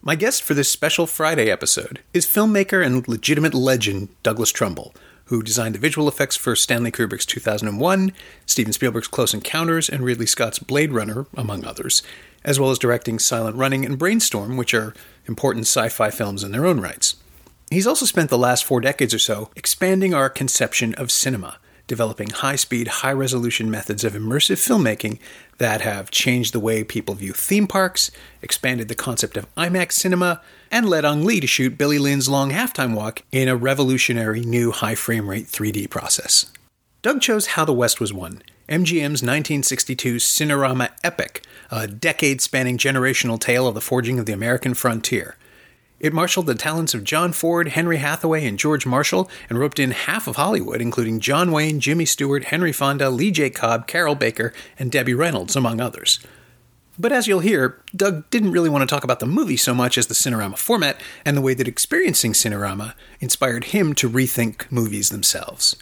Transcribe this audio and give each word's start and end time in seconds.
My 0.00 0.14
guest 0.14 0.44
for 0.44 0.54
this 0.54 0.70
special 0.70 1.06
Friday 1.06 1.50
episode 1.50 2.00
is 2.14 2.24
filmmaker 2.24 2.86
and 2.86 3.06
legitimate 3.08 3.52
legend 3.52 4.08
Douglas 4.22 4.52
Trumbull, 4.52 4.94
who 5.24 5.42
designed 5.42 5.74
the 5.74 5.80
visual 5.80 6.06
effects 6.06 6.36
for 6.36 6.54
Stanley 6.54 6.92
Kubrick's 6.92 7.26
2001, 7.26 8.12
Steven 8.46 8.72
Spielberg's 8.72 9.08
Close 9.08 9.34
Encounters, 9.34 9.88
and 9.88 10.04
Ridley 10.04 10.24
Scott's 10.24 10.60
Blade 10.60 10.92
Runner, 10.92 11.26
among 11.36 11.64
others, 11.64 12.04
as 12.44 12.60
well 12.60 12.70
as 12.70 12.78
directing 12.78 13.18
Silent 13.18 13.56
Running 13.56 13.84
and 13.84 13.98
Brainstorm, 13.98 14.56
which 14.56 14.72
are 14.72 14.94
important 15.26 15.66
sci 15.66 15.88
fi 15.88 16.10
films 16.10 16.44
in 16.44 16.52
their 16.52 16.64
own 16.64 16.80
rights. 16.80 17.16
He's 17.68 17.86
also 17.86 18.06
spent 18.06 18.30
the 18.30 18.38
last 18.38 18.64
four 18.64 18.80
decades 18.80 19.12
or 19.12 19.18
so 19.18 19.50
expanding 19.56 20.14
our 20.14 20.30
conception 20.30 20.94
of 20.94 21.10
cinema, 21.10 21.58
developing 21.88 22.30
high 22.30 22.54
speed, 22.54 22.86
high 22.86 23.12
resolution 23.12 23.68
methods 23.68 24.04
of 24.04 24.12
immersive 24.12 24.58
filmmaking 24.58 25.18
that 25.56 25.80
have 25.80 26.12
changed 26.12 26.54
the 26.54 26.60
way 26.60 26.84
people 26.84 27.16
view 27.16 27.32
theme 27.32 27.66
parks, 27.66 28.12
expanded 28.40 28.86
the 28.86 28.94
concept 28.94 29.36
of 29.36 29.52
IMAX 29.56 29.92
cinema, 29.92 30.40
and 30.70 30.88
led 30.88 31.04
Ang 31.04 31.24
Lee 31.24 31.40
to 31.40 31.46
shoot 31.48 31.76
Billy 31.76 31.98
Lynn's 31.98 32.28
long 32.28 32.50
halftime 32.50 32.94
walk 32.94 33.22
in 33.32 33.48
a 33.48 33.56
revolutionary 33.56 34.40
new 34.40 34.70
high 34.70 34.94
frame 34.94 35.28
rate 35.28 35.46
3D 35.46 35.90
process. 35.90 36.52
Doug 37.02 37.20
chose 37.20 37.48
How 37.48 37.64
the 37.64 37.72
West 37.72 38.00
Was 38.00 38.12
Won, 38.12 38.42
MGM's 38.68 39.22
1962 39.22 40.16
Cinerama 40.16 40.90
epic, 41.02 41.42
a 41.70 41.86
decade 41.86 42.40
spanning 42.40 42.76
generational 42.76 43.40
tale 43.40 43.66
of 43.66 43.74
the 43.74 43.80
forging 43.80 44.18
of 44.18 44.26
the 44.26 44.32
American 44.32 44.74
frontier. 44.74 45.36
It 46.00 46.12
marshaled 46.12 46.46
the 46.46 46.54
talents 46.54 46.94
of 46.94 47.02
John 47.02 47.32
Ford, 47.32 47.68
Henry 47.68 47.96
Hathaway, 47.96 48.46
and 48.46 48.58
George 48.58 48.86
Marshall, 48.86 49.28
and 49.48 49.58
roped 49.58 49.80
in 49.80 49.90
half 49.90 50.28
of 50.28 50.36
Hollywood, 50.36 50.80
including 50.80 51.18
John 51.18 51.50
Wayne, 51.50 51.80
Jimmy 51.80 52.04
Stewart, 52.04 52.44
Henry 52.44 52.72
Fonda, 52.72 53.10
Lee 53.10 53.32
J. 53.32 53.50
Cobb, 53.50 53.88
Carroll 53.88 54.14
Baker, 54.14 54.52
and 54.78 54.92
Debbie 54.92 55.14
Reynolds, 55.14 55.56
among 55.56 55.80
others. 55.80 56.20
But 57.00 57.12
as 57.12 57.26
you'll 57.26 57.40
hear, 57.40 57.80
Doug 57.94 58.28
didn't 58.30 58.52
really 58.52 58.68
want 58.68 58.88
to 58.88 58.92
talk 58.92 59.04
about 59.04 59.20
the 59.20 59.26
movie 59.26 59.56
so 59.56 59.74
much 59.74 59.96
as 59.96 60.08
the 60.08 60.14
Cinerama 60.14 60.58
format 60.58 61.00
and 61.24 61.36
the 61.36 61.40
way 61.40 61.54
that 61.54 61.68
experiencing 61.68 62.32
Cinerama 62.32 62.94
inspired 63.20 63.64
him 63.64 63.92
to 63.94 64.10
rethink 64.10 64.70
movies 64.70 65.10
themselves. 65.10 65.76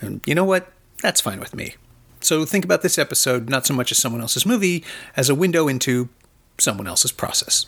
And 0.00 0.22
you 0.26 0.34
know 0.34 0.44
what? 0.44 0.72
That's 1.02 1.20
fine 1.20 1.40
with 1.40 1.54
me. 1.54 1.76
So 2.20 2.44
think 2.44 2.64
about 2.64 2.82
this 2.82 2.98
episode 2.98 3.50
not 3.50 3.66
so 3.66 3.74
much 3.74 3.90
as 3.90 3.98
someone 3.98 4.20
else's 4.22 4.46
movie 4.46 4.84
as 5.16 5.28
a 5.28 5.34
window 5.34 5.68
into 5.68 6.08
someone 6.58 6.86
else's 6.86 7.12
process. 7.12 7.66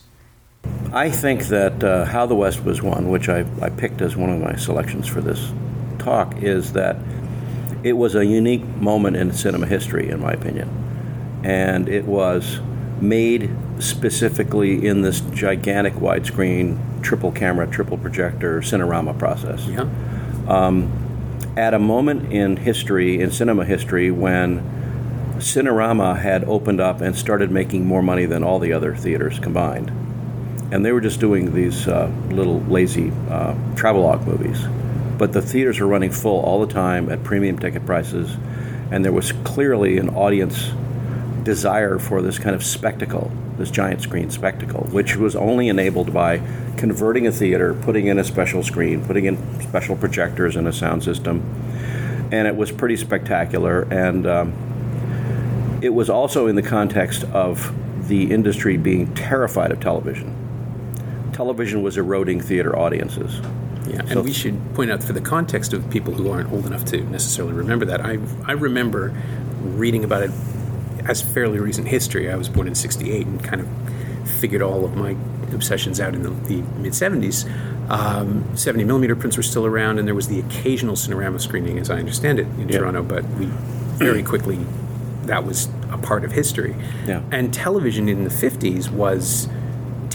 I 0.93 1.11
think 1.11 1.45
that 1.49 1.83
uh, 1.83 2.05
How 2.05 2.27
the 2.27 2.35
West 2.35 2.65
Was 2.65 2.83
Won, 2.83 3.09
which 3.09 3.29
I, 3.29 3.45
I 3.61 3.71
picked 3.71 4.01
as 4.01 4.17
one 4.17 4.31
of 4.31 4.41
my 4.41 4.57
selections 4.57 5.09
for 5.09 5.21
this 5.21 5.53
talk, 5.99 6.43
is 6.43 6.73
that 6.75 6.97
it 7.83 7.95
was 7.95 8.15
a 8.15 8.25
unique 8.25 8.65
moment 8.77 9.17
in 9.17 9.33
cinema 9.33 9.67
history, 9.67 10.09
in 10.09 10.21
my 10.21 10.33
opinion. 10.33 10.71
And 11.45 11.89
it 11.89 12.05
was 12.05 12.61
made 13.01 13.51
specifically 13.81 14.87
in 14.87 15.03
this 15.03 15.21
gigantic 15.21 15.95
widescreen, 15.95 17.03
triple 17.03 17.33
camera, 17.33 17.67
triple 17.67 17.99
projector 17.99 18.61
Cinerama 18.61 19.19
process. 19.19 19.67
Yeah. 19.67 19.89
At 21.57 21.73
a 21.73 21.79
moment 21.79 22.33
in 22.33 22.57
history, 22.57 23.21
in 23.21 23.31
cinema 23.31 23.65
history, 23.65 24.11
when 24.11 24.59
Cinerama 25.39 26.21
had 26.21 26.45
opened 26.45 26.81
up 26.81 27.01
and 27.01 27.17
started 27.17 27.51
making 27.51 27.87
more 27.87 28.03
money 28.03 28.27
than 28.27 28.43
all 28.43 28.59
the 28.59 28.73
other 28.73 28.97
theaters 28.97 29.39
combined. 29.39 29.93
And 30.71 30.85
they 30.85 30.93
were 30.93 31.01
just 31.01 31.21
doing 31.21 31.55
these 31.55 31.87
uh, 31.87 32.11
little 32.31 32.61
lazy 32.63 33.13
uh, 33.29 33.55
travelogue 33.77 34.27
movies. 34.27 34.65
But 35.19 35.33
the 35.33 35.43
theaters 35.43 35.79
were 35.79 35.87
running 35.87 36.11
full 36.11 36.41
all 36.41 36.65
the 36.65 36.73
time 36.73 37.11
at 37.11 37.23
premium 37.23 37.59
ticket 37.59 37.87
prices, 37.87 38.37
and 38.91 39.05
there 39.05 39.13
was 39.13 39.33
clearly 39.45 39.99
an 39.99 40.11
audience 40.11 40.73
desire 41.45 41.99
for 41.99 42.23
this 42.23 42.39
kind 42.39 42.57
of 42.57 42.65
spectacle, 42.65 43.31
this 43.57 43.71
giant 43.71 44.01
screen 44.01 44.31
spectacle, 44.31 44.85
which 44.91 45.17
was 45.17 45.37
only 45.37 45.69
enabled 45.69 46.13
by 46.13 46.41
converting 46.77 47.27
a 47.27 47.33
theater, 47.33 47.75
putting 47.75 48.07
in 48.07 48.19
a 48.19 48.25
special 48.25 48.63
screen, 48.63 49.05
putting 49.05 49.27
in 49.27 49.61
special 49.61 49.97
projectors 49.97 50.57
and 50.57 50.67
a 50.67 50.73
sound 50.73 51.05
system. 51.05 51.43
And 52.33 52.49
it 52.49 52.57
was 52.57 52.73
pretty 52.73 52.97
spectacular. 52.97 53.83
And 53.83 54.27
um, 54.27 55.79
it 55.83 55.91
was 55.91 56.11
also 56.11 56.47
in 56.47 56.57
the 56.57 56.63
context 56.63 57.25
of 57.25 57.73
the 58.09 58.33
industry 58.33 58.77
being 58.77 59.15
terrified 59.15 59.71
of 59.71 59.81
television. 59.81 60.44
Television 61.35 61.83
was 61.83 61.97
eroding 61.99 62.41
theater 62.41 62.79
audiences. 62.79 63.41
Yeah, 63.89 63.99
and 64.01 64.09
So- 64.11 64.23
we 64.23 64.33
should 64.33 64.57
point 64.75 64.91
out 64.91 65.03
for 65.03 65.13
the 65.13 65.21
context 65.21 65.73
of 65.73 65.89
people 65.91 66.15
who 66.15 66.31
aren't 66.31 66.51
old 66.53 66.65
enough 66.67 66.85
to 66.87 67.03
necessarily 67.11 67.53
remember 67.53 67.85
that, 67.87 68.01
I, 68.01 68.19
I 68.47 68.53
remember 68.53 69.13
reading 69.63 70.05
about 70.05 70.23
it 70.23 70.31
as 71.07 71.21
fairly 71.21 71.59
recent 71.59 71.89
history. 71.89 72.31
I 72.31 72.37
was 72.37 72.49
born 72.49 72.67
in 72.69 72.75
68 72.75 73.27
and 73.27 73.43
kind 73.43 73.61
of 73.61 73.69
figured 74.41 74.63
all 74.63 74.85
of 74.85 74.97
my 74.97 75.17
obsessions 75.53 76.01
out 76.01 76.15
in 76.15 76.23
the, 76.23 76.31
the 76.31 76.63
mid 76.79 76.93
70s. 76.93 77.47
Um, 77.91 78.45
70 78.57 78.85
millimeter 78.85 79.15
prints 79.15 79.37
were 79.37 79.43
still 79.43 79.67
around, 79.67 79.99
and 79.99 80.09
there 80.09 80.15
was 80.15 80.29
the 80.29 80.41
occasional 80.41 80.95
Cinerama 80.95 81.39
screening, 81.41 81.79
as 81.79 81.91
I 81.91 81.99
understand 81.99 82.39
it, 82.39 82.47
in 82.59 82.69
Yeah. 82.69 82.79
Toronto, 82.79 83.03
but 83.03 83.25
we 83.39 83.47
very 83.99 84.23
quickly, 84.23 84.59
that 85.27 85.45
was 85.45 85.69
a 85.91 85.99
part 85.99 86.25
of 86.25 86.33
history. 86.33 86.75
Yeah. 87.07 87.21
And 87.31 87.53
television 87.53 88.09
in 88.09 88.25
the 88.25 88.31
50s 88.31 88.91
was 88.91 89.49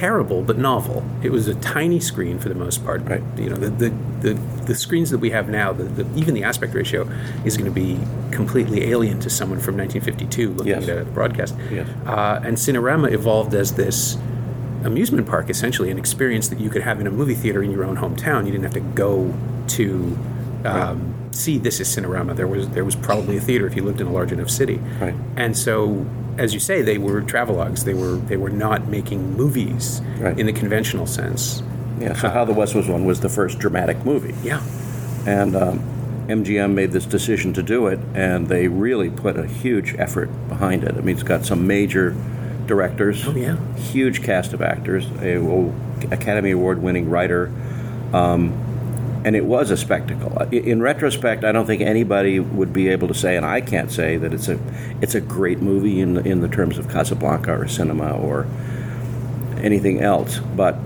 terrible 0.03 0.41
but 0.41 0.57
novel. 0.57 1.03
It 1.21 1.31
was 1.31 1.47
a 1.47 1.55
tiny 1.55 1.99
screen 1.99 2.39
for 2.39 2.47
the 2.49 2.55
most 2.55 2.83
part. 2.85 3.01
Right. 3.03 3.21
You 3.37 3.49
know, 3.49 3.55
the 3.57 3.69
the, 3.69 3.89
the, 4.21 4.33
the 4.65 4.75
screens 4.75 5.09
that 5.09 5.17
we 5.19 5.29
have 5.31 5.49
now, 5.49 5.73
the, 5.73 5.83
the, 5.83 6.17
even 6.19 6.33
the 6.33 6.43
aspect 6.43 6.73
ratio 6.73 7.01
is 7.43 7.57
going 7.57 7.69
to 7.73 7.79
be 7.85 7.99
completely 8.31 8.85
alien 8.91 9.19
to 9.19 9.29
someone 9.29 9.59
from 9.59 9.75
1952 9.77 10.49
looking 10.53 10.67
Yes. 10.67 10.87
at 10.87 10.97
a 10.99 11.05
broadcast. 11.05 11.55
Yes. 11.71 11.87
Uh, 12.05 12.39
and 12.43 12.55
Cinerama 12.57 13.11
evolved 13.11 13.53
as 13.53 13.73
this 13.73 14.17
amusement 14.85 15.27
park, 15.27 15.49
essentially, 15.49 15.91
an 15.91 15.97
experience 15.97 16.47
that 16.47 16.59
you 16.59 16.69
could 16.69 16.81
have 16.83 17.01
in 17.01 17.07
a 17.07 17.11
movie 17.11 17.35
theater 17.35 17.61
in 17.61 17.69
your 17.71 17.83
own 17.83 17.97
hometown. 17.97 18.45
You 18.45 18.51
didn't 18.53 18.63
have 18.63 18.73
to 18.75 18.79
go 18.95 19.33
to. 19.69 20.17
Um, 20.65 21.15
See, 21.31 21.57
this 21.59 21.79
is 21.79 21.87
Cinerama. 21.87 22.35
There 22.35 22.47
was 22.47 22.67
there 22.69 22.83
was 22.83 22.95
probably 22.95 23.37
a 23.37 23.41
theater 23.41 23.67
if 23.67 23.75
you 23.75 23.83
lived 23.83 24.01
in 24.01 24.07
a 24.07 24.11
large 24.11 24.31
enough 24.31 24.49
city, 24.49 24.77
Right. 24.99 25.13
and 25.37 25.55
so 25.55 26.05
as 26.39 26.53
you 26.53 26.59
say, 26.59 26.81
they 26.81 26.97
were 26.97 27.21
travelogues. 27.21 27.83
They 27.83 27.93
were 27.93 28.15
they 28.15 28.37
were 28.37 28.49
not 28.49 28.87
making 28.87 29.33
movies 29.35 30.01
Right. 30.19 30.37
in 30.39 30.45
the 30.45 30.53
conventional 30.53 31.05
sense. 31.05 31.61
Yeah, 31.99 32.13
so 32.13 32.29
How 32.29 32.45
the 32.45 32.53
West 32.53 32.75
Was 32.75 32.87
Won 32.87 33.05
was 33.05 33.19
the 33.19 33.29
first 33.29 33.59
dramatic 33.59 34.05
movie. 34.05 34.33
Yeah, 34.43 34.61
And 35.27 35.53
um, 35.55 35.79
MGM 36.29 36.73
made 36.73 36.91
this 36.93 37.05
decision 37.05 37.51
to 37.53 37.61
do 37.63 37.87
it, 37.87 37.99
and 38.13 38.47
they 38.47 38.67
really 38.69 39.09
put 39.09 39.37
a 39.37 39.45
huge 39.45 39.95
effort 39.97 40.29
behind 40.47 40.83
it. 40.85 40.95
I 40.95 41.01
mean, 41.01 41.15
it's 41.15 41.23
got 41.23 41.45
some 41.45 41.67
major 41.67 42.15
directors, 42.67 43.27
Oh, 43.27 43.35
yeah. 43.35 43.57
huge 43.75 44.23
cast 44.23 44.53
of 44.53 44.61
actors, 44.61 45.07
a 45.21 45.35
a 45.37 45.71
Academy 46.11 46.51
Award 46.51 46.81
winning 46.81 47.09
writer, 47.09 47.51
um, 48.13 48.53
and 49.25 49.35
it 49.35 49.45
was 49.45 49.69
a 49.69 49.77
spectacle. 49.77 50.41
In 50.51 50.81
retrospect, 50.81 51.43
I 51.43 51.51
don't 51.51 51.65
think 51.65 51.81
anybody 51.81 52.39
would 52.39 52.71
be 52.71 52.87
able 52.87 53.07
to 53.09 53.13
say, 53.13 53.35
and 53.35 53.45
I 53.45 53.61
can't 53.61 53.91
say 53.91 54.17
that 54.17 54.33
it's 54.33 54.47
a 54.47 54.59
it's 55.01 55.15
a 55.15 55.21
great 55.21 55.59
movie 55.59 55.99
in 55.99 56.13
the, 56.13 56.21
in 56.21 56.41
the 56.41 56.47
terms 56.47 56.77
of 56.77 56.87
Casablanca 56.87 57.51
or 57.51 57.67
cinema 57.67 58.17
or 58.17 58.47
anything 59.57 60.01
else. 60.01 60.39
But 60.39 60.77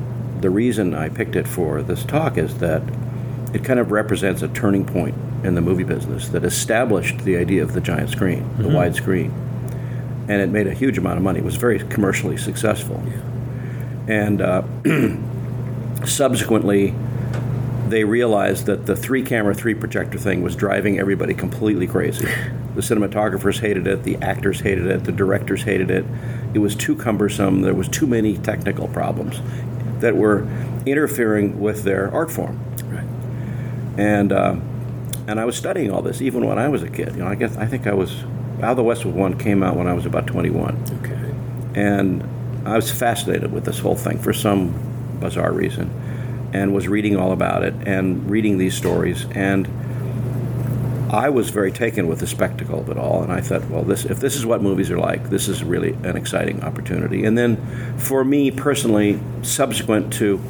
the 0.41 0.49
reason 0.49 0.93
I 0.93 1.09
picked 1.09 1.35
it 1.35 1.47
for 1.47 1.81
this 1.81 2.03
talk 2.03 2.37
is 2.37 2.57
that 2.57 2.81
it 3.53 3.63
kind 3.63 3.79
of 3.79 3.91
represents 3.91 4.41
a 4.41 4.47
turning 4.47 4.85
point 4.85 5.15
in 5.43 5.55
the 5.55 5.61
movie 5.61 5.83
business 5.83 6.29
that 6.29 6.43
established 6.43 7.19
the 7.19 7.37
idea 7.37 7.61
of 7.61 7.73
the 7.73 7.81
giant 7.81 8.09
screen, 8.09 8.49
the 8.57 8.69
wide 8.69 8.95
screen. 8.95 9.31
And 10.27 10.41
it 10.41 10.49
made 10.49 10.67
a 10.67 10.73
huge 10.73 10.97
amount 10.97 11.17
of 11.17 11.23
money. 11.23 11.39
It 11.39 11.45
was 11.45 11.57
very 11.57 11.79
commercially 11.79 12.37
successful. 12.37 13.03
And 14.07 14.41
uh, 14.41 14.63
subsequently, 16.05 16.95
they 17.89 18.03
realized 18.03 18.65
that 18.67 18.85
the 18.85 18.95
three 18.95 19.23
camera, 19.23 19.53
three 19.53 19.75
projector 19.75 20.17
thing 20.17 20.41
was 20.41 20.55
driving 20.55 20.99
everybody 20.99 21.33
completely 21.33 21.87
crazy. 21.87 22.25
The 22.75 22.81
cinematographers 22.81 23.59
hated 23.59 23.85
it, 23.87 24.03
the 24.03 24.15
actors 24.17 24.61
hated 24.61 24.87
it, 24.87 25.03
the 25.03 25.11
directors 25.11 25.63
hated 25.63 25.91
it. 25.91 26.05
It 26.53 26.59
was 26.59 26.75
too 26.75 26.95
cumbersome, 26.95 27.61
there 27.61 27.73
was 27.73 27.87
too 27.87 28.07
many 28.07 28.37
technical 28.37 28.87
problems 28.87 29.41
that 29.99 30.15
were 30.15 30.47
interfering 30.85 31.59
with 31.59 31.83
their 31.83 32.11
art 32.13 32.31
form. 32.31 32.59
right. 32.89 33.05
And 33.97 34.31
uh, 34.31 34.55
and 35.27 35.39
I 35.39 35.45
was 35.45 35.55
studying 35.55 35.91
all 35.91 36.01
this 36.01 36.21
even 36.21 36.45
when 36.45 36.57
I 36.59 36.67
was 36.67 36.83
a 36.83 36.89
kid. 36.89 37.13
You 37.15 37.19
know, 37.23 37.27
I 37.27 37.35
guess 37.35 37.55
I 37.57 37.65
think 37.65 37.87
I 37.87 37.93
was 37.93 38.23
How 38.59 38.73
the 38.73 38.83
West 38.83 39.05
Was 39.05 39.13
Won 39.13 39.37
came 39.37 39.63
out 39.63 39.75
when 39.77 39.87
I 39.87 39.93
was 39.93 40.05
about 40.05 40.27
21 40.27 40.83
Okay. 41.03 41.33
and 41.79 42.23
I 42.67 42.75
was 42.75 42.91
fascinated 42.91 43.51
with 43.51 43.65
this 43.65 43.79
whole 43.79 43.95
thing 43.95 44.17
for 44.19 44.33
some 44.33 44.73
bizarre 45.19 45.51
reason. 45.53 45.89
And 46.53 46.73
was 46.73 46.87
reading 46.87 47.17
all 47.17 47.31
about 47.31 47.63
it 47.63 47.73
and 47.85 48.29
reading 48.29 48.57
these 48.57 48.75
stories 48.75 49.25
and 49.31 49.67
I 51.13 51.29
was 51.29 51.51
very 51.51 51.71
taken 51.71 52.07
with 52.07 52.21
the 52.21 52.25
spectacle 52.25 52.79
of 52.79 52.89
it 52.89 52.97
all, 52.97 53.21
and 53.21 53.31
I 53.31 53.39
thought, 53.39 53.69
well, 53.69 53.83
this 53.83 54.03
if 54.03 54.19
this 54.19 54.35
is 54.35 54.47
what 54.47 54.63
movies 54.63 54.89
are 54.89 54.97
like, 54.97 55.29
this 55.29 55.47
is 55.47 55.63
really 55.63 55.91
an 56.01 56.17
exciting 56.17 56.63
opportunity. 56.63 57.23
And 57.23 57.37
then, 57.37 57.57
for 57.99 58.25
me 58.25 58.49
personally, 58.49 59.19
subsequent 59.43 60.11
to 60.13 60.41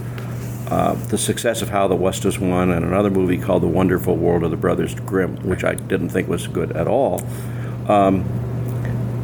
uh, 0.70 0.94
the 0.94 1.18
success 1.18 1.62
of 1.62 1.68
How 1.70 1.90
the 1.90 1.98
West 1.98 2.24
Was 2.24 2.40
Won 2.40 2.72
and 2.72 2.86
another 2.86 3.10
movie 3.10 3.38
called 3.38 3.62
The 3.62 3.68
Wonderful 3.68 4.16
World 4.16 4.44
of 4.44 4.52
the 4.52 4.58
Brothers 4.58 4.96
Grimm, 4.96 5.36
which 5.48 5.66
I 5.66 5.76
didn't 5.76 6.10
think 6.10 6.30
was 6.30 6.48
good 6.48 6.72
at 6.72 6.88
all, 6.88 7.20
um, 7.90 8.24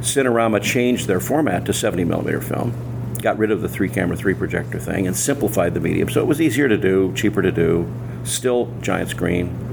Cinerama 0.02 0.62
changed 0.62 1.08
their 1.08 1.22
format 1.22 1.66
to 1.68 1.74
70 1.74 2.04
millimeter 2.04 2.42
film, 2.42 2.74
got 3.22 3.38
rid 3.38 3.52
of 3.52 3.62
the 3.62 3.70
three 3.70 3.90
camera, 3.90 4.16
three 4.16 4.34
projector 4.34 4.80
thing, 4.80 5.08
and 5.08 5.16
simplified 5.16 5.74
the 5.74 5.80
medium. 5.80 6.10
So 6.10 6.22
it 6.22 6.28
was 6.28 6.40
easier 6.42 6.68
to 6.68 6.78
do, 6.78 7.14
cheaper 7.14 7.42
to 7.42 7.52
do, 7.52 7.92
still 8.24 8.74
giant 8.82 9.10
screen 9.10 9.70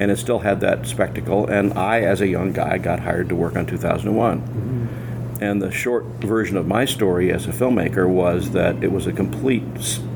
and 0.00 0.10
it 0.10 0.16
still 0.16 0.38
had 0.38 0.60
that 0.60 0.86
spectacle. 0.86 1.46
And 1.46 1.74
I, 1.74 2.00
as 2.00 2.22
a 2.22 2.26
young 2.26 2.52
guy, 2.52 2.78
got 2.78 3.00
hired 3.00 3.28
to 3.28 3.36
work 3.36 3.54
on 3.54 3.66
2001. 3.66 4.40
Mm-hmm. 4.40 5.44
And 5.44 5.62
the 5.62 5.70
short 5.70 6.04
version 6.20 6.56
of 6.56 6.66
my 6.66 6.86
story 6.86 7.30
as 7.30 7.46
a 7.46 7.50
filmmaker 7.50 8.08
was 8.08 8.50
that 8.52 8.82
it 8.82 8.92
was 8.92 9.06
a 9.06 9.12
complete 9.12 9.62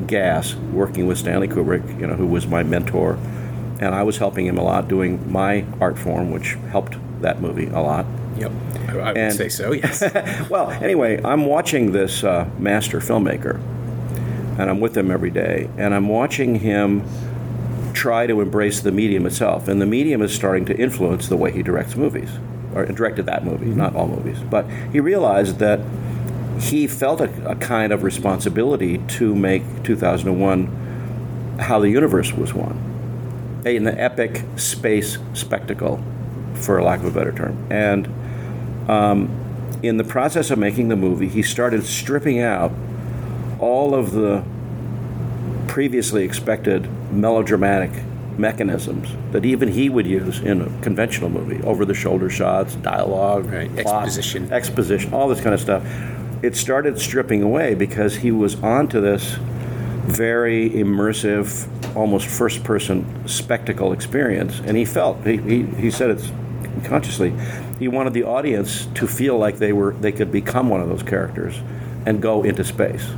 gas 0.07 0.55
working 0.55 1.07
with 1.07 1.19
Stanley 1.19 1.49
Kubrick, 1.49 2.01
you 2.01 2.07
know, 2.07 2.15
who 2.15 2.27
was 2.27 2.47
my 2.47 2.63
mentor, 2.63 3.19
and 3.79 3.95
I 3.95 4.03
was 4.03 4.19
helping 4.19 4.47
him 4.47 4.59
a 4.59 4.63
lot 4.63 4.89
doing 4.89 5.31
my 5.31 5.67
art 5.81 5.99
form, 5.99 6.31
which 6.31 6.55
helped 6.71 6.97
that 7.21 7.41
movie 7.41 7.67
a 7.67 7.81
lot. 7.81 8.07
Yep, 8.37 8.53
I, 8.89 8.95
would 8.95 9.17
and, 9.17 9.35
say 9.35 9.49
so. 9.49 9.73
Yes. 9.73 10.03
well, 10.51 10.71
anyway, 10.71 11.21
I'm 11.23 11.47
watching 11.47 11.93
this 11.93 12.25
uh, 12.25 12.49
master 12.59 12.99
filmmaker, 12.99 13.57
and 14.59 14.71
I'm 14.71 14.81
with 14.81 14.97
him 14.97 15.11
every 15.11 15.31
day, 15.31 15.71
and 15.77 15.95
I'm 15.95 16.09
watching 16.09 16.57
him 16.57 17.05
try 17.93 18.27
to 18.27 18.41
embrace 18.41 18.81
the 18.81 18.93
medium 18.93 19.25
itself. 19.25 19.69
And 19.69 19.81
the 19.81 19.87
medium 19.87 20.21
is 20.21 20.35
starting 20.35 20.65
to 20.67 20.77
influence 20.77 21.29
the 21.29 21.37
way 21.37 21.53
he 21.53 21.63
directs 21.63 21.97
movies, 21.97 22.31
or 22.75 22.85
directed 22.87 23.27
that 23.27 23.45
movie, 23.45 23.67
mm-hmm. 23.67 23.79
not 23.79 23.95
all 23.95 24.09
movies. 24.09 24.41
But 24.41 24.69
he 24.93 25.01
realized 25.01 25.59
that 25.61 25.81
he 26.61 26.87
felt 26.87 27.21
a, 27.21 27.51
a, 27.51 27.57
kind 27.57 27.93
of 27.93 28.03
responsibility 28.03 28.99
to 28.99 29.35
make 29.35 29.63
2001 29.83 31.57
how 31.61 31.79
the 31.79 31.89
universe 31.89 32.33
was 32.33 32.55
won. 32.55 32.81
An 33.65 33.89
epic 33.89 34.45
space 34.57 35.19
spectacle, 35.33 36.03
for 36.55 36.83
lack 36.83 37.01
of 37.01 37.07
a 37.07 37.11
better 37.11 37.33
term. 37.33 37.67
And 37.71 38.07
um, 38.89 39.31
in 39.83 39.97
the 39.97 40.05
process 40.05 40.51
of 40.51 40.59
making 40.59 40.89
the 40.89 40.97
movie, 40.97 41.29
he 41.29 41.43
started 41.43 41.85
stripping 41.85 42.41
out 42.41 42.73
all 43.59 43.95
of 43.95 44.13
the 44.13 44.45
previously 45.69 46.25
expected 46.25 46.89
melodramatic 47.13 47.91
mechanisms 48.39 49.09
that 49.33 49.45
even 49.45 49.69
he 49.69 49.89
would 49.89 50.07
use 50.07 50.41
in 50.41 50.61
a 50.61 50.83
conventional 50.83 51.31
movie 51.31 51.63
over 51.63 51.85
the 51.85 51.95
shoulder 51.95 52.29
shots, 52.29 52.75
dialogue, 52.77 53.47
right. 53.47 53.71
plot, 53.77 54.05
exposition. 54.05 54.53
exposition, 54.53 55.13
all 55.13 55.29
this 55.29 55.41
kind 55.41 55.55
of 55.55 55.61
stuff. 55.61 55.85
It 56.43 56.57
started 56.57 56.99
stripping 56.99 57.43
away 57.43 57.75
because 57.75 58.17
he 58.17 58.31
was 58.31 58.55
onto 58.63 59.01
this 59.01 59.37
very 60.05 60.69
immersive, 60.71 61.97
almost 61.97 62.27
first 62.27 62.63
person 62.65 63.27
spectacle 63.27 63.93
experience. 63.93 64.61
And 64.61 64.77
he 64.77 64.85
felt, 64.85 65.25
he, 65.27 65.39
he, 65.39 65.63
he 65.63 65.91
said 65.91 66.11
it 66.11 66.31
consciously, 66.85 67.33
he 67.79 67.89
wanted 67.89 68.13
the 68.13 68.23
audience 68.23 68.87
to 68.95 69.07
feel 69.07 69.37
like 69.37 69.59
they 69.59 69.73
were 69.73 69.93
they 69.95 70.13
could 70.13 70.31
become 70.31 70.69
one 70.69 70.81
of 70.81 70.89
those 70.89 71.03
characters 71.03 71.61
and 72.07 72.21
go 72.21 72.43
into 72.43 72.65
space 72.65 73.09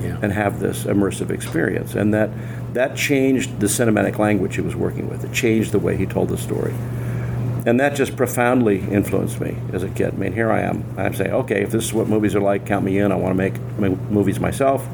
yeah. 0.00 0.18
and 0.22 0.32
have 0.32 0.60
this 0.60 0.84
immersive 0.84 1.30
experience. 1.30 1.94
And 1.94 2.12
that 2.14 2.30
that 2.74 2.96
changed 2.96 3.60
the 3.60 3.66
cinematic 3.66 4.18
language 4.18 4.56
he 4.56 4.60
was 4.60 4.76
working 4.76 5.08
with. 5.08 5.24
It 5.24 5.32
changed 5.32 5.72
the 5.72 5.78
way 5.78 5.96
he 5.96 6.06
told 6.06 6.28
the 6.28 6.38
story. 6.38 6.74
And 7.66 7.80
that 7.80 7.94
just 7.94 8.14
profoundly 8.16 8.80
influenced 8.80 9.40
me 9.40 9.56
as 9.72 9.82
a 9.82 9.88
kid. 9.88 10.12
I 10.12 10.16
mean, 10.16 10.32
here 10.34 10.50
I 10.50 10.60
am. 10.60 10.84
I'm 10.98 11.14
saying, 11.14 11.32
okay, 11.32 11.62
if 11.62 11.70
this 11.70 11.84
is 11.84 11.94
what 11.94 12.08
movies 12.08 12.34
are 12.34 12.40
like, 12.40 12.66
count 12.66 12.84
me 12.84 12.98
in. 12.98 13.10
I 13.10 13.14
want 13.14 13.30
to 13.30 13.34
make 13.34 13.58
movies 14.10 14.38
myself. 14.38 14.86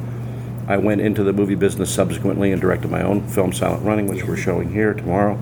I 0.69 0.76
went 0.76 1.00
into 1.00 1.25
the 1.25 1.32
movie 1.32 1.56
business 1.56 1.93
subsequently 1.93 2.52
and 2.52 2.61
directed 2.61 2.88
my 2.88 3.02
own 3.02 3.26
film, 3.26 3.52
Silent 3.52 3.84
Running, 3.84 4.06
which 4.06 4.25
we're 4.25 4.37
showing 4.37 4.73
here 4.73 4.94
tomorrow. 4.94 5.34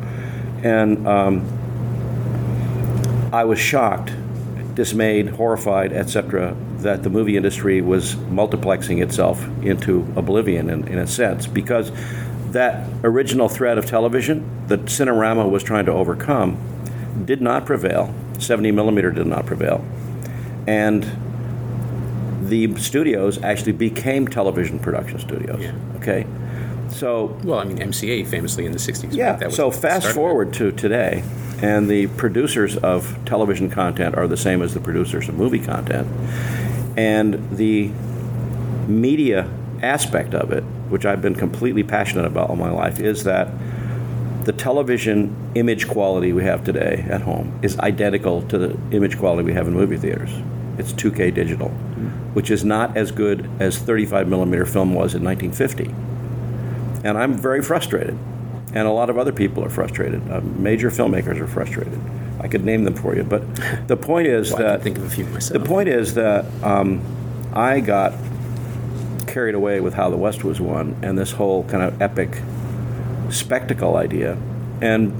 And 0.63 1.07
um, 1.07 1.58
I 3.33 3.45
was 3.45 3.59
shocked, 3.59 4.13
dismayed, 4.75 5.29
horrified, 5.29 5.93
etc., 5.93 6.57
that 6.79 7.03
the 7.03 7.11
movie 7.11 7.37
industry 7.37 7.81
was 7.81 8.15
multiplexing 8.15 9.03
itself 9.03 9.45
into 9.63 10.07
oblivion 10.17 10.71
in, 10.71 10.87
in 10.89 10.99
a 10.99 11.07
sense 11.07 11.47
because 11.47 11.91
that 12.53 12.89
original 13.05 13.49
threat 13.49 13.77
of 13.77 13.87
television 13.87 14.49
that 14.69 14.85
Cinerama 14.87 15.51
was 15.51 15.63
trying 15.63 15.87
to 15.87 15.93
overcome 15.93 16.57
did 17.25 17.43
not 17.43 17.67
prevail. 17.67 18.15
70 18.39 18.71
millimeter 18.71 19.11
did 19.11 19.27
not 19.27 19.45
prevail. 19.45 19.85
And 20.67 21.07
the 22.49 22.75
studios 22.77 23.43
actually 23.43 23.73
became 23.73 24.29
television 24.29 24.79
production 24.79 25.19
studios. 25.19 25.61
Yeah. 25.61 25.75
Okay? 25.97 26.27
So. 26.99 27.39
Well, 27.45 27.59
I 27.59 27.65
mean, 27.65 27.79
MCA 27.79 28.27
famously 28.27 28.67
in 28.67 28.73
the 28.73 28.79
60s. 28.79 29.15
Yeah. 29.15 29.49
so 29.49 29.71
fast 29.71 30.09
forward 30.09 30.53
to 30.55 30.73
today, 30.73 31.23
and 31.62 31.89
the 31.89 32.06
producers 32.09 32.77
of 32.77 33.19
television 33.25 33.71
content 33.71 34.17
are 34.17 34.27
the 34.27 34.37
same 34.37 34.62
as 34.62 34.75
the 34.75 34.81
producers 34.81 35.29
of 35.29 35.37
movie 35.37 35.61
content. 35.61 36.09
And 36.97 37.56
the 37.56 37.91
media 38.89 39.49
aspect 39.83 40.35
of 40.35 40.50
it, 40.50 40.62
which 40.89 41.06
I've 41.06 41.23
been 41.23 41.35
completely 41.35 41.85
passionate 41.85 42.25
about 42.25 42.50
all 42.50 42.56
my 42.56 42.71
life, 42.71 42.99
is 42.99 43.25
that 43.25 43.49
the 44.45 44.53
television 44.53 45.35
image 45.55 45.87
quality 45.89 46.33
we 46.33 46.43
have 46.43 46.65
today 46.65 47.05
at 47.11 47.21
home 47.21 47.59
is 47.62 47.79
identical 47.81 48.43
to 48.49 48.59
the 48.59 48.97
image 48.97 49.19
quality 49.19 49.45
we 49.45 49.53
have 49.53 49.69
in 49.69 49.75
movie 49.75 49.99
theaters. 49.99 50.31
It's 50.79 50.93
2K 50.93 51.35
digital, 51.35 51.69
mm-hmm. 51.69 52.09
which 52.35 52.50
is 52.50 52.65
not 52.65 52.97
as 52.97 53.11
good 53.11 53.49
as 53.61 53.79
35 53.79 54.27
millimeter 54.27 54.65
film 54.65 54.95
was 54.95 55.15
in 55.15 55.23
1950. 55.23 55.95
And 57.05 57.19
I'm 57.19 57.35
very 57.35 57.62
frustrated. 57.62 58.19
And 58.75 58.87
a 58.87 58.91
lot 58.91 59.09
of 59.11 59.19
other 59.19 59.33
people 59.33 59.65
are 59.65 59.71
frustrated. 59.71 60.31
Uh, 60.31 60.41
major 60.41 60.91
filmmakers 60.91 61.41
are 61.41 61.47
frustrated. 61.47 61.99
I 62.41 62.49
could 62.49 62.65
name 62.65 62.85
them 62.85 62.95
for 62.95 63.17
you, 63.17 63.25
but 63.25 63.43
the 63.89 63.97
point 63.97 64.29
is 64.29 64.53
well, 64.53 64.61
that 64.61 64.83
think 64.83 64.99
of 64.99 65.05
a 65.05 65.11
few 65.11 65.25
myself. 65.27 65.61
The 65.61 65.69
point 65.69 65.89
is 65.89 66.15
that 66.15 66.45
um, 66.62 67.00
I 67.53 67.81
got 67.81 68.15
carried 69.27 69.55
away 69.55 69.81
with 69.81 69.95
how 69.95 70.11
the 70.11 70.17
West 70.17 70.45
was 70.45 70.61
won 70.61 70.97
and 71.03 71.19
this 71.19 71.33
whole 71.33 71.65
kind 71.65 71.83
of 71.83 72.00
epic 72.00 72.41
spectacle 73.31 73.97
idea, 73.97 74.38
and 74.81 75.12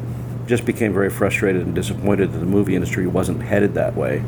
just 0.47 0.65
became 0.65 0.93
very 0.93 1.11
frustrated 1.11 1.63
and 1.63 1.75
disappointed 1.75 2.33
that 2.33 2.39
the 2.39 2.47
movie 2.47 2.75
industry 2.75 3.07
wasn't 3.07 3.43
headed 3.43 3.75
that 3.75 3.95
way. 3.95 4.23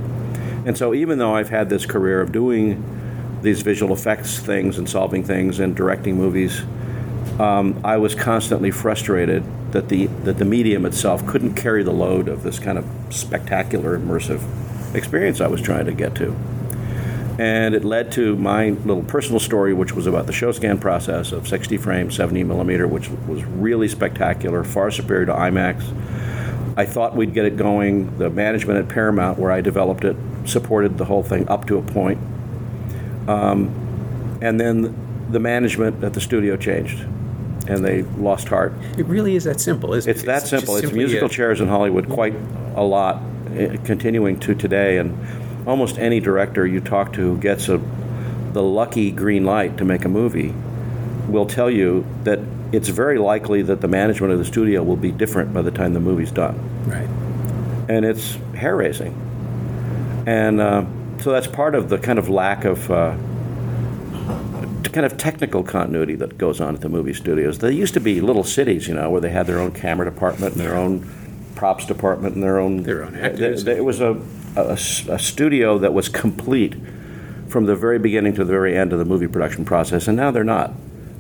And 0.67 0.77
so, 0.77 0.93
even 0.93 1.19
though 1.19 1.35
I've 1.35 1.49
had 1.49 1.71
this 1.71 1.87
career 1.87 2.21
of 2.21 2.33
doing 2.33 2.85
these 3.43 3.63
visual 3.63 3.95
effects 3.95 4.39
things 4.39 4.77
and 4.77 4.89
solving 4.89 5.25
things 5.25 5.61
and 5.61 5.75
directing 5.75 6.17
movies, 6.17 6.63
um, 7.41 7.81
I 7.83 7.97
was 7.97 8.15
constantly 8.15 8.71
frustrated 8.71 9.43
that 9.73 9.89
the 9.89 10.07
that 10.25 10.37
the 10.37 10.45
medium 10.45 10.85
itself 10.85 11.27
couldn't 11.27 11.55
carry 11.55 11.83
the 11.83 11.93
load 11.93 12.29
of 12.29 12.43
this 12.43 12.59
kind 12.59 12.77
of 12.77 12.85
spectacular 13.09 13.99
immersive 13.99 14.43
experience 14.95 15.41
I 15.41 15.47
was 15.47 15.63
trying 15.63 15.87
to 15.87 15.93
get 15.93 16.15
to. 16.17 16.37
And 17.39 17.75
it 17.75 17.83
led 17.83 18.13
to 18.13 18.37
my 18.37 18.71
little 18.71 19.03
personal 19.03 19.41
story, 19.41 19.73
which 19.73 19.95
was 19.95 20.07
about 20.07 20.27
the 20.27 20.33
ShowScan 20.33 20.79
process 20.79 21.33
of 21.33 21.49
60 21.49 21.79
frames, 21.79 22.15
70 22.15 22.45
millimeter, 22.45 22.87
which 22.87 23.09
was 23.09 23.43
really 23.45 23.89
spectacular, 23.89 24.63
far 24.63 24.91
superior 24.91 25.25
to 25.25 25.33
IMAX. 25.33 25.83
I 26.77 26.85
thought 26.85 27.17
we'd 27.17 27.33
get 27.33 27.47
it 27.47 27.57
going. 27.57 28.19
The 28.19 28.29
management 28.29 28.81
at 28.81 28.89
Paramount, 28.91 29.39
where 29.39 29.51
I 29.51 29.63
developed 29.63 30.05
it, 30.05 30.17
supported 30.45 30.99
the 30.99 31.07
whole 31.07 31.23
thing 31.23 31.49
up 31.49 31.67
to 31.69 31.79
a 31.79 31.83
point. 31.83 32.19
Um, 33.27 34.39
and 34.43 34.61
then 34.61 35.29
the 35.31 35.41
management 35.41 36.05
at 36.05 36.13
the 36.13 36.21
studio 36.21 36.59
changed 36.59 37.07
and 37.67 37.85
they 37.85 38.03
lost 38.03 38.49
heart. 38.49 38.73
It 38.97 39.07
really 39.07 39.37
is 39.37 39.45
that 39.45 39.61
simple, 39.61 39.95
isn't 39.95 40.11
it's 40.11 40.21
it? 40.21 40.23
It's 40.23 40.27
that 40.27 40.49
simple. 40.49 40.77
It's 40.77 40.93
musical 40.93 41.27
a... 41.27 41.31
chairs 41.31 41.61
in 41.61 41.69
Hollywood 41.69 42.09
quite 42.09 42.35
a 42.75 42.83
lot, 42.83 43.23
eh, 43.55 43.77
continuing 43.85 44.39
to 44.41 44.55
today. 44.55 44.99
And 44.99 45.17
almost 45.67 45.99
any 45.99 46.21
director 46.21 46.67
you 46.67 46.81
talk 46.81 47.13
to 47.15 47.21
who 47.21 47.39
gets 47.39 47.69
a, 47.69 47.81
the 48.53 48.63
lucky 48.63 49.11
green 49.11 49.45
light 49.45 49.77
to 49.79 49.85
make 49.85 50.05
a 50.05 50.09
movie 50.09 50.55
will 51.29 51.47
tell 51.47 51.71
you 51.71 52.05
that 52.25 52.41
it's 52.73 52.89
very 52.89 53.19
likely 53.19 53.63
that 53.63 53.81
the 53.81 53.89
management 53.89 54.33
of 54.33 54.39
the 54.39 54.45
studio 54.45 54.83
will 54.83 54.97
be 54.97 55.13
different 55.13 55.53
by 55.53 55.63
the 55.63 55.71
time 55.71 55.93
the 55.95 56.01
movie's 56.01 56.33
done. 56.33 56.59
Right. 56.87 57.09
And 57.89 58.05
it's 58.05 58.37
hair 58.55 58.77
raising. 58.77 59.15
And 60.27 60.61
uh, 60.61 60.85
so 61.21 61.33
that's 61.33 61.47
part 61.47 61.75
of 61.75 61.89
the 61.89 61.99
kind 61.99 62.19
of 62.19 62.29
lack 62.29 62.65
of. 62.65 62.91
Uh, 62.91 63.17
kind 64.91 65.07
of 65.07 65.17
technical 65.17 65.63
continuity 65.63 66.15
that 66.17 66.39
goes 66.39 66.61
on 66.61 66.75
at 66.75 66.81
the 66.81 66.89
movie 66.89 67.15
studios. 67.15 67.59
They 67.59 67.73
used 67.73 67.95
to 67.95 68.01
be 68.01 68.21
little 68.21 68.45
cities, 68.45 68.89
you 68.89 68.95
know, 68.95 69.11
where 69.11 69.21
they 69.21 69.31
had 69.31 69.47
their 69.47 69.59
own 69.59 69.73
camera 69.73 70.05
department 70.05 70.53
and 70.53 70.61
their 70.61 70.77
own 70.77 71.09
props 71.55 71.85
department 71.87 72.35
and 72.35 72.43
their 72.43 72.59
own 72.59 72.83
their 72.85 73.05
own 73.05 73.15
actors. 73.17 73.67
It 73.67 73.85
was 73.85 74.01
a, 74.01 74.21
a, 74.57 74.73
a 74.73 75.19
studio 75.19 75.79
that 75.79 75.93
was 75.93 76.09
complete 76.09 76.75
from 77.49 77.67
the 77.67 77.77
very 77.77 77.99
beginning 77.99 78.35
to 78.35 78.45
the 78.45 78.53
very 78.53 78.77
end 78.77 78.93
of 78.93 78.99
the 78.99 79.05
movie 79.05 79.27
production 79.27 79.65
process, 79.65 80.09
and 80.09 80.17
now 80.17 80.31
they're 80.31 80.45
not. 80.45 80.73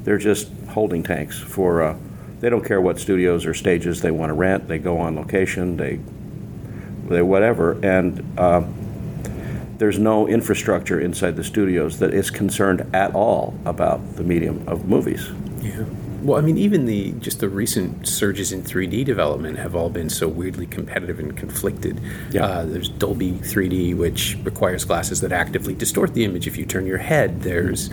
They're 0.04 0.18
just 0.18 0.48
holding 0.70 1.02
tanks 1.02 1.38
for. 1.38 1.82
Uh, 1.82 1.96
they 2.40 2.48
don't 2.48 2.64
care 2.64 2.80
what 2.80 2.98
studios 2.98 3.44
or 3.44 3.52
stages 3.52 4.00
they 4.00 4.10
want 4.10 4.30
to 4.30 4.34
rent. 4.34 4.66
They 4.66 4.78
go 4.78 4.98
on 4.98 5.14
location. 5.14 5.76
They, 5.76 6.00
they 7.08 7.20
whatever, 7.20 7.72
and 7.84 8.38
uh, 8.38 8.62
there's 9.80 9.98
no 9.98 10.28
infrastructure 10.28 11.00
inside 11.00 11.36
the 11.36 11.42
studios 11.42 12.00
that 12.00 12.12
is 12.12 12.30
concerned 12.30 12.86
at 12.94 13.14
all 13.14 13.54
about 13.64 14.16
the 14.16 14.22
medium 14.22 14.62
of 14.68 14.86
movies. 14.86 15.30
Yeah. 15.62 15.84
Well, 16.20 16.36
I 16.36 16.42
mean, 16.42 16.58
even 16.58 16.84
the 16.84 17.12
just 17.12 17.40
the 17.40 17.48
recent 17.48 18.06
surges 18.06 18.52
in 18.52 18.62
3D 18.62 19.06
development 19.06 19.56
have 19.58 19.74
all 19.74 19.88
been 19.88 20.10
so 20.10 20.28
weirdly 20.28 20.66
competitive 20.66 21.18
and 21.18 21.34
conflicted. 21.34 21.98
Yeah. 22.30 22.44
Uh, 22.44 22.64
there's 22.66 22.90
Dolby 22.90 23.32
3D, 23.32 23.96
which 23.96 24.36
requires 24.44 24.84
glasses 24.84 25.22
that 25.22 25.32
actively 25.32 25.74
distort 25.74 26.12
the 26.12 26.26
image 26.26 26.46
if 26.46 26.58
you 26.58 26.66
turn 26.66 26.84
your 26.84 26.98
head. 26.98 27.40
There's 27.40 27.88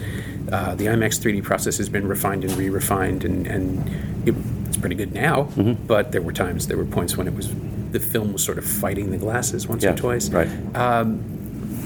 uh, 0.51 0.75
the 0.75 0.88
IMAX 0.88 1.22
3D 1.22 1.41
process 1.41 1.77
has 1.77 1.88
been 1.88 2.06
refined 2.06 2.44
and 2.44 2.51
re-refined, 2.58 3.24
and, 3.24 3.48
and 3.48 4.27
it, 4.27 4.36
it's 4.67 4.75
pretty 4.75 4.96
good 4.96 5.13
now. 5.13 5.44
Mm-hmm. 5.44 5.86
But 5.88 6.12
there 6.12 6.22
were 6.22 6.34
times, 6.34 6.67
there 6.67 6.77
were 6.77 6.86
points 6.86 7.15
when 7.15 7.27
it 7.27 7.34
was 7.34 7.50
the 7.91 8.00
film 8.01 8.34
was 8.34 8.44
sort 8.44 8.58
of 8.58 8.65
fighting 8.65 9.12
the 9.12 9.17
glasses 9.17 9.67
once 9.67 9.84
Yeah, 9.84 9.94
or 9.94 9.96
twice 9.96 10.29
right. 10.29 10.50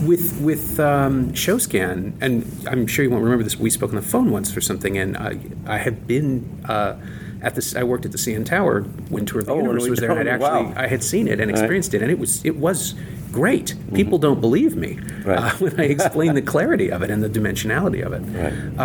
With 0.01 0.39
with 0.41 0.79
um, 0.79 1.31
ShowScan, 1.33 2.13
and 2.21 2.45
I'm 2.67 2.87
sure 2.87 3.03
you 3.03 3.11
won't 3.11 3.23
remember 3.23 3.43
this. 3.43 3.57
We 3.57 3.69
spoke 3.69 3.89
on 3.91 3.95
the 3.95 4.01
phone 4.01 4.31
once 4.31 4.51
for 4.51 4.61
something, 4.61 4.97
and 4.97 5.17
I 5.17 5.37
I 5.67 5.77
had 5.77 6.07
been 6.07 6.63
uh, 6.67 6.95
at 7.41 7.55
this. 7.55 7.75
I 7.75 7.83
worked 7.83 8.05
at 8.05 8.11
the 8.11 8.17
CN 8.17 8.45
Tower 8.45 8.81
when 9.09 9.25
Tour 9.25 9.39
of 9.41 9.45
the 9.47 9.53
Oh, 9.53 9.57
Universe 9.57 9.87
was 9.87 9.99
there, 9.99 10.11
and 10.17 10.27
I'd 10.29 10.39
Wow. 10.39 10.59
actually 10.67 10.75
I 10.83 10.87
had 10.87 11.03
seen 11.03 11.27
it 11.27 11.39
and 11.39 11.49
experienced 11.51 11.93
it, 11.93 12.01
and 12.01 12.09
it 12.11 12.19
was 12.19 12.43
it 12.45 12.57
was 12.57 12.95
great. 13.31 13.75
People 13.93 14.17
don't 14.17 14.41
believe 14.41 14.75
me 14.75 14.95
Mm-hmm. 14.95 15.29
Right. 15.29 15.39
uh, 15.39 15.49
when 15.57 15.79
I 15.79 15.83
explain 15.85 16.33
the 16.33 16.41
clarity 16.41 16.91
of 16.91 17.01
it 17.03 17.09
and 17.11 17.23
the 17.23 17.29
dimensionality 17.29 18.01
of 18.05 18.11
it. 18.13 18.21
Right. 18.35 18.77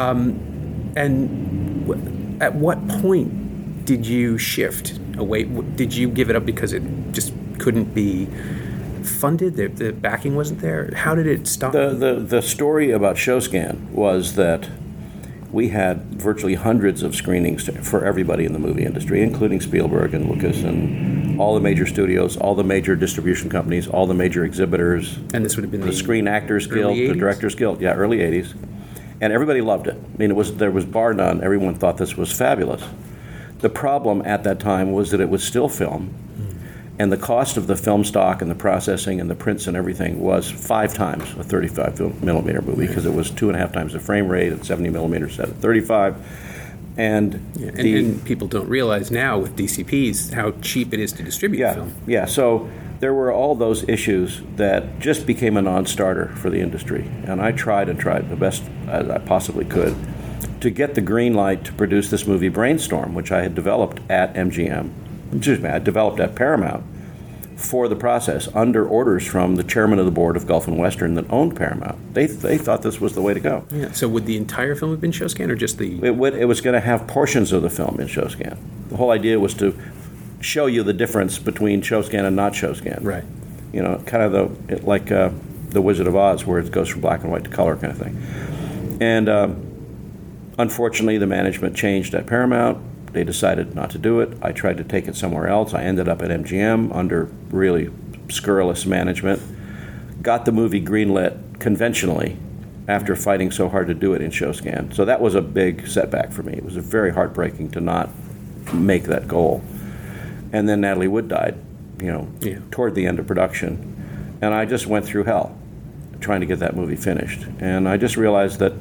And 0.96 1.87
w- 1.87 2.37
at 2.40 2.54
what 2.54 2.87
point 2.88 3.85
did 3.85 4.06
you 4.06 4.38
shift 4.38 4.99
away? 5.18 5.44
W- 5.44 5.68
Did 5.76 5.94
you 5.94 6.08
give 6.08 6.30
it 6.30 6.37
up 6.37 6.46
because 6.46 6.73
it 6.73 6.82
just 7.12 7.32
couldn't 7.58 7.94
be 7.94 8.28
funded? 9.08 9.56
The, 9.56 9.68
the 9.68 9.92
backing 9.92 10.34
wasn't 10.36 10.60
there. 10.60 10.90
How 10.94 11.14
did 11.14 11.26
it 11.26 11.46
stop? 11.46 11.72
The, 11.72 11.90
the, 11.90 12.14
the 12.14 12.42
story 12.42 12.90
about 12.90 13.16
ShowScan 13.16 13.90
was 13.90 14.34
that 14.34 14.68
we 15.50 15.68
had 15.68 16.02
virtually 16.14 16.54
hundreds 16.54 17.02
of 17.02 17.14
screenings 17.14 17.64
to, 17.64 17.72
for 17.82 18.04
everybody 18.04 18.44
in 18.44 18.52
the 18.52 18.58
movie 18.58 18.84
industry, 18.84 19.22
including 19.22 19.60
Spielberg 19.60 20.12
and 20.12 20.28
Lucas 20.28 20.62
and 20.62 21.40
all 21.40 21.54
the 21.54 21.60
major 21.60 21.86
studios, 21.86 22.36
all 22.36 22.54
the 22.54 22.64
major 22.64 22.96
distribution 22.96 23.48
companies, 23.48 23.86
all 23.88 24.06
the 24.06 24.14
major 24.14 24.44
exhibitors, 24.44 25.16
and 25.34 25.44
this 25.44 25.56
would 25.56 25.62
have 25.62 25.70
been 25.70 25.82
the 25.82 25.92
Screen 25.92 26.28
Actors 26.28 26.66
Guild, 26.66 26.96
early 26.96 27.08
the 27.08 27.14
Directors 27.14 27.54
Guild, 27.54 27.80
yeah, 27.80 27.94
early 27.94 28.18
'80s, 28.18 28.54
and 29.20 29.32
everybody 29.32 29.60
loved 29.60 29.86
it. 29.86 29.94
I 29.96 30.18
mean, 30.18 30.30
it 30.30 30.36
was 30.36 30.56
there 30.56 30.70
was 30.70 30.84
bar 30.84 31.14
none. 31.14 31.42
Everyone 31.42 31.75
thought 31.75 31.96
this 31.98 32.16
was 32.16 32.32
fabulous. 32.32 32.82
The 33.60 33.70
problem 33.70 34.22
at 34.26 34.44
that 34.44 34.60
time 34.60 34.92
was 34.92 35.10
that 35.10 35.20
it 35.20 35.30
was 35.30 35.42
still 35.42 35.68
film, 35.68 36.14
and 36.98 37.12
the 37.12 37.16
cost 37.16 37.56
of 37.56 37.66
the 37.66 37.76
film 37.76 38.04
stock 38.04 38.40
and 38.40 38.50
the 38.50 38.54
processing 38.54 39.20
and 39.20 39.28
the 39.28 39.34
prints 39.34 39.66
and 39.66 39.76
everything 39.76 40.20
was 40.20 40.50
five 40.50 40.94
times 40.94 41.24
a 41.38 41.44
35 41.44 42.22
millimeter 42.22 42.62
movie 42.62 42.86
because 42.86 43.04
it 43.04 43.12
was 43.12 43.30
two 43.30 43.48
and 43.48 43.56
a 43.56 43.58
half 43.60 43.72
times 43.72 43.92
the 43.92 44.00
frame 44.00 44.28
rate 44.28 44.52
at 44.52 44.64
70 44.64 44.90
millimeters 44.90 45.36
set 45.36 45.48
at 45.48 45.56
35, 45.56 46.16
and 46.96 47.34
And, 47.34 47.76
the 47.76 47.98
and 47.98 48.24
people 48.24 48.48
don't 48.48 48.68
realize 48.68 49.10
now 49.10 49.38
with 49.38 49.56
DCPs 49.56 50.32
how 50.32 50.52
cheap 50.62 50.94
it 50.94 51.00
is 51.00 51.12
to 51.12 51.22
distribute 51.22 51.60
yeah, 51.60 51.74
film. 51.74 51.94
yeah. 52.06 52.24
So 52.24 52.68
there 53.00 53.12
were 53.12 53.30
all 53.30 53.54
those 53.54 53.86
issues 53.88 54.40
that 54.56 54.98
just 54.98 55.26
became 55.26 55.58
a 55.58 55.62
non-starter 55.62 56.28
for 56.36 56.48
the 56.48 56.60
industry, 56.60 57.10
and 57.26 57.42
I 57.42 57.52
tried 57.52 57.90
and 57.90 58.00
tried 58.00 58.30
the 58.30 58.36
best 58.36 58.62
as 58.88 59.08
I 59.10 59.18
possibly 59.18 59.66
could 59.66 59.94
to 60.60 60.70
get 60.70 60.94
the 60.94 61.02
green 61.02 61.34
light 61.34 61.64
to 61.64 61.72
produce 61.74 62.10
this 62.10 62.26
movie 62.26 62.48
Brainstorm, 62.48 63.14
which 63.14 63.30
I 63.30 63.42
had 63.42 63.54
developed 63.54 64.00
at 64.10 64.34
MGM. 64.34 64.90
Excuse 65.37 65.61
me, 65.61 65.69
I 65.69 65.78
developed 65.78 66.21
at 66.21 66.35
Paramount 66.35 66.85
for 67.57 67.88
the 67.88 67.97
process 67.97 68.49
under 68.55 68.87
orders 68.87 69.26
from 69.26 69.57
the 69.57 69.64
chairman 69.64 69.99
of 69.99 70.05
the 70.05 70.11
board 70.11 70.37
of 70.37 70.47
Gulf 70.47 70.69
and 70.69 70.78
Western 70.78 71.14
that 71.14 71.28
owned 71.31 71.57
Paramount. 71.57 72.14
They 72.14 72.26
they 72.26 72.59
thought 72.59 72.83
this 72.83 73.00
was 73.00 73.14
the 73.14 73.23
way 73.23 73.35
to 73.35 73.40
go. 73.40 73.64
Yeah. 73.71 73.93
So 73.93 74.09
would 74.09 74.26
the 74.26 74.37
entire 74.37 74.75
film 74.75 74.90
have 74.90 75.00
been 75.00 75.11
ShowScan 75.11 75.49
or 75.49 75.57
just 75.57 75.78
the? 75.78 75.99
It, 76.05 76.16
would, 76.16 76.35
it 76.35 76.45
was 76.45 76.61
going 76.61 76.75
to 76.75 76.81
have 76.81 77.07
portions 77.07 77.52
of 77.52 77.62
the 77.62 77.71
film 77.71 77.99
in 77.99 78.09
ShowScan. 78.09 78.59
The 78.90 78.97
whole 78.97 79.11
idea 79.11 79.40
was 79.40 79.55
to 79.55 79.78
show 80.40 80.66
you 80.66 80.83
the 80.83 80.93
difference 80.93 81.38
between 81.38 81.81
ShowScan 81.81 82.25
and 82.25 82.37
not 82.37 82.52
ShowScan. 82.52 83.02
Right. 83.02 83.25
You 83.73 83.83
know, 83.83 84.02
kind 84.07 84.23
of 84.23 84.33
the 84.33 84.75
it, 84.75 84.85
like 84.85 85.11
uh, 85.11 85.31
the 85.71 85.81
Wizard 85.81 86.07
of 86.07 86.14
Oz, 86.14 86.45
where 86.45 86.59
it 86.59 86.71
goes 86.71 86.88
from 86.88 87.00
black 87.00 87.23
and 87.23 87.33
white 87.33 87.45
to 87.45 87.50
color, 87.50 87.76
kind 87.76 87.93
of 87.93 87.99
thing. 87.99 88.99
And 89.00 89.28
um, 89.28 90.55
unfortunately, 90.59 91.16
the 91.19 91.26
management 91.26 91.75
changed 91.75 92.14
at 92.14 92.26
Paramount. 92.26 92.83
They 93.16 93.25
decided 93.25 93.75
not 93.75 93.88
to 93.92 93.99
do 93.99 94.20
it. 94.20 94.37
I 94.42 94.52
tried 94.52 94.76
to 94.76 94.85
take 94.85 95.08
it 95.08 95.16
somewhere 95.16 95.49
else. 95.49 95.73
I 95.73 95.85
ended 95.85 96.06
up 96.06 96.20
at 96.20 96.28
MGM 96.28 96.94
under 96.94 97.30
really 97.49 97.90
scurrilous 98.28 98.85
management. 98.85 99.40
Got 100.20 100.44
the 100.44 100.52
movie 100.52 100.82
greenlit 100.85 101.58
conventionally 101.58 102.37
after 102.87 103.16
fighting 103.16 103.50
so 103.50 103.70
hard 103.70 103.87
to 103.87 103.94
do 103.94 104.12
it 104.12 104.20
in 104.20 104.30
ShowScan. 104.30 104.92
So 104.94 105.06
that 105.06 105.23
was 105.23 105.35
a 105.35 105.40
big 105.40 105.88
setback 105.88 106.30
for 106.30 106.42
me. 106.42 106.52
It 106.52 106.62
was 106.62 106.76
very 106.76 107.11
heartbreaking 107.11 107.70
to 107.70 107.80
not 107.80 108.11
make 108.75 109.04
that 109.04 109.26
goal. 109.26 109.62
And 110.52 110.68
then 110.68 110.82
Natalie 110.82 111.08
Wood 111.08 111.28
died, 111.28 111.54
you 111.99 112.12
know, 112.12 112.28
Yeah. 112.42 112.58
toward 112.70 112.94
the 112.94 113.06
end 113.06 113.18
of 113.18 113.26
production. 113.26 113.78
And 114.42 114.52
I 114.52 114.66
just 114.66 114.87
went 114.87 115.06
through 115.06 115.25
hell 115.25 115.56
trying 116.20 116.40
to 116.40 116.46
get 116.46 116.58
that 116.58 116.76
movie 116.76 116.96
finished. 116.96 117.46
And 117.61 117.88
I 117.88 117.96
just 117.96 118.18
realized 118.18 118.58
that 118.58 118.75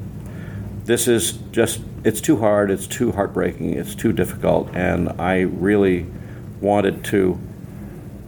this 0.84 1.08
is 1.08 1.32
just, 1.52 1.80
it's 2.06 2.20
too 2.20 2.36
hard, 2.36 2.70
it's 2.70 2.86
too 2.86 3.10
heartbreaking, 3.10 3.74
it's 3.74 3.96
too 3.96 4.12
difficult. 4.12 4.70
And 4.76 5.08
I 5.20 5.40
really 5.40 6.06
wanted 6.60 7.02
to 7.06 7.36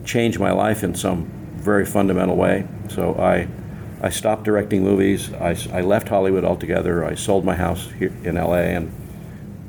change 0.04 0.36
my 0.36 0.50
life 0.50 0.82
in 0.82 0.96
some 0.96 1.30
very 1.54 1.86
fundamental 1.86 2.34
way. 2.34 2.66
So 2.88 3.14
I, 3.14 3.46
I 4.02 4.10
stopped 4.10 4.42
directing 4.42 4.82
movies. 4.82 5.32
I, 5.32 5.56
I 5.72 5.82
left 5.82 6.08
Hollywood 6.08 6.44
altogether. 6.44 7.04
I 7.04 7.14
sold 7.14 7.44
my 7.44 7.54
house 7.54 7.88
here 7.92 8.12
in 8.24 8.34
LA 8.34 8.74
and, 8.74 8.92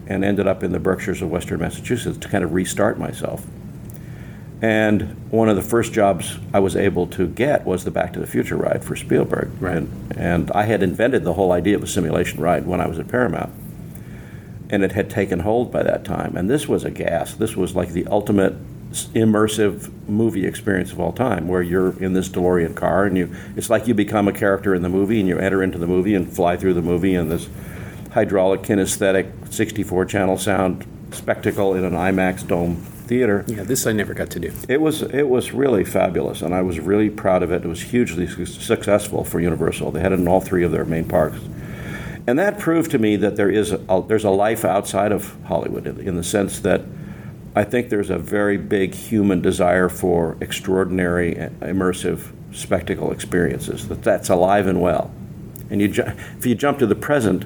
and 0.07 0.25
ended 0.25 0.47
up 0.47 0.63
in 0.63 0.71
the 0.71 0.79
Berkshires 0.79 1.21
of 1.21 1.29
Western 1.29 1.59
Massachusetts 1.59 2.17
to 2.17 2.27
kind 2.27 2.43
of 2.43 2.51
restart 2.51 2.97
myself. 2.97 3.45
And 4.59 5.03
one 5.29 5.49
of 5.49 5.55
the 5.55 5.61
first 5.61 5.93
jobs 5.93 6.39
I 6.51 6.59
was 6.61 6.75
able 6.75 7.05
to 7.07 7.27
get 7.27 7.63
was 7.63 7.83
the 7.83 7.91
Back 7.91 8.13
to 8.13 8.19
the 8.19 8.27
Future 8.27 8.57
ride 8.57 8.83
for 8.83 8.95
Spielberg. 8.95 9.51
Right. 9.59 9.77
And, 9.77 10.17
and 10.17 10.51
I 10.51 10.63
had 10.63 10.81
invented 10.81 11.25
the 11.25 11.33
whole 11.33 11.51
idea 11.51 11.75
of 11.75 11.83
a 11.83 11.87
simulation 11.87 12.41
ride 12.41 12.65
when 12.65 12.81
I 12.81 12.87
was 12.87 12.97
at 12.97 13.07
Paramount. 13.07 13.53
And 14.69 14.83
it 14.83 14.91
had 14.91 15.09
taken 15.09 15.39
hold 15.39 15.71
by 15.71 15.83
that 15.83 16.05
time. 16.05 16.35
And 16.35 16.49
this 16.49 16.67
was 16.67 16.83
a 16.83 16.91
gas. 16.91 17.33
This 17.33 17.55
was 17.55 17.75
like 17.75 17.89
the 17.89 18.05
ultimate 18.07 18.55
immersive 19.13 19.91
movie 20.07 20.45
experience 20.45 20.91
of 20.91 20.99
all 20.99 21.11
time, 21.11 21.47
where 21.47 21.61
you're 21.61 21.97
in 22.01 22.13
this 22.13 22.29
DeLorean 22.29 22.75
car 22.75 23.05
and 23.05 23.17
you 23.17 23.35
it's 23.55 23.69
like 23.69 23.87
you 23.87 23.93
become 23.93 24.27
a 24.27 24.33
character 24.33 24.73
in 24.73 24.81
the 24.81 24.89
movie 24.89 25.19
and 25.19 25.27
you 25.27 25.37
enter 25.37 25.61
into 25.61 25.77
the 25.77 25.87
movie 25.87 26.15
and 26.15 26.31
fly 26.31 26.57
through 26.57 26.73
the 26.73 26.81
movie 26.81 27.13
in 27.13 27.29
this 27.29 27.47
hydraulic 28.11 28.61
kinesthetic 28.61 29.53
64 29.53 30.05
channel 30.05 30.37
sound 30.37 30.85
spectacle 31.11 31.75
in 31.75 31.83
an 31.83 31.93
IMAX 31.93 32.47
dome 32.47 32.77
theater. 33.09 33.43
Yeah. 33.47 33.63
This 33.63 33.85
I 33.85 33.91
never 33.91 34.13
got 34.13 34.29
to 34.31 34.39
do. 34.39 34.53
It 34.67 34.81
was 34.81 35.01
it 35.01 35.27
was 35.27 35.51
really 35.51 35.83
fabulous, 35.83 36.41
and 36.41 36.53
I 36.53 36.61
was 36.61 36.79
really 36.79 37.09
proud 37.09 37.43
of 37.43 37.51
it. 37.51 37.65
It 37.65 37.67
was 37.67 37.81
hugely 37.81 38.27
su- 38.27 38.45
successful 38.45 39.23
for 39.23 39.39
Universal. 39.39 39.91
They 39.91 40.01
had 40.01 40.11
it 40.11 40.19
in 40.19 40.27
all 40.27 40.41
three 40.41 40.63
of 40.63 40.71
their 40.71 40.85
main 40.85 41.07
parks, 41.07 41.39
and 42.29 42.37
that 42.37 42.59
proved 42.59 42.91
to 42.91 42.99
me 42.99 43.15
that 43.15 43.35
there 43.37 43.49
is 43.49 43.71
a, 43.71 44.03
there's 44.07 44.23
a 44.23 44.29
life 44.29 44.63
outside 44.63 45.11
of 45.11 45.35
Hollywood 45.45 45.87
in, 45.87 45.99
in 45.99 46.15
the 46.15 46.23
sense 46.23 46.59
that 46.59 46.81
I 47.55 47.63
think 47.63 47.89
there's 47.89 48.11
a 48.11 48.19
very 48.19 48.55
big 48.57 48.93
human 48.93 49.41
desire 49.41 49.89
for 49.89 50.37
extraordinary, 50.39 51.33
immersive 51.61 52.31
spectacle 52.51 53.11
experiences. 53.11 53.87
That 53.87 54.03
that's 54.03 54.29
alive 54.29 54.67
and 54.67 54.79
well, 54.79 55.11
and 55.71 55.81
you 55.81 55.87
ju- 55.87 56.03
if 56.37 56.45
you 56.45 56.53
jump 56.55 56.77
to 56.79 56.85
the 56.85 56.95
present. 56.95 57.45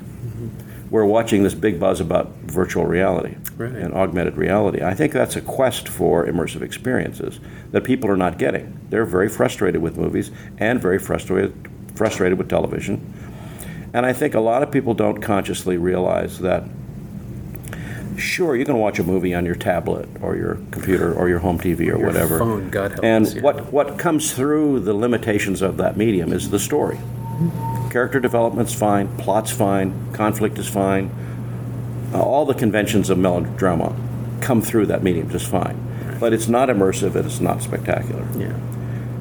We're 0.90 1.06
watching 1.06 1.42
this 1.42 1.56
big 1.56 1.80
buzz 1.80 2.00
about 2.00 2.32
virtual 2.44 2.86
reality 2.86 3.36
Right. 3.58 3.72
and 3.72 3.96
augmented 3.96 4.38
reality. 4.38 4.84
I 4.84 4.94
think 4.94 5.12
that's 5.12 5.36
a 5.36 5.42
quest 5.42 5.90
for 5.90 6.28
immersive 6.28 6.62
experiences 6.62 7.40
that 7.72 7.84
people 7.84 8.12
are 8.12 8.16
not 8.18 8.38
getting. 8.38 8.80
They're 8.92 9.04
very 9.06 9.28
frustrated 9.28 9.82
with 9.82 9.98
movies 9.98 10.30
and 10.60 10.80
very 10.80 11.00
frustrated 11.00 11.52
frustrated 11.96 12.38
with 12.38 12.48
television. 12.48 13.00
And 13.94 14.06
I 14.06 14.14
think 14.14 14.34
a 14.34 14.40
lot 14.40 14.64
of 14.64 14.72
people 14.72 14.94
don't 14.94 15.22
consciously 15.22 15.78
realize 15.78 16.40
that 16.40 16.64
sure 18.18 18.56
you 18.56 18.66
can 18.66 18.78
watch 18.78 19.00
a 19.00 19.04
movie 19.04 19.34
on 19.34 19.46
your 19.46 19.56
tablet 19.56 20.08
or 20.22 20.36
your 20.36 20.56
computer 20.72 21.14
or 21.14 21.30
your 21.30 21.40
home 21.40 21.60
TV 21.60 21.82
or 21.82 21.84
Your 21.84 22.00
whatever. 22.00 22.40
phone, 22.40 22.70
God 22.70 22.92
help 22.92 23.04
and 23.04 23.26
us, 23.26 23.36
yeah. 23.36 23.42
what 23.42 23.72
what 23.72 23.98
comes 24.00 24.34
through 24.34 24.82
the 24.82 24.94
limitations 24.94 25.62
of 25.62 25.78
that 25.78 25.98
medium 25.98 26.34
is 26.34 26.50
the 26.50 26.60
story. 26.60 27.00
Character 27.92 28.20
development's 28.20 28.74
fine, 28.74 29.08
plot's 29.18 29.52
fine, 29.52 30.12
conflict 30.14 30.58
is 30.58 30.68
fine. 30.68 31.12
Uh, 32.14 32.22
all 32.22 32.46
the 32.46 32.54
conventions 32.54 33.10
of 33.10 33.18
melodrama 33.18 33.96
come 34.42 34.62
through 34.62 34.88
that 34.88 35.04
medium 35.04 35.30
just 35.30 35.48
fine. 35.48 36.18
But 36.20 36.34
it's 36.34 36.48
not 36.48 36.70
immersive 36.70 37.16
and 37.16 37.26
it's 37.26 37.40
not 37.40 37.62
spectacular. 37.62 38.26
Yeah. 38.38 38.58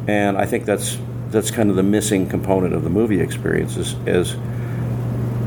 And 0.07 0.37
I 0.37 0.47
think 0.47 0.65
that's 0.65 0.99
that's 1.31 1.51
kind 1.51 1.71
of 1.71 1.77
the 1.77 1.83
missing 1.83 2.29
component 2.29 2.75
of 2.75 2.85
the 2.85 2.91
movie 2.91 3.21
experience 3.21 3.77
is, 3.77 3.95
is 4.07 4.37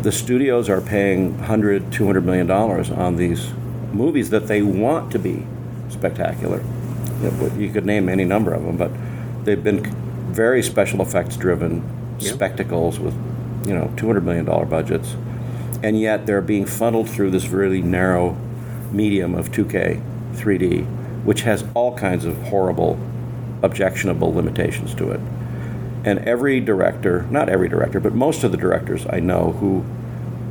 the 0.06 0.12
studios 0.12 0.70
are 0.70 0.82
paying 0.82 1.36
100 1.40 1.92
200 1.92 2.24
million 2.24 2.46
dollars 2.46 2.92
on 2.92 3.16
these 3.16 3.52
movies 3.92 4.30
that 4.30 4.46
they 4.46 4.62
want 4.62 5.12
to 5.12 5.18
be 5.18 5.44
spectacular. 5.90 6.64
You 7.58 7.72
could 7.72 7.88
name 7.88 8.08
any 8.08 8.24
number 8.24 8.54
of 8.54 8.64
them 8.64 8.78
but 8.78 8.92
they've 9.46 9.64
been 9.64 9.84
very 10.32 10.62
special 10.62 11.02
effects 11.02 11.36
driven 11.38 11.82
Yeah. 12.20 12.34
spectacles 12.34 13.00
with 13.00 13.16
you 13.66 13.74
know 13.74 13.92
200 13.98 14.24
million 14.24 14.46
dollar 14.46 14.66
budgets. 14.66 15.16
And 15.82 16.00
yet 16.00 16.28
they're 16.28 16.48
being 16.54 16.66
funneled 16.66 17.10
through 17.10 17.32
this 17.32 17.48
really 17.48 17.82
narrow 17.82 18.38
medium 18.92 19.34
of 19.34 19.52
2K 19.52 20.02
3D 20.36 20.86
which 21.24 21.42
has 21.42 21.64
all 21.74 21.98
kinds 21.98 22.26
of 22.26 22.36
horrible 22.44 23.00
objectionable 23.64 24.32
limitations 24.32 24.94
to 24.94 25.10
it 25.10 25.20
and 26.06 26.20
every 26.20 26.60
director, 26.60 27.24
not 27.32 27.50
every 27.50 27.68
director, 27.68 28.00
but 28.00 28.14
most 28.14 28.44
of 28.44 28.52
the 28.52 28.58
directors 28.58 29.06
I 29.10 29.20
know 29.20 29.52
who 29.54 29.84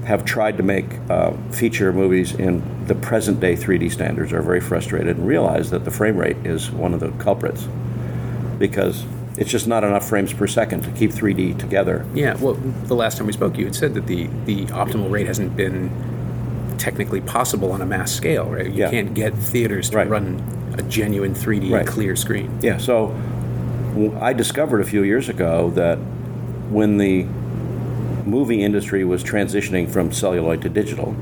have 0.05 0.25
tried 0.25 0.57
to 0.59 0.63
make 0.63 0.85
uh, 1.09 1.33
feature 1.53 1.93
movies 1.93 2.35
in 2.35 2.63
the 2.87 2.95
present 2.95 3.41
day 3.41 3.55
3D 3.55 3.91
standards 3.91 4.33
are 4.33 4.43
very 4.43 4.61
frustrated 4.61 5.17
and 5.17 5.27
realize 5.27 5.71
that 5.71 5.85
the 5.85 5.91
frame 5.91 6.17
rate 6.19 6.37
is 6.45 6.71
one 6.71 6.93
of 6.93 7.01
the 7.01 7.11
culprits 7.13 7.67
because 8.59 9.05
it's 9.39 9.51
just 9.51 9.67
not 9.67 9.83
enough 9.85 10.07
frames 10.07 10.33
per 10.33 10.47
second 10.47 10.83
to 10.83 10.91
keep 10.91 11.11
3D 11.13 11.59
together. 11.59 12.05
Yeah, 12.15 12.35
well, 12.37 12.55
the 12.55 12.95
last 12.95 13.17
time 13.17 13.27
we 13.27 13.33
spoke, 13.33 13.57
you 13.57 13.65
had 13.65 13.75
said 13.75 13.95
that 13.95 14.07
the, 14.07 14.27
the 14.45 14.67
optimal 14.67 15.11
rate 15.11 15.27
hasn't 15.27 15.57
been 15.57 15.91
technically 16.79 17.21
possible 17.21 17.73
on 17.73 17.81
a 17.81 17.87
mass 17.87 18.13
scale, 18.13 18.47
right? 18.47 18.67
You 18.67 18.73
Yeah. 18.73 18.91
can't 18.91 19.15
get 19.15 19.33
theaters 19.35 19.89
to 19.91 19.97
Right. 19.99 20.09
run 20.11 20.43
a 20.77 20.83
genuine 20.83 21.35
3D 21.35 21.71
Right. 21.73 21.87
clear 21.87 22.15
screen. 22.17 22.51
Yeah, 22.61 22.77
so 22.79 23.15
I 24.21 24.33
discovered 24.33 24.81
a 24.81 24.85
few 24.85 25.03
years 25.03 25.29
ago 25.29 25.71
that 25.71 25.97
when 26.71 26.99
the 26.99 27.25
movie 28.25 28.63
industry 28.63 29.05
was 29.05 29.23
transitioning 29.23 29.89
from 29.89 30.11
celluloid 30.13 30.63
to 30.63 30.69
digital, 30.69 31.15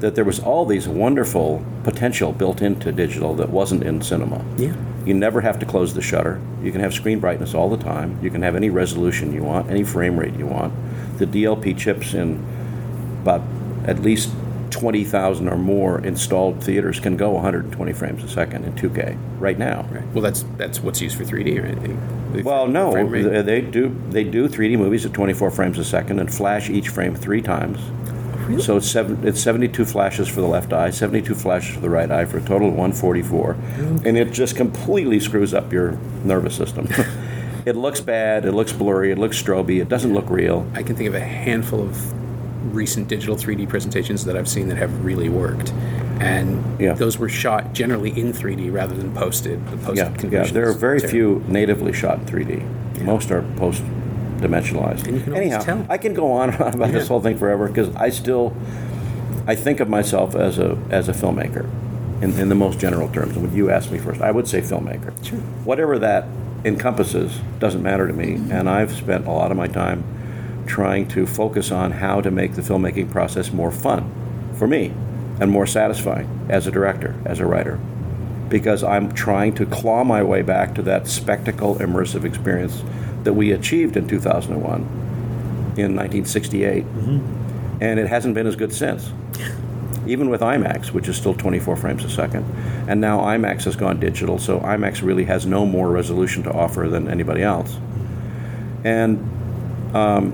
that 0.00 0.14
there 0.14 0.24
was 0.24 0.40
all 0.40 0.66
these 0.66 0.88
wonderful 0.88 1.64
potential 1.84 2.32
built 2.32 2.60
into 2.60 2.92
digital 2.92 3.34
that 3.36 3.50
wasn't 3.50 3.82
in 3.82 4.02
cinema. 4.02 4.44
Yeah. 4.56 4.74
You 5.06 5.14
never 5.14 5.40
have 5.40 5.58
to 5.60 5.66
close 5.66 5.94
the 5.94 6.02
shutter. 6.02 6.40
You 6.62 6.72
can 6.72 6.80
have 6.80 6.92
screen 6.92 7.20
brightness 7.20 7.54
all 7.54 7.70
the 7.70 7.82
time. 7.82 8.18
You 8.22 8.30
can 8.30 8.42
have 8.42 8.56
any 8.56 8.68
resolution 8.68 9.32
you 9.32 9.42
want, 9.42 9.70
any 9.70 9.82
frame 9.82 10.18
rate 10.18 10.34
you 10.34 10.46
want. 10.46 10.74
The 11.18 11.26
DLP 11.26 11.78
chips 11.78 12.12
in 12.12 12.44
about 13.22 13.42
at 13.86 14.00
least 14.00 14.30
20,000 14.70 15.48
or 15.48 15.56
more 15.56 16.00
installed 16.04 16.62
theaters 16.62 17.00
can 17.00 17.16
go 17.16 17.30
120 17.30 17.92
frames 17.92 18.22
a 18.24 18.28
second 18.28 18.64
in 18.64 18.72
2K 18.74 19.16
right 19.38 19.58
now. 19.58 19.86
Right. 19.90 20.06
Well, 20.12 20.22
that's 20.22 20.44
that's 20.56 20.80
what's 20.80 21.00
used 21.00 21.16
for 21.16 21.24
3D, 21.24 21.62
right? 21.62 22.32
The- 22.34 22.42
Well, 22.42 22.66
no, 22.66 22.92
they 22.92 23.42
they 23.42 23.60
do 23.60 23.94
they 24.10 24.24
do 24.24 24.48
3D 24.48 24.78
movies 24.78 25.04
at 25.04 25.12
24 25.12 25.50
frames 25.50 25.78
a 25.78 25.84
second 25.84 26.18
and 26.20 26.32
flash 26.32 26.70
each 26.70 26.88
frame 26.88 27.14
three 27.14 27.42
times. 27.42 27.78
Really? 28.46 28.62
So 28.62 28.76
it's 28.78 28.90
seven, 28.90 29.26
it's 29.26 29.40
72 29.40 29.84
flashes 29.84 30.26
for 30.26 30.40
the 30.40 30.46
left 30.46 30.72
eye, 30.72 30.90
72 30.90 31.34
flashes 31.36 31.74
for 31.74 31.80
the 31.80 31.90
right 31.90 32.10
eye 32.10 32.24
for 32.24 32.38
a 32.38 32.42
total 32.42 32.68
of 32.68 32.74
144, 32.74 33.52
and 34.04 34.16
it 34.16 34.32
just 34.32 34.56
completely 34.56 35.20
screws 35.20 35.54
up 35.54 35.72
your 35.72 35.92
nervous 36.24 36.56
system. 36.56 36.88
it 37.66 37.76
looks 37.76 38.00
bad, 38.00 38.44
it 38.44 38.52
looks 38.52 38.72
blurry, 38.72 39.12
it 39.12 39.18
looks 39.18 39.40
stroby, 39.40 39.80
it 39.80 39.88
doesn't 39.88 40.12
look 40.14 40.28
real. 40.30 40.66
I 40.74 40.82
can 40.82 40.96
think 40.96 41.08
of 41.08 41.14
a 41.14 41.20
handful 41.20 41.80
of 41.80 42.12
recent 42.72 43.08
digital 43.08 43.36
3D 43.36 43.68
presentations 43.68 44.24
that 44.24 44.36
I've 44.36 44.48
seen 44.48 44.68
that 44.68 44.78
have 44.78 45.04
really 45.04 45.28
worked. 45.28 45.72
And 46.20 46.62
Yeah. 46.78 46.92
those 46.92 47.18
were 47.18 47.28
shot 47.30 47.72
generally 47.72 48.10
in 48.10 48.32
3D 48.32 48.68
rather 48.70 48.94
than 48.94 49.12
posted. 49.12 49.66
The 49.70 49.76
posted 49.78 50.22
Yeah, 50.32 50.42
yeah. 50.44 50.52
There 50.52 50.68
are 50.68 50.72
very 50.72 51.00
terrible. 51.00 51.40
few 51.40 51.44
natively 51.48 51.92
shot 51.92 52.18
in 52.18 52.24
3D. 52.26 52.62
Most 53.04 53.30
are 53.30 53.42
post 53.56 53.82
dimensionalized. 54.38 55.06
And 55.06 55.16
you 55.16 55.22
can 55.22 55.34
Anyhow, 55.34 55.60
tell. 55.60 55.86
I 55.88 55.96
can 55.98 56.12
go 56.14 56.30
on 56.32 56.50
about 56.54 56.92
this 56.92 57.08
whole 57.08 57.20
thing 57.20 57.36
forever 57.38 57.68
because 57.68 57.88
I 57.96 58.10
still 58.10 58.52
I 59.46 59.54
think 59.54 59.80
of 59.80 59.88
myself 59.88 60.34
as 60.34 60.58
a 60.58 60.76
as 60.90 61.08
a 61.08 61.12
filmmaker 61.12 61.66
in, 62.22 62.38
in 62.38 62.48
the 62.50 62.54
most 62.54 62.78
general 62.78 63.08
terms. 63.08 63.34
And 63.36 63.46
when 63.46 63.54
you 63.56 63.70
ask 63.70 63.90
me 63.90 63.98
first, 63.98 64.20
I 64.20 64.30
would 64.30 64.46
say 64.46 64.60
filmmaker. 64.60 65.12
Sure. 65.24 65.38
Whatever 65.64 65.98
that 66.00 66.26
encompasses 66.64 67.40
doesn't 67.58 67.82
matter 67.82 68.06
to 68.06 68.12
me. 68.12 68.34
Mm-hmm. 68.34 68.52
And 68.52 68.68
I've 68.68 68.92
spent 68.92 69.26
a 69.26 69.30
lot 69.30 69.50
of 69.50 69.56
my 69.56 69.66
time 69.66 70.04
trying 70.70 71.08
to 71.08 71.26
focus 71.26 71.70
on 71.70 71.90
how 71.90 72.20
to 72.20 72.30
make 72.30 72.54
the 72.54 72.62
filmmaking 72.62 73.10
process 73.10 73.52
more 73.52 73.72
fun 73.72 74.10
for 74.54 74.68
me 74.68 74.92
and 75.40 75.50
more 75.50 75.66
satisfying 75.66 76.46
as 76.48 76.66
a 76.66 76.70
director, 76.70 77.20
as 77.24 77.40
a 77.40 77.46
writer 77.46 77.78
because 78.50 78.82
I'm 78.82 79.12
trying 79.12 79.54
to 79.54 79.64
claw 79.64 80.04
my 80.04 80.22
way 80.22 80.42
back 80.42 80.74
to 80.74 80.82
that 80.82 81.06
spectacle 81.06 81.76
immersive 81.76 82.24
experience 82.24 82.82
that 83.22 83.32
we 83.32 83.52
achieved 83.52 83.96
in 83.96 84.08
2001 84.08 84.80
in 85.76 85.96
1968. 85.96 86.84
And 87.80 87.98
it 87.98 88.08
hasn't 88.08 88.34
been 88.34 88.46
as 88.46 88.56
good 88.56 88.74
since. 88.74 89.10
Even 90.06 90.28
with 90.28 90.40
IMAX, 90.40 90.90
which 90.90 91.08
is 91.08 91.16
still 91.16 91.34
24 91.34 91.76
frames 91.76 92.04
a 92.04 92.10
second. 92.10 92.44
And 92.88 93.00
now 93.00 93.20
IMAX 93.20 93.64
has 93.64 93.76
gone 93.76 94.00
digital, 94.00 94.38
so 94.38 94.58
IMAX 94.60 95.00
really 95.02 95.24
has 95.24 95.46
no 95.46 95.64
more 95.64 95.88
resolution 95.90 96.42
to 96.42 96.52
offer 96.52 96.88
than 96.88 97.08
anybody 97.08 97.42
else. 97.42 97.78
And 98.82 99.18
um, 99.94 100.32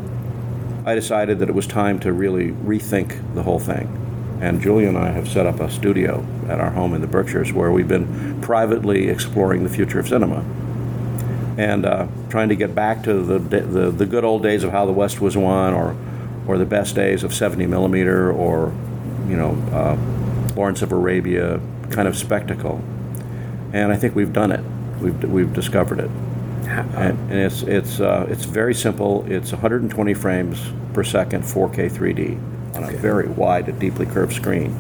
I 0.87 0.95
decided 0.95 1.41
that 1.41 1.49
it 1.49 1.55
was 1.55 1.67
time 1.67 1.99
to 2.01 2.13
really 2.13 2.53
rethink 2.53 3.35
the 3.35 3.43
whole 3.43 3.59
thing. 3.59 4.39
And 4.41 4.61
Julia 4.61 4.89
and 4.89 4.97
I 4.97 5.11
have 5.11 5.29
set 5.29 5.45
up 5.45 5.59
a 5.59 5.69
studio 5.69 6.25
at 6.49 6.61
our 6.61 6.71
home 6.71 6.95
in 6.95 7.01
the 7.01 7.09
Berkshires 7.09 7.53
where 7.53 7.73
we've 7.73 7.89
been 7.89 8.41
privately 8.41 9.09
exploring 9.09 9.65
the 9.65 9.69
future 9.69 9.99
of 9.99 10.07
cinema 10.07 10.45
and 11.59 11.85
uh, 11.85 12.07
trying 12.29 12.51
to 12.51 12.55
get 12.55 12.73
back 12.75 13.03
to 13.03 13.15
the, 13.15 13.39
the 13.39 13.91
the 13.91 14.07
good 14.07 14.25
old 14.25 14.43
days 14.43 14.63
of 14.63 14.71
how 14.71 14.87
the 14.87 14.93
West 14.93 15.21
was 15.21 15.37
won, 15.37 15.73
or 15.73 15.97
or 16.47 16.59
the 16.59 16.67
best 16.67 16.95
days 16.95 17.25
of 17.25 17.35
70 17.35 17.67
millimeter, 17.67 18.31
or 18.31 18.75
you 19.27 19.37
know 19.37 19.53
uh, 19.73 19.97
Lawrence 20.55 20.83
of 20.83 20.93
Arabia 20.93 21.61
kind 21.91 22.07
of 22.07 22.17
spectacle. 22.17 22.85
And 23.73 23.91
I 23.91 23.97
think 23.97 24.15
we've 24.15 24.33
done 24.33 24.53
it. 24.53 24.63
We've 25.01 25.25
we've 25.25 25.53
discovered 25.53 25.99
it. 25.99 26.11
And, 26.67 27.19
and 27.31 27.33
it's 27.33 27.63
it's 27.63 28.01
uh, 28.01 28.27
it's 28.29 28.45
very 28.45 28.75
simple. 28.75 29.25
It's 29.31 29.53
120 29.53 30.15
frames 30.15 30.61
per 30.93 31.05
second, 31.05 31.43
4K 31.45 31.91
3D 31.91 32.77
on 32.77 32.85
a 32.85 32.89
Okay. 32.89 32.97
very 32.97 33.29
wide 33.29 33.69
and 33.69 33.79
deeply 33.79 34.07
curved 34.07 34.33
screen, 34.35 34.75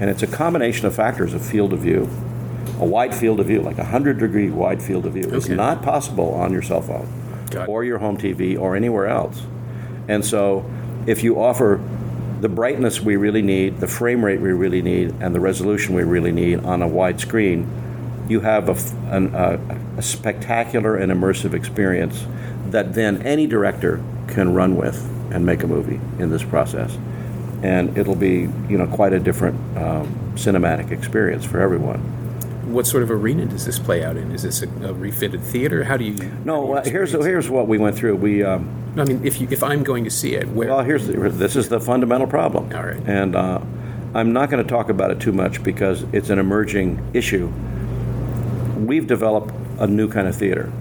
and 0.00 0.10
it's 0.10 0.22
a 0.22 0.26
combination 0.26 0.86
of 0.86 0.94
factors 0.94 1.34
of 1.34 1.44
field 1.44 1.72
of 1.72 1.80
view, 1.80 2.08
a 2.80 2.84
wide 2.84 3.14
field 3.14 3.40
of 3.40 3.46
view, 3.46 3.60
like 3.60 3.78
a 3.78 3.82
100 3.82 4.18
degree 4.18 4.50
wide 4.50 4.82
field 4.82 5.06
of 5.06 5.14
view. 5.14 5.24
It's 5.32 5.46
Okay. 5.46 5.54
not 5.56 5.82
possible 5.82 6.32
on 6.34 6.52
your 6.52 6.62
cell 6.62 6.82
phone, 6.82 7.08
Got 7.50 7.62
it. 7.64 7.68
or 7.68 7.84
your 7.84 7.98
home 7.98 8.16
TV, 8.18 8.56
or 8.58 8.76
anywhere 8.76 9.06
else. 9.08 9.42
And 10.08 10.24
so, 10.24 10.64
if 11.06 11.22
you 11.24 11.40
offer 11.40 11.80
the 12.40 12.48
brightness 12.48 13.00
we 13.00 13.16
really 13.16 13.42
need, 13.42 13.80
the 13.80 13.88
frame 13.88 14.24
rate 14.24 14.40
we 14.40 14.52
really 14.52 14.80
need, 14.82 15.12
and 15.20 15.34
the 15.34 15.40
resolution 15.40 15.94
we 15.94 16.04
really 16.04 16.30
need 16.32 16.60
on 16.64 16.82
a 16.82 16.88
wide 16.88 17.18
screen, 17.18 17.66
you 18.28 18.40
have 18.40 18.68
a, 18.68 19.14
an- 19.14 19.34
a- 19.34 19.58
a 19.98 20.02
spectacular 20.02 20.96
and 20.96 21.10
immersive 21.10 21.54
experience 21.54 22.24
that 22.70 22.94
then 22.94 23.22
any 23.22 23.46
director 23.46 24.02
can 24.28 24.54
run 24.54 24.76
with 24.76 25.02
and 25.32 25.44
make 25.44 25.62
a 25.62 25.66
movie 25.66 26.00
in 26.18 26.30
this 26.30 26.42
process. 26.44 26.96
And 27.62 27.96
it'll 27.98 28.14
be, 28.14 28.48
you 28.68 28.78
know, 28.78 28.86
quite 28.86 29.12
a 29.12 29.18
different 29.18 29.56
um, 29.76 30.32
cinematic 30.34 30.90
experience 30.92 31.44
for 31.44 31.60
everyone. 31.60 31.98
what 32.72 32.86
sort 32.86 33.02
of 33.02 33.10
arena 33.10 33.46
does 33.46 33.64
this 33.64 33.78
play 33.78 34.04
out 34.04 34.16
in? 34.16 34.30
Is 34.30 34.42
this 34.42 34.62
a, 34.62 34.68
a 34.86 34.92
refitted 34.92 35.40
theater? 35.42 35.84
How 35.84 35.96
do 35.96 36.04
you? 36.04 36.12
how 36.22 36.28
do 36.28 36.44
No, 36.44 36.76
you 36.84 36.90
here's 36.90 37.12
here's 37.12 37.48
what 37.50 37.66
we 37.66 37.78
went 37.78 37.96
through. 37.96 38.16
We 38.16 38.44
um, 38.44 38.68
I 38.96 39.04
mean, 39.04 39.24
if 39.26 39.40
you 39.40 39.48
if 39.50 39.62
I'm 39.62 39.82
going 39.82 40.04
to 40.04 40.10
see 40.10 40.34
it, 40.34 40.48
where? 40.48 40.68
Well, 40.68 40.84
here's 40.84 41.06
the, 41.06 41.14
this 41.30 41.56
is 41.56 41.68
the 41.68 41.80
fundamental 41.80 42.26
problem. 42.26 42.70
All 42.74 42.84
right. 42.84 43.00
And 43.06 43.34
uh, 43.34 43.60
I'm 44.14 44.32
not 44.32 44.50
going 44.50 44.62
to 44.62 44.68
talk 44.68 44.88
about 44.90 45.10
it 45.10 45.18
too 45.18 45.32
much 45.32 45.62
because 45.64 46.04
it's 46.12 46.30
an 46.30 46.38
emerging 46.38 47.02
issue. 47.14 47.50
We've 48.86 49.06
developed 49.06 49.52
a 49.78 49.86
new 49.86 50.08
kind 50.08 50.28
of 50.28 50.36
theater. 50.36 50.72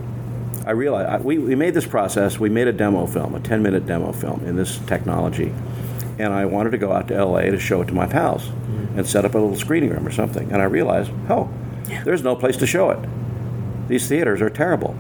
I 0.66 0.72
realize 0.72 1.08
I, 1.08 1.18
we, 1.18 1.38
we 1.38 1.56
made 1.56 1.74
this 1.74 1.86
process. 1.88 2.40
We 2.40 2.50
made 2.50 2.68
a 2.68 2.74
demo 2.74 3.06
film, 3.08 3.36
a 3.36 3.40
10 3.40 3.62
minute 3.64 3.86
demo 3.86 4.12
film 4.12 4.44
in 4.46 4.56
this 4.56 4.78
technology, 4.80 5.54
and 6.20 6.34
I 6.34 6.46
wanted 6.46 6.72
to 6.72 6.78
go 6.78 6.92
out 6.92 7.08
to 7.10 7.24
LA 7.26 7.42
to 7.42 7.60
show 7.60 7.82
it 7.82 7.86
to 7.88 7.94
my 7.94 8.06
pals 8.08 8.44
Mm-hmm. 8.68 9.00
and 9.00 9.08
set 9.08 9.24
up 9.24 9.34
a 9.34 9.38
little 9.38 9.56
screening 9.56 9.90
room 9.92 10.06
or 10.06 10.12
something. 10.12 10.52
And 10.52 10.62
I 10.62 10.66
realized, 10.66 11.10
oh, 11.30 11.50
there's 12.04 12.22
no 12.22 12.36
place 12.36 12.58
to 12.58 12.68
show 12.68 12.90
it. 12.90 13.00
These 13.88 14.08
theaters 14.10 14.42
are 14.42 14.50
terrible 14.50 14.96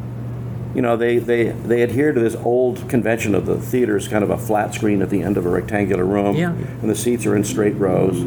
you 0.75 0.81
know, 0.83 0.95
they, 0.95 1.17
they, 1.17 1.45
they 1.49 1.81
adhere 1.81 2.11
to 2.13 2.19
this 2.19 2.35
old 2.35 2.87
convention 2.87 3.33
of 3.33 3.47
the 3.47 3.57
theater 3.59 3.97
is 3.97 4.07
kind 4.07 4.23
of 4.23 4.29
a 4.29 4.37
flat 4.37 4.75
screen 4.75 5.01
at 5.01 5.09
the 5.09 5.23
end 5.23 5.35
of 5.35 5.45
a 5.45 5.49
rectangular 5.49 6.05
room, 6.05 6.35
Yeah. 6.35 6.51
and 6.51 6.89
the 6.89 6.93
seats 6.95 7.25
are 7.25 7.35
in 7.35 7.43
straight 7.45 7.73
rows. 7.77 8.21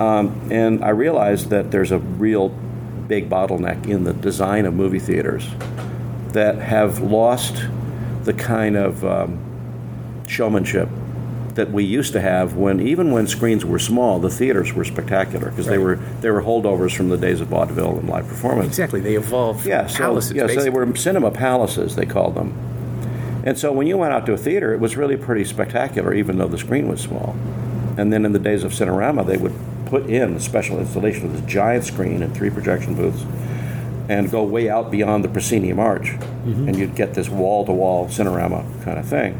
Um, 0.00 0.48
and 0.50 0.82
I 0.82 0.88
realized 0.90 1.50
that 1.50 1.70
there's 1.70 1.92
a 1.92 1.98
real 1.98 2.54
big 3.10 3.28
bottleneck 3.28 3.88
in 3.88 4.04
the 4.04 4.12
design 4.12 4.64
of 4.64 4.72
movie 4.72 5.00
theaters 5.00 5.44
that 6.28 6.56
have 6.58 7.00
lost 7.00 7.64
the 8.22 8.32
kind 8.32 8.76
of 8.76 9.04
um, 9.04 9.36
showmanship 10.28 10.88
that 11.56 11.72
we 11.72 11.82
used 11.82 12.12
to 12.12 12.20
have 12.20 12.54
when 12.54 12.78
even 12.78 13.10
when 13.10 13.26
screens 13.26 13.64
were 13.64 13.80
small, 13.80 14.20
the 14.20 14.30
theaters 14.30 14.72
were 14.72 14.84
spectacular 14.84 15.50
because 15.50 15.66
they 15.66 15.76
were 15.76 15.96
they 16.20 16.30
were 16.30 16.40
holdovers 16.40 16.94
from 16.96 17.08
the 17.08 17.16
days 17.16 17.40
of 17.40 17.48
vaudeville 17.48 17.98
and 17.98 18.08
live 18.08 18.28
performance. 18.28 18.68
exactly, 18.68 19.00
they 19.00 19.16
evolved. 19.16 19.66
Yeah, 19.66 19.88
so, 19.88 19.98
palaces, 19.98 20.32
yeah, 20.32 20.46
so 20.46 20.62
they 20.62 20.70
were 20.70 20.94
cinema 20.94 21.32
palaces, 21.32 21.96
they 21.96 22.06
called 22.06 22.36
them. 22.36 22.54
And 23.44 23.58
so 23.58 23.72
when 23.72 23.88
you 23.88 23.98
went 23.98 24.12
out 24.12 24.24
to 24.26 24.34
a 24.34 24.38
theater, 24.38 24.72
it 24.72 24.78
was 24.78 24.96
really 24.96 25.16
pretty 25.16 25.44
spectacular, 25.44 26.14
even 26.14 26.38
though 26.38 26.46
the 26.46 26.58
screen 26.58 26.86
was 26.86 27.00
small. 27.00 27.34
And 27.98 28.12
then 28.12 28.24
in 28.24 28.30
the 28.30 28.38
days 28.38 28.62
of 28.62 28.70
Cinerama, 28.70 29.26
they 29.26 29.36
would 29.36 29.54
put 29.90 30.06
in 30.06 30.34
a 30.34 30.40
special 30.40 30.78
installation 30.78 31.26
of 31.26 31.32
this 31.32 31.52
giant 31.52 31.84
screen 31.84 32.22
and 32.22 32.34
three 32.34 32.48
projection 32.48 32.94
booths 32.94 33.24
and 34.08 34.30
go 34.30 34.42
way 34.42 34.68
out 34.68 34.90
beyond 34.90 35.22
the 35.22 35.28
proscenium 35.28 35.78
arch. 35.78 36.12
Mm-hmm. 36.12 36.68
And 36.68 36.78
you'd 36.78 36.94
get 36.94 37.14
this 37.14 37.28
wall 37.28 37.64
to 37.66 37.72
wall 37.72 38.06
Cinerama 38.06 38.82
kind 38.82 38.98
of 38.98 39.06
thing. 39.06 39.38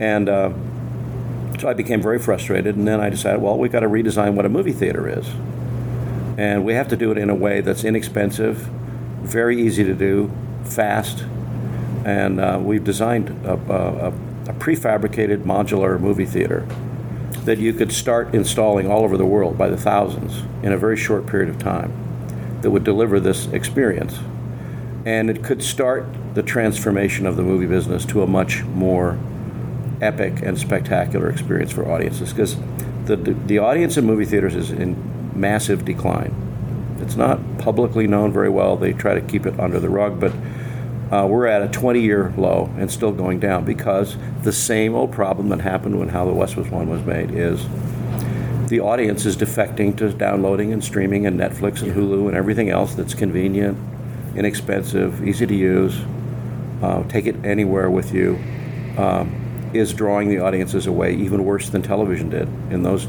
And 0.00 0.28
uh, 0.28 0.52
so 1.58 1.68
I 1.68 1.74
became 1.74 2.02
very 2.02 2.18
frustrated, 2.18 2.76
and 2.76 2.86
then 2.86 3.00
I 3.00 3.10
decided, 3.10 3.40
well, 3.40 3.58
we've 3.58 3.72
got 3.72 3.80
to 3.80 3.88
redesign 3.88 4.34
what 4.34 4.44
a 4.44 4.48
movie 4.48 4.72
theater 4.72 5.08
is. 5.08 5.28
And 6.38 6.64
we 6.64 6.74
have 6.74 6.88
to 6.88 6.96
do 6.96 7.10
it 7.12 7.18
in 7.18 7.30
a 7.30 7.34
way 7.34 7.60
that's 7.60 7.84
inexpensive, 7.84 8.68
very 9.22 9.60
easy 9.60 9.84
to 9.84 9.94
do, 9.94 10.30
fast, 10.64 11.24
and 12.04 12.40
uh, 12.40 12.60
we've 12.62 12.84
designed 12.84 13.30
a, 13.44 13.54
a, 13.54 14.08
a, 14.08 14.52
prefabricated 14.54 15.42
modular 15.42 15.98
movie 15.98 16.24
theater 16.24 16.66
that 17.46 17.58
you 17.58 17.72
could 17.72 17.92
start 17.92 18.34
installing 18.34 18.90
all 18.90 19.04
over 19.04 19.16
the 19.16 19.24
world 19.24 19.56
by 19.56 19.68
the 19.68 19.76
thousands 19.76 20.42
in 20.64 20.72
a 20.72 20.76
very 20.76 20.96
short 20.96 21.26
period 21.26 21.48
of 21.48 21.58
time 21.58 21.92
that 22.60 22.70
would 22.72 22.82
deliver 22.82 23.20
this 23.20 23.46
experience. 23.46 24.18
And 25.04 25.30
it 25.30 25.44
could 25.44 25.62
start 25.62 26.06
the 26.34 26.42
transformation 26.42 27.24
of 27.24 27.36
the 27.36 27.44
movie 27.44 27.66
business 27.66 28.04
to 28.06 28.22
a 28.22 28.26
much 28.26 28.64
more 28.64 29.18
epic 30.02 30.42
and 30.42 30.58
spectacular 30.58 31.30
experience 31.30 31.72
for 31.72 31.88
audiences 31.88 32.32
because 32.32 32.56
the, 33.04 33.16
the, 33.16 33.32
the 33.32 33.58
audience 33.58 33.96
in 33.96 34.04
movie 34.04 34.24
theaters 34.24 34.56
is 34.56 34.72
in 34.72 35.38
massive 35.38 35.84
decline. 35.84 36.34
It's 37.00 37.14
not 37.14 37.38
publicly 37.58 38.08
known 38.08 38.32
very 38.32 38.50
well. 38.50 38.76
They 38.76 38.92
try 38.92 39.14
to 39.14 39.20
keep 39.20 39.46
it 39.46 39.58
under 39.60 39.78
the 39.78 39.88
rug, 39.88 40.18
but 40.18 40.32
uh, 41.10 41.26
we're 41.28 41.46
at 41.46 41.62
a 41.62 41.68
20 41.68 42.00
year 42.00 42.32
low 42.36 42.70
and 42.78 42.90
still 42.90 43.12
going 43.12 43.38
down 43.38 43.64
because 43.64 44.16
the 44.42 44.52
same 44.52 44.94
old 44.94 45.12
problem 45.12 45.48
that 45.50 45.60
happened 45.60 45.98
when 45.98 46.08
How 46.08 46.24
the 46.24 46.32
West 46.32 46.56
Was 46.56 46.68
Won 46.68 46.88
was 46.88 47.02
made 47.04 47.30
is 47.30 47.64
the 48.68 48.80
audience 48.80 49.24
is 49.24 49.36
defecting 49.36 49.96
to 49.98 50.12
downloading 50.12 50.72
and 50.72 50.82
streaming 50.82 51.26
and 51.26 51.38
Netflix 51.38 51.82
and 51.82 51.92
Hulu 51.92 52.26
and 52.26 52.36
everything 52.36 52.68
else 52.70 52.94
that's 52.94 53.14
convenient, 53.14 53.78
inexpensive, 54.34 55.26
easy 55.26 55.46
to 55.46 55.54
use, 55.54 55.96
uh, 56.82 57.04
take 57.04 57.26
it 57.26 57.36
anywhere 57.44 57.88
with 57.88 58.12
you. 58.12 58.38
Um, 58.98 59.42
is 59.74 59.92
drawing 59.92 60.28
the 60.28 60.38
audiences 60.38 60.86
away 60.86 61.14
even 61.14 61.44
worse 61.44 61.68
than 61.68 61.82
television 61.82 62.30
did 62.30 62.48
in 62.70 62.82
those 62.82 63.06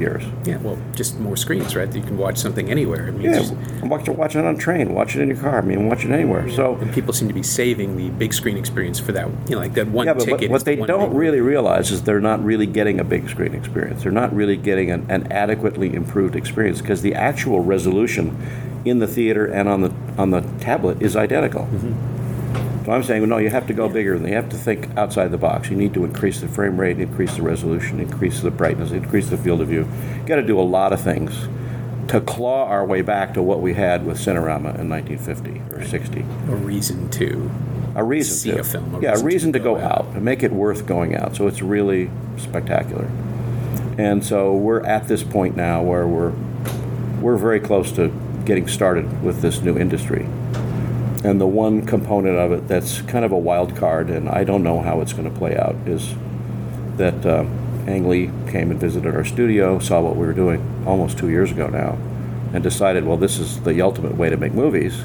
years. 0.00 0.24
Yeah, 0.44 0.56
well, 0.58 0.78
just 0.94 1.18
more 1.20 1.36
screens, 1.36 1.76
right? 1.76 1.94
You 1.94 2.02
can 2.02 2.18
watch 2.18 2.38
something 2.38 2.70
anywhere. 2.70 3.08
I 3.08 3.10
mean, 3.10 3.22
yeah, 3.22 3.38
just, 3.38 3.54
watch, 3.82 4.08
watch 4.08 4.34
it 4.34 4.44
on 4.44 4.54
a 4.54 4.58
train, 4.58 4.94
watch 4.94 5.14
it 5.14 5.20
in 5.20 5.28
your 5.28 5.38
car. 5.38 5.58
I 5.58 5.60
mean, 5.60 5.88
watch 5.88 6.04
it 6.04 6.10
anywhere. 6.10 6.50
So 6.50 6.76
and 6.76 6.92
people 6.92 7.12
seem 7.12 7.28
to 7.28 7.34
be 7.34 7.42
saving 7.42 7.96
the 7.96 8.10
big 8.10 8.32
screen 8.32 8.56
experience 8.56 8.98
for 8.98 9.12
that, 9.12 9.28
you 9.48 9.54
know, 9.54 9.58
like 9.58 9.74
that 9.74 9.88
one 9.88 10.06
yeah, 10.06 10.14
but 10.14 10.24
ticket. 10.24 10.50
What, 10.50 10.60
what 10.60 10.64
they 10.64 10.76
don't 10.76 11.14
really 11.14 11.40
realize 11.40 11.90
is 11.90 12.02
they're 12.02 12.20
not 12.20 12.42
really 12.44 12.66
getting 12.66 12.98
a 12.98 13.04
big 13.04 13.28
screen 13.28 13.54
experience. 13.54 14.02
They're 14.02 14.12
not 14.12 14.34
really 14.34 14.56
getting 14.56 14.90
an, 14.90 15.06
an 15.10 15.30
adequately 15.30 15.94
improved 15.94 16.34
experience 16.34 16.80
because 16.80 17.02
the 17.02 17.14
actual 17.14 17.60
resolution 17.60 18.36
in 18.84 18.98
the 18.98 19.06
theater 19.06 19.46
and 19.46 19.68
on 19.68 19.82
the 19.82 19.92
on 20.16 20.30
the 20.30 20.40
tablet 20.60 21.02
is 21.02 21.16
identical. 21.16 21.62
Mm-hmm. 21.62 22.19
So 22.84 22.92
I'm 22.92 23.02
saying, 23.02 23.20
well, 23.20 23.30
no, 23.30 23.38
you 23.38 23.50
have 23.50 23.66
to 23.66 23.74
go 23.74 23.88
bigger 23.88 24.14
and 24.14 24.26
you 24.26 24.34
have 24.34 24.48
to 24.50 24.56
think 24.56 24.96
outside 24.96 25.28
the 25.28 25.38
box. 25.38 25.68
You 25.68 25.76
need 25.76 25.92
to 25.94 26.04
increase 26.04 26.40
the 26.40 26.48
frame 26.48 26.80
rate, 26.80 26.98
increase 26.98 27.36
the 27.36 27.42
resolution, 27.42 28.00
increase 28.00 28.40
the 28.40 28.50
brightness, 28.50 28.90
increase 28.90 29.28
the 29.28 29.36
field 29.36 29.60
of 29.60 29.68
view. 29.68 29.86
You 30.18 30.26
got 30.26 30.36
to 30.36 30.46
do 30.46 30.58
a 30.58 30.62
lot 30.62 30.92
of 30.92 31.00
things 31.00 31.48
to 32.08 32.20
claw 32.20 32.64
our 32.64 32.84
way 32.84 33.02
back 33.02 33.34
to 33.34 33.42
what 33.42 33.60
we 33.60 33.74
had 33.74 34.04
with 34.04 34.18
Cinerama 34.18 34.78
in 34.78 34.88
1950 34.88 35.62
or 35.74 35.84
60. 35.84 36.20
A 36.20 36.56
reason 36.56 37.10
to 37.10 37.50
a 37.94 38.04
reason 38.04 38.36
see 38.36 38.52
to. 38.52 38.60
a 38.60 38.64
film. 38.64 38.94
A 38.94 39.00
yeah, 39.00 39.10
reason 39.10 39.24
a 39.24 39.26
reason 39.26 39.52
to, 39.52 39.58
to 39.58 39.64
go, 39.64 39.74
go 39.76 39.80
out. 39.80 40.06
and 40.14 40.24
make 40.24 40.42
it 40.42 40.52
worth 40.52 40.86
going 40.86 41.14
out. 41.14 41.36
So 41.36 41.46
it's 41.46 41.62
really 41.62 42.10
spectacular. 42.36 43.10
And 43.98 44.24
so 44.24 44.54
we're 44.54 44.84
at 44.84 45.08
this 45.08 45.22
point 45.22 45.56
now 45.56 45.82
where 45.82 46.06
we're 46.06 46.32
we're 47.20 47.36
very 47.36 47.60
close 47.60 47.92
to 47.92 48.08
getting 48.44 48.66
started 48.66 49.22
with 49.22 49.42
this 49.42 49.60
new 49.60 49.76
industry. 49.76 50.26
And 51.22 51.40
the 51.40 51.46
one 51.46 51.84
component 51.84 52.38
of 52.38 52.52
it 52.52 52.68
that's 52.68 53.02
kind 53.02 53.24
of 53.24 53.32
a 53.32 53.38
wild 53.38 53.76
card, 53.76 54.08
and 54.08 54.28
I 54.28 54.44
don't 54.44 54.62
know 54.62 54.80
how 54.80 55.00
it's 55.00 55.12
going 55.12 55.30
to 55.30 55.38
play 55.38 55.56
out, 55.56 55.76
is 55.86 56.14
that 56.96 57.26
uh, 57.26 57.44
Ang 57.86 58.08
Lee 58.08 58.30
came 58.50 58.70
and 58.70 58.80
visited 58.80 59.14
our 59.14 59.24
studio, 59.24 59.78
saw 59.78 60.00
what 60.00 60.16
we 60.16 60.26
were 60.26 60.32
doing 60.32 60.84
almost 60.86 61.18
two 61.18 61.28
years 61.28 61.50
ago 61.50 61.68
now, 61.68 61.98
and 62.54 62.62
decided, 62.62 63.04
well, 63.04 63.18
this 63.18 63.38
is 63.38 63.60
the 63.62 63.82
ultimate 63.82 64.16
way 64.16 64.30
to 64.30 64.36
make 64.36 64.54
movies. 64.54 65.02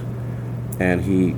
And 0.79 1.03
he 1.03 1.35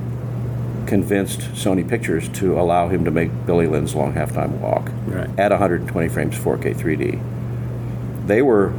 convinced 0.88 1.40
Sony 1.54 1.88
Pictures 1.88 2.30
to 2.30 2.60
allow 2.60 2.88
him 2.88 3.04
to 3.06 3.12
make 3.12 3.46
Billy 3.46 3.68
Lynn's 3.68 3.94
Long 3.96 4.14
Halftime 4.14 4.60
Walk 4.60 4.90
right. 5.08 5.30
at 5.40 5.52
120 5.52 6.08
frames 6.08 6.36
4K 6.38 6.76
3D. 6.76 8.28
They 8.28 8.42
were, 8.42 8.74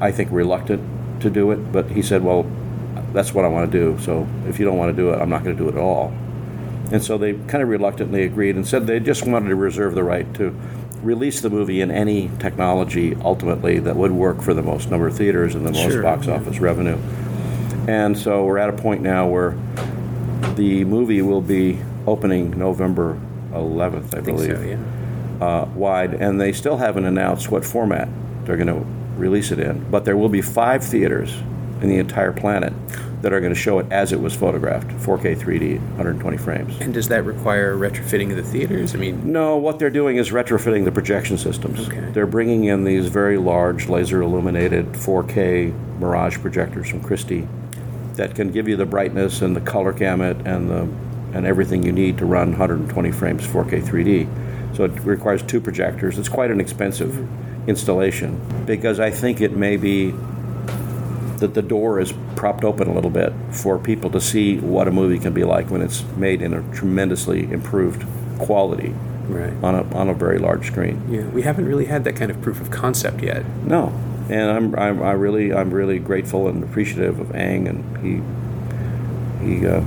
I 0.00 0.10
think, 0.10 0.30
reluctant 0.30 1.22
to 1.22 1.30
do 1.30 1.50
it, 1.52 1.72
but 1.72 1.90
he 1.90 2.02
said, 2.02 2.22
well, 2.22 2.44
that's 3.12 3.34
what 3.34 3.44
I 3.44 3.48
want 3.48 3.70
to 3.70 3.78
do. 3.78 3.98
So 4.02 4.26
if 4.46 4.58
you 4.58 4.64
don't 4.64 4.78
want 4.78 4.94
to 4.94 5.02
do 5.02 5.10
it, 5.10 5.20
I'm 5.20 5.28
not 5.28 5.44
going 5.44 5.56
to 5.56 5.62
do 5.62 5.68
it 5.68 5.74
at 5.74 5.80
all. 5.80 6.12
And 6.92 7.02
so 7.02 7.18
they 7.18 7.34
kind 7.34 7.62
of 7.62 7.68
reluctantly 7.68 8.24
agreed 8.24 8.56
and 8.56 8.66
said 8.66 8.86
they 8.86 8.98
just 9.00 9.26
wanted 9.26 9.48
to 9.50 9.56
reserve 9.56 9.94
the 9.94 10.02
right 10.02 10.32
to 10.34 10.54
release 11.02 11.40
the 11.40 11.50
movie 11.50 11.80
in 11.80 11.90
any 11.90 12.30
technology 12.38 13.16
ultimately 13.22 13.78
that 13.78 13.96
would 13.96 14.12
work 14.12 14.42
for 14.42 14.52
the 14.52 14.62
most 14.62 14.90
number 14.90 15.06
of 15.06 15.16
theaters 15.16 15.54
and 15.54 15.66
the 15.66 15.72
most 15.72 15.92
sure, 15.92 16.02
box 16.02 16.28
office 16.28 16.58
revenue. 16.58 16.98
And 17.88 18.18
so 18.18 18.44
we're 18.44 18.58
at 18.58 18.68
a 18.68 18.74
point 18.74 19.00
now 19.02 19.26
where 19.26 19.56
the 20.56 20.84
movie 20.84 21.22
will 21.22 21.40
be 21.40 21.78
opening 22.06 22.58
November 22.58 23.18
11th, 23.52 24.14
I, 24.14 24.18
I 24.18 24.20
think 24.20 24.24
believe, 24.26 24.56
so, 24.56 24.62
yeah. 24.62 25.46
uh, 25.46 25.64
wide, 25.74 26.14
and 26.14 26.40
they 26.40 26.52
still 26.52 26.76
haven't 26.76 27.04
announced 27.04 27.50
what 27.50 27.64
format 27.64 28.08
they're 28.44 28.56
going 28.56 28.66
to 28.66 28.86
release 29.18 29.50
it 29.50 29.58
in. 29.58 29.90
But 29.90 30.04
there 30.04 30.16
will 30.16 30.28
be 30.28 30.42
five 30.42 30.84
theaters 30.84 31.34
in 31.82 31.88
the 31.88 31.96
entire 31.96 32.32
planet 32.32 32.72
that 33.22 33.32
are 33.32 33.40
going 33.40 33.52
to 33.52 33.58
show 33.58 33.78
it 33.78 33.86
as 33.90 34.12
it 34.12 34.20
was 34.20 34.34
photographed 34.34 34.88
4K 34.88 35.38
3D, 35.38 35.78
120 35.80 36.36
frames. 36.38 36.80
And 36.80 36.94
does 36.94 37.08
that 37.08 37.24
require 37.24 37.76
retrofitting 37.76 38.30
of 38.30 38.36
the 38.36 38.42
theaters? 38.42 38.94
I 38.94 38.98
mean, 38.98 39.30
No, 39.30 39.56
what 39.56 39.78
they're 39.78 39.90
doing 39.90 40.16
is 40.16 40.30
retrofitting 40.30 40.84
the 40.84 40.92
projection 40.92 41.36
systems. 41.36 41.88
Okay. 41.88 42.10
They're 42.12 42.26
bringing 42.26 42.64
in 42.64 42.84
these 42.84 43.08
very 43.08 43.36
large 43.36 43.88
laser 43.88 44.22
illuminated 44.22 44.86
4K 44.92 45.98
Mirage 45.98 46.38
projectors 46.38 46.88
from 46.88 47.02
Christie 47.02 47.46
that 48.14 48.34
can 48.34 48.50
give 48.50 48.68
you 48.68 48.76
the 48.76 48.86
brightness 48.86 49.42
and 49.42 49.54
the 49.54 49.60
color 49.60 49.92
gamut 49.92 50.36
and 50.46 50.70
the 50.70 50.88
and 51.32 51.46
everything 51.46 51.84
you 51.84 51.92
need 51.92 52.18
to 52.18 52.26
run 52.26 52.50
120 52.50 53.12
frames 53.12 53.46
4K 53.46 53.82
3D. 53.84 54.76
So 54.76 54.84
it 54.84 54.90
requires 55.04 55.42
two 55.42 55.60
projectors. 55.60 56.18
It's 56.18 56.28
quite 56.28 56.50
an 56.50 56.60
expensive 56.60 57.14
hmm. 57.14 57.68
installation 57.68 58.40
because 58.66 58.98
I 58.98 59.10
think 59.10 59.40
it 59.40 59.52
may 59.56 59.76
be 59.76 60.12
that 61.40 61.54
the 61.54 61.62
door 61.62 62.00
is 62.00 62.12
propped 62.36 62.64
open 62.64 62.88
a 62.88 62.94
little 62.94 63.10
bit 63.10 63.32
for 63.50 63.78
people 63.78 64.10
to 64.10 64.20
see 64.20 64.58
what 64.58 64.86
a 64.88 64.90
movie 64.90 65.18
can 65.18 65.32
be 65.32 65.44
like 65.44 65.70
when 65.70 65.82
it's 65.82 66.04
made 66.16 66.40
in 66.42 66.54
a 66.54 66.62
tremendously 66.72 67.50
improved 67.50 68.06
quality 68.38 68.94
right. 69.28 69.52
on 69.62 69.74
a, 69.74 69.94
on 69.94 70.08
a 70.08 70.14
very 70.14 70.38
large 70.38 70.66
screen. 70.66 71.02
Yeah, 71.10 71.26
we 71.26 71.42
haven't 71.42 71.66
really 71.66 71.86
had 71.86 72.04
that 72.04 72.16
kind 72.16 72.30
of 72.30 72.40
proof 72.42 72.60
of 72.60 72.70
concept 72.70 73.22
yet. 73.22 73.44
No, 73.64 73.88
and 74.28 74.50
I'm, 74.50 74.74
I'm 74.76 75.02
I 75.02 75.12
really 75.12 75.52
I'm 75.52 75.70
really 75.70 75.98
grateful 75.98 76.48
and 76.48 76.62
appreciative 76.62 77.18
of 77.18 77.34
Ang, 77.34 77.68
and 77.68 77.96
he 77.98 78.22
he 79.44 79.66
uh, 79.66 79.82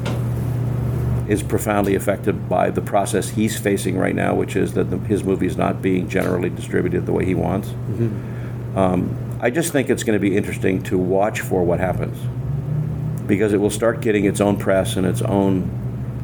is 1.28 1.44
profoundly 1.44 1.96
affected 1.96 2.50
by 2.50 2.70
the 2.70 2.82
process 2.82 3.30
he's 3.30 3.58
facing 3.60 3.98
right 3.98 4.16
now, 4.16 4.34
which 4.34 4.56
is 4.56 4.74
that 4.74 4.90
the, 4.90 4.98
his 5.00 5.24
movie 5.24 5.48
is 5.48 5.58
not 5.58 5.82
being 5.82 6.10
generally 6.10 6.50
distributed 6.50 7.06
the 7.06 7.14
way 7.14 7.26
he 7.26 7.36
wants. 7.36 7.70
Um, 8.76 9.16
I 9.44 9.50
just 9.50 9.74
think 9.74 9.90
it's 9.90 10.04
going 10.04 10.18
to 10.18 10.22
be 10.22 10.38
interesting 10.38 10.82
to 10.84 10.98
watch 10.98 11.42
for 11.42 11.66
what 11.66 11.82
happens 11.82 12.18
because 13.28 13.52
it 13.52 13.58
will 13.58 13.70
start 13.70 14.00
getting 14.00 14.24
its 14.24 14.40
own 14.40 14.56
press 14.56 14.96
and 14.96 15.06
its 15.06 15.22
own 15.22 15.70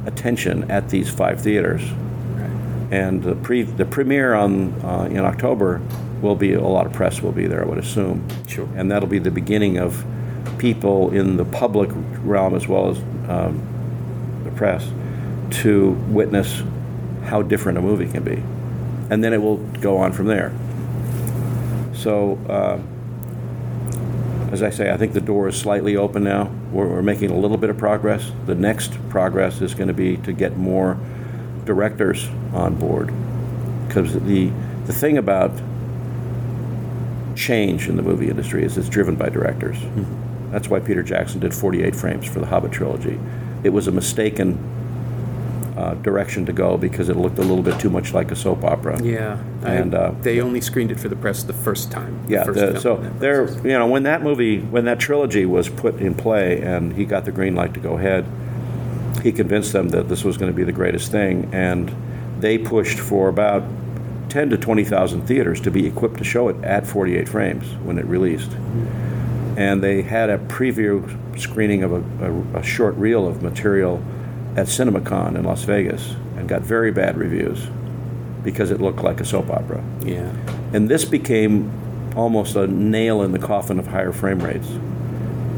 attention 0.05 0.71
at 0.71 0.87
these 0.87 1.09
five 1.09 1.41
theaters. 1.41 1.81
And 2.91 3.21
the 3.21 3.35
pre 3.35 3.63
the 3.63 3.85
premiere 3.85 4.35
on 4.35 4.71
uh, 4.85 5.09
in 5.11 5.17
October 5.17 5.81
will 6.21 6.37
be 6.37 6.53
a 6.53 6.61
lot 6.61 6.85
of 6.85 6.93
press 6.93 7.21
will 7.21 7.33
be 7.33 7.45
there, 7.45 7.61
I 7.61 7.67
would 7.67 7.77
assume. 7.77 8.25
Sure. 8.47 8.69
And 8.77 8.89
that'll 8.89 9.09
be 9.09 9.19
the 9.19 9.31
beginning 9.31 9.79
of 9.79 10.05
people 10.57 11.11
in 11.11 11.35
the 11.35 11.43
public 11.43 11.89
realm 12.23 12.55
as 12.55 12.69
well 12.69 12.89
as 12.89 12.99
um, 13.27 13.61
the 14.45 14.51
press 14.51 14.89
to 15.61 15.89
witness 16.07 16.63
how 17.25 17.41
different 17.41 17.79
a 17.79 17.81
movie 17.81 18.09
can 18.09 18.23
be, 18.23 18.41
and 19.13 19.21
then 19.21 19.33
it 19.33 19.41
will 19.41 19.57
go 19.57 19.97
on 19.97 20.13
from 20.13 20.27
there. 20.27 20.53
So. 21.93 22.39
Uh, 22.47 22.79
as 24.51 24.63
I 24.63 24.69
say, 24.69 24.91
I 24.91 24.97
think 24.97 25.13
the 25.13 25.21
door 25.21 25.47
is 25.47 25.55
slightly 25.55 25.95
open 25.95 26.23
now. 26.23 26.51
We're, 26.71 26.87
we're 26.87 27.01
making 27.01 27.29
a 27.29 27.37
little 27.37 27.57
bit 27.57 27.69
of 27.69 27.77
progress. 27.77 28.31
The 28.45 28.55
next 28.55 28.97
progress 29.09 29.61
is 29.61 29.73
going 29.73 29.89
to 29.89 29.93
be 29.93 30.17
to 30.17 30.33
get 30.33 30.57
more 30.57 30.97
directors 31.65 32.27
on 32.53 32.75
board. 32.75 33.13
Because 33.87 34.13
the, 34.13 34.51
the 34.85 34.93
thing 34.93 35.17
about 35.17 35.51
change 37.35 37.87
in 37.87 37.95
the 37.95 38.01
movie 38.01 38.29
industry 38.29 38.63
is 38.63 38.77
it's 38.77 38.89
driven 38.89 39.15
by 39.15 39.29
directors. 39.29 39.77
Mm-hmm. 39.77 40.51
That's 40.51 40.67
why 40.67 40.79
Peter 40.79 41.03
Jackson 41.03 41.39
did 41.39 41.53
48 41.53 41.95
frames 41.95 42.27
for 42.27 42.39
the 42.39 42.47
Hobbit 42.47 42.71
trilogy. 42.71 43.19
It 43.63 43.69
was 43.69 43.87
a 43.87 43.91
mistaken 43.91 44.57
uh, 45.79 45.93
direction 45.95 46.45
to 46.45 46.51
go 46.53 46.77
because 46.77 47.07
it 47.09 47.15
looked 47.15 47.37
a 47.39 47.41
little 47.41 47.63
bit 47.63 47.79
too 47.79 47.89
much 47.89 48.13
like 48.13 48.31
a 48.31 48.35
soap 48.35 48.63
opera. 48.65 49.01
Yeah, 49.01 49.37
I- 49.63 49.73
And, 49.75 49.95
uh, 49.95 50.11
they 50.21 50.41
only 50.41 50.59
screened 50.61 50.91
it 50.91 50.99
for 50.99 51.07
the 51.07 51.15
press 51.15 51.43
the 51.43 51.53
first 51.53 51.89
time. 51.91 52.19
the 52.27 52.33
Yeah, 52.33 52.43
first 52.43 52.59
the, 52.59 52.79
so 52.81 52.97
there, 53.19 53.47
you 53.63 53.77
know, 53.79 53.87
when 53.87 54.03
that 54.03 54.21
movie, 54.21 54.59
when 54.59 54.83
that 54.85 54.99
trilogy 54.99 55.45
was 55.45 55.69
put 55.69 55.95
in 56.01 56.13
play, 56.15 56.61
and 56.61 56.93
he 56.93 57.05
got 57.05 57.23
the 57.25 57.31
green 57.31 57.55
light 57.55 57.73
to 57.75 57.79
go 57.79 57.97
ahead, 57.97 58.25
he 59.23 59.31
convinced 59.31 59.71
them 59.73 59.89
that 59.89 60.09
this 60.09 60.23
was 60.23 60.37
going 60.37 60.51
to 60.51 60.55
be 60.55 60.63
the 60.63 60.71
greatest 60.73 61.11
thing, 61.11 61.47
and 61.53 61.93
they 62.39 62.57
pushed 62.57 62.99
for 62.99 63.29
about 63.29 63.63
ten 64.29 64.49
to 64.49 64.57
twenty 64.57 64.83
thousand 64.83 65.21
theaters 65.27 65.59
to 65.61 65.71
be 65.71 65.87
equipped 65.87 66.17
to 66.17 66.23
show 66.23 66.49
it 66.49 66.55
at 66.63 66.85
forty-eight 66.85 67.27
frames 67.29 67.65
when 67.83 67.97
it 67.97 68.05
released, 68.05 68.51
and 69.57 69.81
they 69.83 70.01
had 70.01 70.29
a 70.29 70.37
preview 70.37 71.01
screening 71.39 71.83
of 71.83 71.91
a, 71.93 72.25
a, 72.25 72.59
a 72.59 72.63
short 72.63 72.95
reel 72.95 73.27
of 73.27 73.41
material 73.41 74.01
at 74.55 74.67
CinemaCon 74.67 75.35
in 75.35 75.43
Las 75.43 75.63
Vegas, 75.63 76.15
and 76.37 76.47
got 76.47 76.61
very 76.61 76.91
bad 76.91 77.17
reviews 77.17 77.67
because 78.43 78.71
it 78.71 78.81
looked 78.81 79.01
like 79.03 79.19
a 79.19 79.25
soap 79.25 79.49
opera. 79.49 79.83
Yeah, 80.01 80.31
And 80.73 80.89
this 80.89 81.05
became 81.05 81.71
almost 82.15 82.55
a 82.55 82.67
nail 82.67 83.21
in 83.21 83.31
the 83.31 83.39
coffin 83.39 83.79
of 83.79 83.87
higher 83.87 84.11
frame 84.11 84.39
rates 84.39 84.67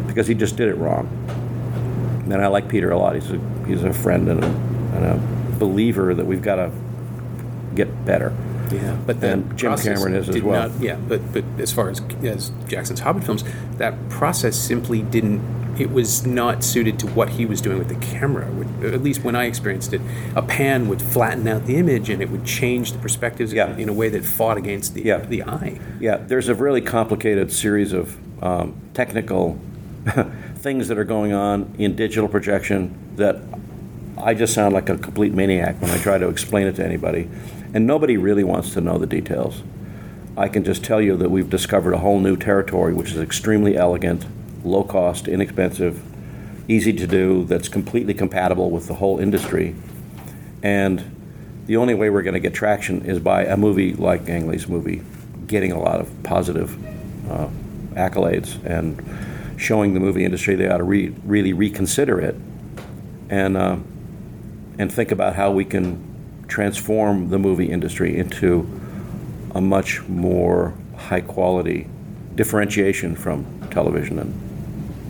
because 0.08 0.28
he 0.28 0.34
just 0.34 0.58
did 0.58 0.68
it 0.68 0.76
wrong. 0.76 1.08
And 2.26 2.36
I 2.36 2.48
like 2.48 2.68
Peter 2.68 2.92
a 2.92 2.98
lot. 2.98 3.16
He's 3.16 3.32
a, 3.32 3.40
he's 3.68 3.84
a 3.84 3.94
friend 3.94 4.28
and 4.30 4.44
a, 4.44 4.48
and 4.48 5.06
a 5.06 5.58
believer 5.58 6.14
that 6.14 6.26
we've 6.26 6.42
got 6.42 6.56
to 6.56 6.72
get 7.76 8.06
better. 8.06 8.34
yeah, 8.72 8.98
but 9.06 9.24
And 9.24 9.58
Jim 9.58 9.78
Cameron 9.78 10.16
is 10.16 10.30
as 10.30 10.42
well. 10.42 10.70
Not, 10.70 10.82
yeah, 10.82 10.96
but 10.96 11.34
but 11.34 11.44
as 11.60 11.72
far 11.72 11.90
as 11.90 12.02
as 12.24 12.52
Jackson's 12.68 13.02
Hobbit 13.02 13.24
films, 13.24 13.44
that 13.78 14.10
process 14.10 14.58
simply 14.58 15.02
didn't. 15.02 15.40
It 15.80 15.92
was 15.92 16.26
not 16.26 16.64
suited 16.64 17.00
to 17.00 17.08
what 17.08 17.30
he 17.30 17.46
was 17.46 17.62
doing 17.62 17.80
with 17.80 17.88
the 17.90 17.96
camera. 17.96 18.46
At 18.84 19.02
least 19.02 19.24
when 19.24 19.36
I 19.36 19.46
experienced 19.46 19.94
it, 19.94 20.02
a 20.36 20.42
pan 20.42 20.88
would 20.90 21.02
flatten 21.02 21.48
out 21.48 21.66
the 21.66 21.76
image 21.78 22.10
and 22.10 22.22
it 22.22 22.30
would 22.30 22.46
change 22.46 22.92
the 22.92 23.00
perspectives 23.00 23.54
Yeah. 23.54 23.76
in, 23.78 23.90
a 23.90 23.94
way 23.94 24.10
that 24.10 24.24
fought 24.26 24.58
against 24.58 24.94
the 24.94 25.02
Yeah. 25.04 25.18
the 25.20 25.44
eye. 25.44 25.80
Yeah, 26.00 26.18
there's 26.18 26.50
a 26.50 26.56
really 26.56 26.82
complicated 26.82 27.52
series 27.52 27.94
of 27.94 28.18
um, 28.44 28.74
technical 28.94 29.60
things 30.56 30.88
that 30.88 30.98
are 30.98 31.04
going 31.04 31.32
on 31.34 31.74
in 31.78 31.96
digital 31.96 32.28
projection 32.28 32.94
that 33.16 33.38
I 34.18 34.34
just 34.34 34.54
sound 34.54 34.74
like 34.74 34.90
a 34.90 34.98
complete 34.98 35.34
maniac 35.34 35.82
when 35.82 35.90
I 35.92 35.98
try 35.98 36.18
to 36.18 36.28
explain 36.28 36.68
it 36.68 36.76
to 36.76 36.86
anybody. 36.86 37.30
And 37.74 37.88
nobody 37.88 38.18
really 38.18 38.44
wants 38.44 38.74
to 38.74 38.82
know 38.82 38.98
the 38.98 39.08
details. 39.08 39.64
I 40.38 40.48
can 40.48 40.64
just 40.64 40.84
tell 40.84 41.02
you 41.02 41.18
that 41.18 41.30
we've 41.30 41.50
discovered 41.50 41.94
a 41.94 41.98
whole 42.00 42.20
new 42.20 42.36
territory 42.36 42.94
which 42.94 43.12
is 43.12 43.18
extremely 43.20 43.76
elegant, 43.78 44.26
low 44.64 44.84
cost, 44.84 45.28
inexpensive, 45.28 46.02
easy 46.68 46.94
to 46.94 47.08
do, 47.08 47.46
that's 47.46 47.68
completely 47.68 48.14
compatible 48.14 48.70
with 48.70 48.88
the 48.88 48.96
whole 48.96 49.20
industry. 49.20 49.76
And 50.64 51.04
the 51.66 51.78
only 51.78 51.94
way 51.94 52.10
we're 52.10 52.22
going 52.22 52.34
to 52.34 52.40
get 52.40 52.54
traction 52.54 53.06
is 53.06 53.20
by 53.20 53.46
a 53.46 53.58
movie 53.58 53.94
like 53.94 54.28
Ang 54.28 54.48
Lee's 54.48 54.68
movie 54.68 55.04
getting 55.48 55.72
a 55.72 55.80
lot 55.80 56.00
of 56.00 56.12
positive 56.24 56.76
uh, 57.30 57.50
accolades 57.94 58.64
and 58.66 59.02
showing 59.60 59.94
the 59.94 60.00
movie 60.00 60.26
industry 60.26 60.56
they 60.56 60.68
ought 60.68 60.78
to 60.78 60.84
re- 60.84 61.14
really 61.24 61.54
reconsider 61.54 62.20
it 62.20 62.36
and 63.30 63.56
uh, 63.58 63.78
and 64.80 64.92
think 64.92 65.12
about 65.12 65.36
how 65.36 65.52
we 65.52 65.64
can 65.64 66.46
transform 66.48 67.30
the 67.30 67.38
movie 67.38 67.70
industry 67.70 68.18
into 68.18 68.68
a 69.54 69.62
much 69.62 70.02
more 70.08 70.74
high 70.96 71.22
quality 71.22 71.88
differentiation 72.36 73.16
from 73.16 73.46
television 73.70 74.20
and 74.20 74.51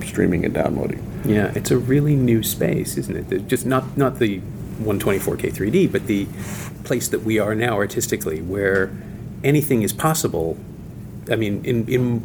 streaming 0.02 0.46
and 0.46 0.54
downloading. 0.54 1.02
Yeah, 1.26 1.52
it's 1.56 1.72
a 1.72 1.78
really 1.78 2.16
new 2.16 2.44
space, 2.44 2.98
isn't 2.98 3.16
it? 3.16 3.30
The- 3.30 3.40
Just 3.40 3.66
not 3.66 3.98
not 3.98 4.20
the 4.20 4.42
124K 4.84 5.52
3D, 5.54 5.92
but 5.92 6.08
the 6.08 6.26
place 6.84 7.08
that 7.10 7.22
we 7.24 7.38
are 7.40 7.54
now 7.56 7.76
artistically, 7.76 8.42
where 8.42 8.90
anything 9.44 9.84
is 9.84 9.94
possible. 9.94 10.58
I 11.30 11.36
mean, 11.36 11.64
in 11.64 11.88
in 11.88 12.22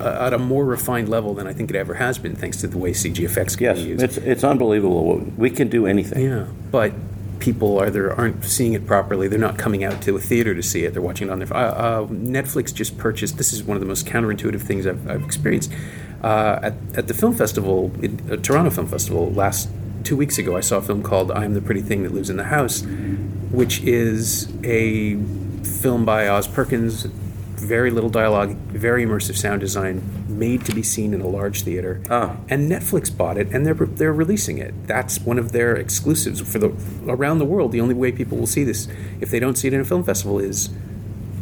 uh, 0.00 0.26
at 0.26 0.34
a 0.34 0.38
more 0.38 0.64
refined 0.66 1.08
level 1.08 1.32
than 1.34 1.46
I 1.46 1.52
think 1.54 1.70
it 1.70 1.76
ever 1.76 1.94
has 1.94 2.18
been, 2.18 2.36
thanks 2.36 2.58
to 2.58 2.66
the 2.66 2.76
way 2.78 2.90
CG 2.92 3.18
effects 3.24 3.56
can 3.56 3.64
Yes, 3.64 3.78
be 3.78 3.84
used. 3.88 4.02
it's 4.02 4.16
it's 4.18 4.44
unbelievable. 4.44 5.24
We 5.38 5.48
can 5.50 5.68
do 5.68 5.86
anything. 5.86 6.22
Yeah, 6.24 6.46
but 6.70 6.92
people 7.38 7.80
either 7.80 8.12
aren't 8.12 8.44
seeing 8.44 8.72
it 8.74 8.86
properly. 8.86 9.28
They're 9.28 9.38
not 9.38 9.56
coming 9.58 9.84
out 9.84 10.02
to 10.02 10.16
a 10.16 10.20
theater 10.20 10.54
to 10.54 10.62
see 10.62 10.84
it. 10.84 10.92
They're 10.92 11.02
watching 11.02 11.28
it 11.28 11.30
on 11.30 11.38
their. 11.38 11.52
Uh, 11.54 11.60
uh, 11.60 12.06
Netflix 12.08 12.74
just 12.74 12.98
purchased. 12.98 13.38
This 13.38 13.52
is 13.54 13.62
one 13.62 13.76
of 13.76 13.80
the 13.80 13.86
most 13.86 14.06
counterintuitive 14.06 14.60
things 14.60 14.86
I've, 14.86 15.08
I've 15.08 15.22
experienced. 15.22 15.72
Uh, 16.22 16.58
at, 16.62 16.74
at 16.94 17.08
the 17.08 17.14
film 17.14 17.34
festival, 17.34 17.92
in, 18.02 18.20
uh, 18.30 18.36
Toronto 18.36 18.70
Film 18.70 18.86
Festival, 18.86 19.30
last 19.32 19.68
two 20.04 20.16
weeks 20.16 20.38
ago, 20.38 20.56
I 20.56 20.60
saw 20.60 20.78
a 20.78 20.82
film 20.82 21.02
called 21.02 21.30
"I 21.30 21.44
Am 21.44 21.54
the 21.54 21.60
Pretty 21.60 21.82
Thing 21.82 22.02
That 22.02 22.12
Lives 22.12 22.30
in 22.30 22.36
the 22.36 22.44
House," 22.44 22.82
which 23.50 23.80
is 23.82 24.52
a 24.64 25.16
film 25.62 26.04
by 26.04 26.28
Oz 26.28 26.46
Perkins. 26.48 27.06
Very 27.56 27.90
little 27.90 28.10
dialogue, 28.10 28.54
very 28.68 29.04
immersive 29.04 29.34
sound 29.34 29.60
design, 29.60 30.02
made 30.28 30.66
to 30.66 30.74
be 30.74 30.82
seen 30.82 31.14
in 31.14 31.22
a 31.22 31.26
large 31.26 31.62
theater. 31.62 32.02
Ah. 32.10 32.36
And 32.50 32.70
Netflix 32.70 33.14
bought 33.14 33.38
it, 33.38 33.48
and 33.50 33.64
they're 33.64 33.74
they're 33.74 34.12
releasing 34.12 34.58
it. 34.58 34.74
That's 34.86 35.18
one 35.20 35.38
of 35.38 35.52
their 35.52 35.74
exclusives 35.74 36.40
for 36.40 36.58
the 36.58 36.74
around 37.08 37.38
the 37.38 37.46
world. 37.46 37.72
The 37.72 37.80
only 37.80 37.94
way 37.94 38.12
people 38.12 38.36
will 38.36 38.46
see 38.46 38.62
this, 38.62 38.88
if 39.20 39.30
they 39.30 39.40
don't 39.40 39.56
see 39.56 39.68
it 39.68 39.74
in 39.74 39.80
a 39.80 39.84
film 39.84 40.04
festival, 40.04 40.38
is 40.38 40.68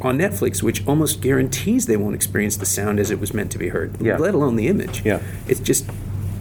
on 0.05 0.19
Netflix, 0.19 0.62
which 0.62 0.87
almost 0.87 1.21
guarantees 1.21 1.87
they 1.87 1.97
won't 1.97 2.14
experience 2.14 2.57
the 2.57 2.67
sound 2.67 3.01
as 3.01 3.11
it 3.11 3.19
was 3.19 3.33
meant 3.33 3.51
to 3.53 3.59
be 3.59 3.69
heard, 3.69 3.93
Yeah. 4.01 4.19
let 4.19 4.35
alone 4.35 4.57
the 4.57 4.69
image. 4.69 5.03
Yeah. 5.05 5.21
it's 5.49 5.61
just. 5.61 5.87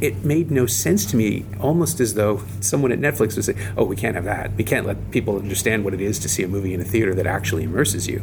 It 0.01 0.25
made 0.25 0.51
no 0.51 0.65
sense 0.65 1.05
to 1.11 1.15
me, 1.15 1.45
almost 1.61 2.01
as 2.01 2.15
though 2.15 2.41
someone 2.59 2.91
at 2.91 2.99
Netflix 2.99 3.35
would 3.37 3.45
say, 3.45 3.55
"Oh, 3.77 3.85
we 3.85 3.95
can't 3.95 4.15
have 4.15 4.25
that. 4.25 4.51
We 4.57 4.65
can't 4.65 4.85
let 4.85 5.11
people 5.11 5.37
understand 5.37 5.85
what 5.85 5.93
it 5.93 6.01
is 6.01 6.19
to 6.19 6.27
see 6.27 6.43
a 6.43 6.47
movie 6.49 6.73
in 6.73 6.81
a 6.81 6.83
theater 6.83 7.13
that 7.15 7.25
actually 7.25 7.63
immerses 7.63 8.05
you." 8.05 8.21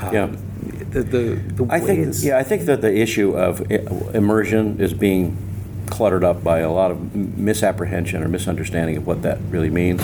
Um, 0.00 0.14
Yeah. 0.14 0.28
the 0.90 1.02
the, 1.02 1.38
the 1.56 1.66
I 1.68 1.80
think, 1.80 2.14
yeah, 2.22 2.38
I 2.38 2.42
think 2.42 2.62
that 2.64 2.80
the 2.80 2.96
issue 2.96 3.36
of 3.36 3.70
immersion 4.14 4.76
is 4.80 4.94
being 4.94 5.36
cluttered 5.90 6.24
up 6.24 6.42
by 6.42 6.60
a 6.60 6.72
lot 6.72 6.90
of 6.90 7.14
misapprehension 7.36 8.22
or 8.22 8.28
misunderstanding 8.28 8.96
of 8.96 9.06
what 9.06 9.20
that 9.20 9.38
really 9.50 9.68
means. 9.70 10.00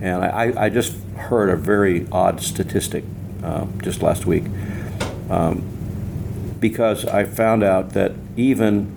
And 0.00 0.22
I- 0.24 0.52
I 0.56 0.68
just 0.68 0.94
heard 1.16 1.48
a 1.50 1.56
very 1.56 2.06
odd 2.12 2.40
statistic 2.40 3.02
uh, 3.42 3.66
just 3.82 4.02
last 4.02 4.26
week 4.26 4.44
um, 5.30 5.62
because 6.60 7.04
I 7.06 7.24
found 7.24 7.62
out 7.62 7.90
that 7.90 8.12
even 8.36 8.96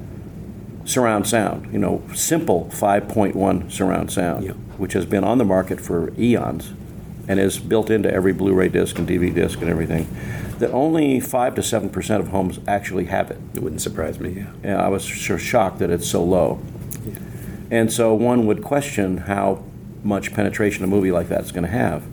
surround 0.85 1.27
sound, 1.27 1.71
you 1.71 1.79
know, 1.79 2.03
simple 2.13 2.69
5.1 2.73 3.71
surround 3.71 4.11
sound, 4.11 4.43
Yeah. 4.43 4.51
which 4.77 4.93
has 4.93 5.05
been 5.05 5.23
on 5.23 5.37
the 5.37 5.45
market 5.45 5.79
for 5.79 6.11
eons 6.19 6.73
and 7.27 7.39
is 7.39 7.57
built 7.57 7.89
into 7.89 8.11
every 8.13 8.33
Blu-ray 8.33 8.67
disc 8.67 8.99
and 8.99 9.07
DVD 9.07 9.33
disc 9.33 9.61
and 9.61 9.69
everything, 9.69 10.07
that 10.59 10.71
only 10.71 11.21
five 11.21 11.55
to 11.55 11.63
seven 11.63 11.89
percent 11.89 12.21
of 12.21 12.29
homes 12.29 12.59
actually 12.67 13.05
have 13.05 13.31
it. 13.31 13.37
it 13.55 13.63
wouldn't 13.63 13.81
surprise 13.81 14.19
me. 14.19 14.31
Yeah. 14.33 14.47
And 14.63 14.81
I 14.81 14.89
was 14.89 15.05
sure 15.05 15.39
shocked 15.39 15.79
that 15.79 15.89
it's 15.89 16.07
so 16.07 16.21
low. 16.21 16.59
Yeah. 17.05 17.13
And 17.71 17.93
so 17.93 18.13
one 18.13 18.45
would 18.45 18.61
question 18.61 19.19
how 19.19 19.63
much 20.03 20.33
penetration 20.33 20.83
a 20.83 20.87
movie 20.87 21.13
like 21.13 21.29
that 21.29 21.41
is 21.41 21.53
going 21.53 21.63
to 21.63 21.69
have 21.71 22.03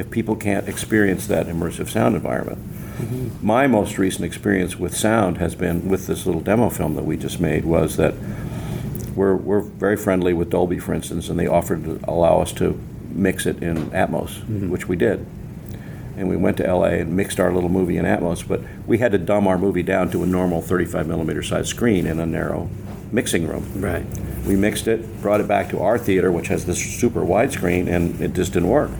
if 0.00 0.10
people 0.10 0.34
can't 0.34 0.66
experience 0.66 1.26
that 1.26 1.46
immersive 1.46 1.88
sound 1.88 2.16
environment. 2.16 2.58
My 3.42 3.66
most 3.66 3.98
recent 3.98 4.24
experience 4.24 4.76
with 4.76 4.96
sound 4.96 5.38
has 5.38 5.54
been 5.54 5.88
with 5.88 6.06
this 6.06 6.26
little 6.26 6.40
demo 6.40 6.70
film 6.70 6.94
that 6.96 7.04
we 7.04 7.16
just 7.16 7.40
made 7.40 7.64
was 7.64 7.96
that 7.96 8.14
we're, 9.14 9.36
we're 9.36 9.60
very 9.60 9.96
friendly 9.96 10.32
with 10.32 10.50
Dolby, 10.50 10.78
for 10.78 10.94
instance, 10.94 11.28
and 11.28 11.38
they 11.38 11.46
offered 11.46 11.84
to 11.84 12.00
allow 12.04 12.40
us 12.40 12.52
to 12.54 12.80
mix 13.10 13.46
it 13.46 13.62
in 13.62 13.90
Atmos, 13.90 14.40
mm-hmm. 14.40 14.70
which 14.70 14.88
we 14.88 14.96
did. 14.96 15.26
And 16.16 16.28
we 16.28 16.36
went 16.36 16.56
to 16.58 16.74
LA 16.74 17.00
and 17.00 17.16
mixed 17.16 17.40
our 17.40 17.52
little 17.52 17.70
movie 17.70 17.96
in 17.96 18.04
Atmos, 18.04 18.46
but 18.46 18.60
we 18.86 18.98
had 18.98 19.12
to 19.12 19.18
dumb 19.18 19.46
our 19.46 19.58
movie 19.58 19.82
down 19.82 20.10
to 20.10 20.22
a 20.22 20.26
normal 20.26 20.60
35 20.60 21.06
millimeter 21.06 21.42
size 21.42 21.68
screen 21.68 22.06
in 22.06 22.20
a 22.20 22.26
narrow 22.26 22.68
mixing 23.12 23.46
room. 23.48 23.66
Right. 23.76 24.04
We 24.46 24.56
mixed 24.56 24.88
it, 24.88 25.20
brought 25.22 25.40
it 25.40 25.48
back 25.48 25.70
to 25.70 25.80
our 25.80 25.98
theater, 25.98 26.30
which 26.30 26.48
has 26.48 26.66
this 26.66 26.78
super 26.78 27.24
wide 27.24 27.52
screen, 27.52 27.88
and 27.88 28.20
it 28.20 28.34
just 28.34 28.52
didn't 28.52 28.68
work. 28.68 28.90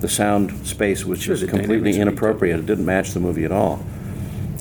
The 0.00 0.08
sound 0.08 0.66
space 0.66 1.04
was 1.04 1.22
Sure, 1.22 1.34
just 1.34 1.40
the 1.40 1.46
dynamics 1.46 1.68
would 1.68 1.76
completely 1.76 1.92
be 1.92 2.00
inappropriate. 2.00 2.58
It 2.58 2.66
didn't 2.66 2.84
match 2.84 3.12
the 3.12 3.20
movie 3.20 3.44
at 3.44 3.52
all. 3.52 3.84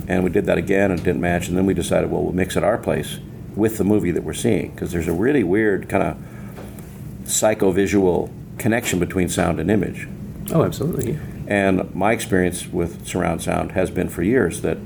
And 0.08 0.24
we 0.24 0.30
did 0.30 0.46
that 0.46 0.58
again, 0.58 0.92
and 0.92 1.00
it 1.00 1.04
didn't 1.04 1.22
match. 1.22 1.48
And 1.48 1.58
then 1.58 1.66
we 1.66 1.74
decided, 1.74 2.12
well, 2.12 2.24
we'll 2.24 2.34
mix 2.34 2.58
at 2.58 2.64
our 2.64 2.78
place 2.78 3.20
with 3.56 3.78
the 3.78 3.84
movie 3.84 4.12
that 4.12 4.24
we're 4.24 4.34
seeing, 4.34 4.72
because 4.72 4.92
there's 4.92 5.08
a 5.08 5.14
really 5.14 5.44
weird 5.44 5.88
kind 5.88 6.04
of 6.04 7.30
psycho-visual 7.30 8.30
connection 8.58 9.00
between 9.00 9.30
sound 9.30 9.60
and 9.60 9.70
image. 9.72 10.08
Oh, 10.52 10.64
absolutely. 10.64 11.14
Yeah. 11.14 11.20
And 11.48 11.94
my 11.96 12.12
experience 12.12 12.68
with 12.68 13.06
surround 13.08 13.42
sound 13.42 13.74
has 13.74 13.92
been 13.92 14.10
for 14.10 14.24
years 14.24 14.62
that 14.62 14.78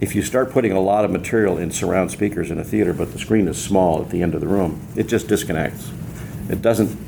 if 0.00 0.14
you 0.14 0.22
start 0.22 0.50
putting 0.50 0.72
a 0.72 0.80
lot 0.80 1.04
of 1.04 1.10
material 1.10 1.56
in 1.56 1.70
surround 1.70 2.10
speakers 2.10 2.50
in 2.50 2.58
a 2.58 2.64
theater, 2.64 2.92
but 2.92 3.12
the 3.12 3.18
screen 3.18 3.48
is 3.48 3.62
small 3.62 4.02
at 4.02 4.10
the 4.10 4.22
end 4.22 4.34
of 4.34 4.40
the 4.40 4.48
room, 4.48 4.80
it 4.96 5.08
just 5.08 5.28
disconnects. 5.28 5.90
It 6.48 6.60
doesn't 6.62 6.98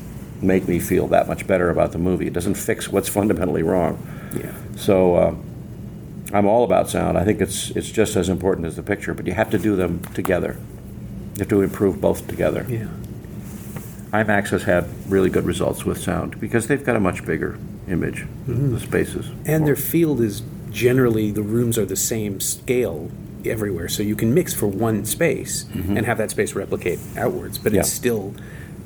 make 0.41 0.67
me 0.67 0.79
feel 0.79 1.07
that 1.07 1.27
much 1.27 1.47
better 1.47 1.69
about 1.69 1.91
the 1.91 1.97
movie. 1.97 2.27
It 2.27 2.33
doesn't 2.33 2.55
fix 2.55 2.89
what's 2.89 3.09
fundamentally 3.09 3.63
wrong. 3.63 4.05
Yeah. 4.35 4.53
So 4.75 5.15
uh, 5.15 5.35
I'm 6.33 6.45
all 6.45 6.63
about 6.63 6.89
sound. 6.89 7.17
I 7.17 7.23
think 7.23 7.41
it's 7.41 7.71
it's 7.71 7.89
just 7.89 8.15
as 8.15 8.29
important 8.29 8.67
as 8.67 8.75
the 8.75 8.83
picture, 8.83 9.13
but 9.13 9.25
you 9.27 9.33
have 9.33 9.49
to 9.51 9.57
do 9.57 9.75
them 9.75 10.01
together. 10.13 10.57
You 11.35 11.39
have 11.39 11.49
to 11.49 11.61
improve 11.61 12.01
both 12.01 12.27
together. 12.27 12.65
Yeah. 12.67 12.87
IMAX 14.11 14.49
has 14.49 14.63
had 14.63 14.87
really 15.09 15.29
good 15.29 15.45
results 15.45 15.85
with 15.85 16.01
sound 16.01 16.39
because 16.39 16.67
they've 16.67 16.83
got 16.83 16.95
a 16.95 16.99
much 16.99 17.25
bigger 17.25 17.59
image, 17.87 18.25
the 18.47 18.79
spaces. 18.79 19.29
And 19.45 19.67
their 19.67 19.75
field 19.75 20.21
is 20.21 20.43
generally 20.69 21.31
the 21.31 21.41
rooms 21.41 21.77
are 21.77 21.85
the 21.85 21.95
same 21.95 22.39
scale 22.39 23.11
everywhere, 23.45 23.87
so 23.89 24.03
you 24.03 24.15
can 24.15 24.33
mix 24.33 24.53
for 24.53 24.67
one 24.67 25.05
space 25.05 25.65
and 25.73 26.05
have 26.05 26.17
that 26.17 26.31
space 26.31 26.53
replicate 26.53 26.99
outwards, 27.17 27.57
but 27.57 27.73
it's 27.73 27.91
still 27.91 28.33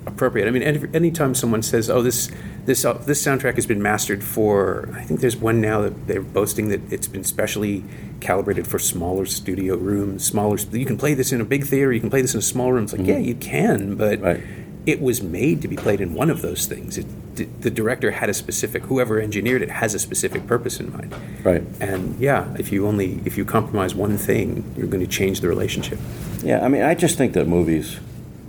appropriate. 0.05 0.47
I 0.47 0.51
mean, 0.51 0.63
any, 0.63 0.79
anytime 0.93 1.35
someone 1.35 1.61
says, 1.63 1.89
"Oh, 1.89 2.01
this 2.01 2.29
this 2.65 2.85
uh, 2.85 2.93
this 2.93 3.23
soundtrack 3.23 3.55
has 3.55 3.65
been 3.65 3.81
mastered 3.81 4.23
for," 4.23 4.89
I 4.95 5.03
think 5.03 5.19
there's 5.19 5.35
one 5.37 5.61
now 5.61 5.81
that 5.81 6.07
they're 6.07 6.21
boasting 6.21 6.69
that 6.69 6.81
it's 6.91 7.07
been 7.07 7.23
specially 7.23 7.83
calibrated 8.19 8.67
for 8.67 8.79
smaller 8.79 9.25
studio 9.25 9.75
rooms, 9.75 10.23
smaller. 10.25 10.57
You 10.71 10.85
can 10.85 10.97
play 10.97 11.13
this 11.13 11.31
in 11.31 11.41
a 11.41 11.45
big 11.45 11.65
theater, 11.65 11.91
you 11.91 11.99
can 11.99 12.09
play 12.09 12.21
this 12.21 12.33
in 12.33 12.39
a 12.39 12.43
small 12.43 12.71
room. 12.71 12.83
It's 12.83 12.93
like, 12.93 13.05
yeah, 13.07 13.17
you 13.17 13.35
can, 13.35 13.95
but 13.95 14.21
Right. 14.21 14.41
it 14.85 15.01
was 15.01 15.21
made 15.23 15.61
to 15.63 15.67
be 15.67 15.75
played 15.75 16.01
in 16.01 16.13
one 16.13 16.29
of 16.29 16.41
those 16.41 16.65
things. 16.67 16.97
It, 16.99 17.07
d- 17.35 17.47
the 17.61 17.71
director 17.71 18.11
had 18.11 18.29
a 18.29 18.33
specific, 18.33 18.83
whoever 18.83 19.19
engineered 19.19 19.61
it 19.63 19.69
has 19.71 19.93
a 19.95 19.99
specific 19.99 20.45
purpose 20.45 20.79
in 20.79 20.91
mind. 20.91 21.15
Right. 21.43 21.63
And 21.79 22.19
yeah, 22.19 22.53
if 22.59 22.71
you 22.71 22.87
only 22.87 23.21
if 23.25 23.37
you 23.37 23.45
compromise 23.45 23.95
one 23.95 24.17
thing, 24.17 24.71
you're 24.77 24.87
going 24.87 25.03
to 25.03 25.09
change 25.11 25.41
the 25.41 25.47
relationship. 25.47 25.97
Yeah, 26.43 26.63
I 26.63 26.67
mean, 26.67 26.83
I 26.83 26.93
just 26.93 27.17
think 27.17 27.33
that 27.33 27.47
movies. 27.47 27.99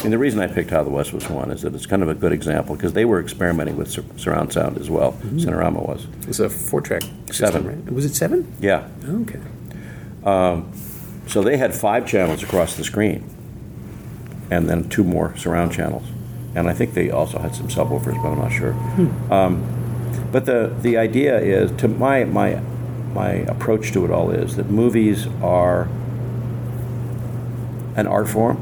I 0.02 0.06
mean, 0.06 0.10
the 0.10 0.18
reason 0.18 0.40
I 0.40 0.48
picked 0.48 0.70
How 0.70 0.82
the 0.82 0.90
West 0.90 1.12
Was 1.12 1.30
Won 1.30 1.52
is 1.52 1.62
that 1.62 1.76
it's 1.76 1.86
kind 1.86 2.02
of 2.02 2.08
a 2.08 2.14
good 2.14 2.32
example 2.32 2.74
because 2.74 2.92
they 2.92 3.04
were 3.04 3.20
experimenting 3.20 3.76
with 3.76 3.88
sur- 3.88 4.02
surround 4.16 4.52
sound 4.52 4.76
as 4.78 4.90
well. 4.90 5.12
Mm-hmm. 5.12 5.38
Cinerama 5.38 5.86
was. 5.86 6.06
It 6.22 6.26
was 6.26 6.40
a 6.40 6.50
four 6.50 6.80
track 6.80 7.02
Seven. 7.30 7.64
right? 7.64 7.92
Was 7.92 8.04
it 8.04 8.16
seven? 8.16 8.52
Yeah. 8.58 8.88
Okay. 9.04 9.38
Um, 10.24 10.72
so 11.28 11.40
they 11.40 11.56
had 11.56 11.72
five 11.72 12.04
channels 12.04 12.42
across 12.42 12.74
the 12.76 12.82
screen, 12.82 13.24
and 14.50 14.68
then 14.68 14.88
two 14.88 15.04
more 15.04 15.36
surround 15.36 15.72
channels, 15.72 16.08
and 16.56 16.68
I 16.68 16.74
think 16.74 16.94
they 16.94 17.10
also 17.10 17.38
had 17.38 17.54
some 17.54 17.68
subwoofers, 17.68 18.20
but 18.20 18.30
I'm 18.32 18.38
not 18.38 18.50
sure. 18.52 18.72
Hmm. 18.72 19.32
Um, 19.32 20.28
but 20.32 20.46
the 20.46 20.74
the 20.80 20.96
idea 20.96 21.38
is 21.38 21.70
to 21.80 21.86
my 21.86 22.24
my 22.24 22.56
my 23.14 23.30
approach 23.46 23.92
to 23.92 24.04
it 24.04 24.10
all 24.10 24.32
is 24.32 24.56
that 24.56 24.68
movies 24.68 25.28
are 25.40 25.88
an 27.94 28.06
art 28.08 28.28
form, 28.28 28.56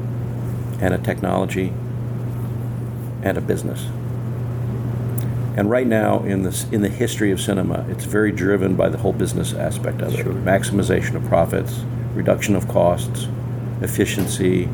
and 0.81 0.93
a 0.93 0.97
technology, 0.97 1.71
and 3.23 3.37
a 3.37 3.41
business. 3.41 3.87
And 5.55 5.69
right 5.69 5.87
now, 5.87 6.23
in 6.23 6.43
this 6.43 6.65
in 6.71 6.81
the 6.81 6.89
history 6.89 7.31
of 7.31 7.39
cinema, 7.39 7.85
it's 7.89 8.05
very 8.05 8.31
driven 8.31 8.75
by 8.75 8.89
the 8.89 8.97
whole 8.97 9.13
business 9.13 9.53
aspect 9.53 10.01
of 10.01 10.13
it: 10.13 10.23
Sure. 10.23 10.33
maximization 10.33 11.15
of 11.15 11.23
profits, 11.25 11.83
reduction 12.15 12.55
of 12.55 12.67
costs, 12.67 13.27
efficiency, 13.81 14.69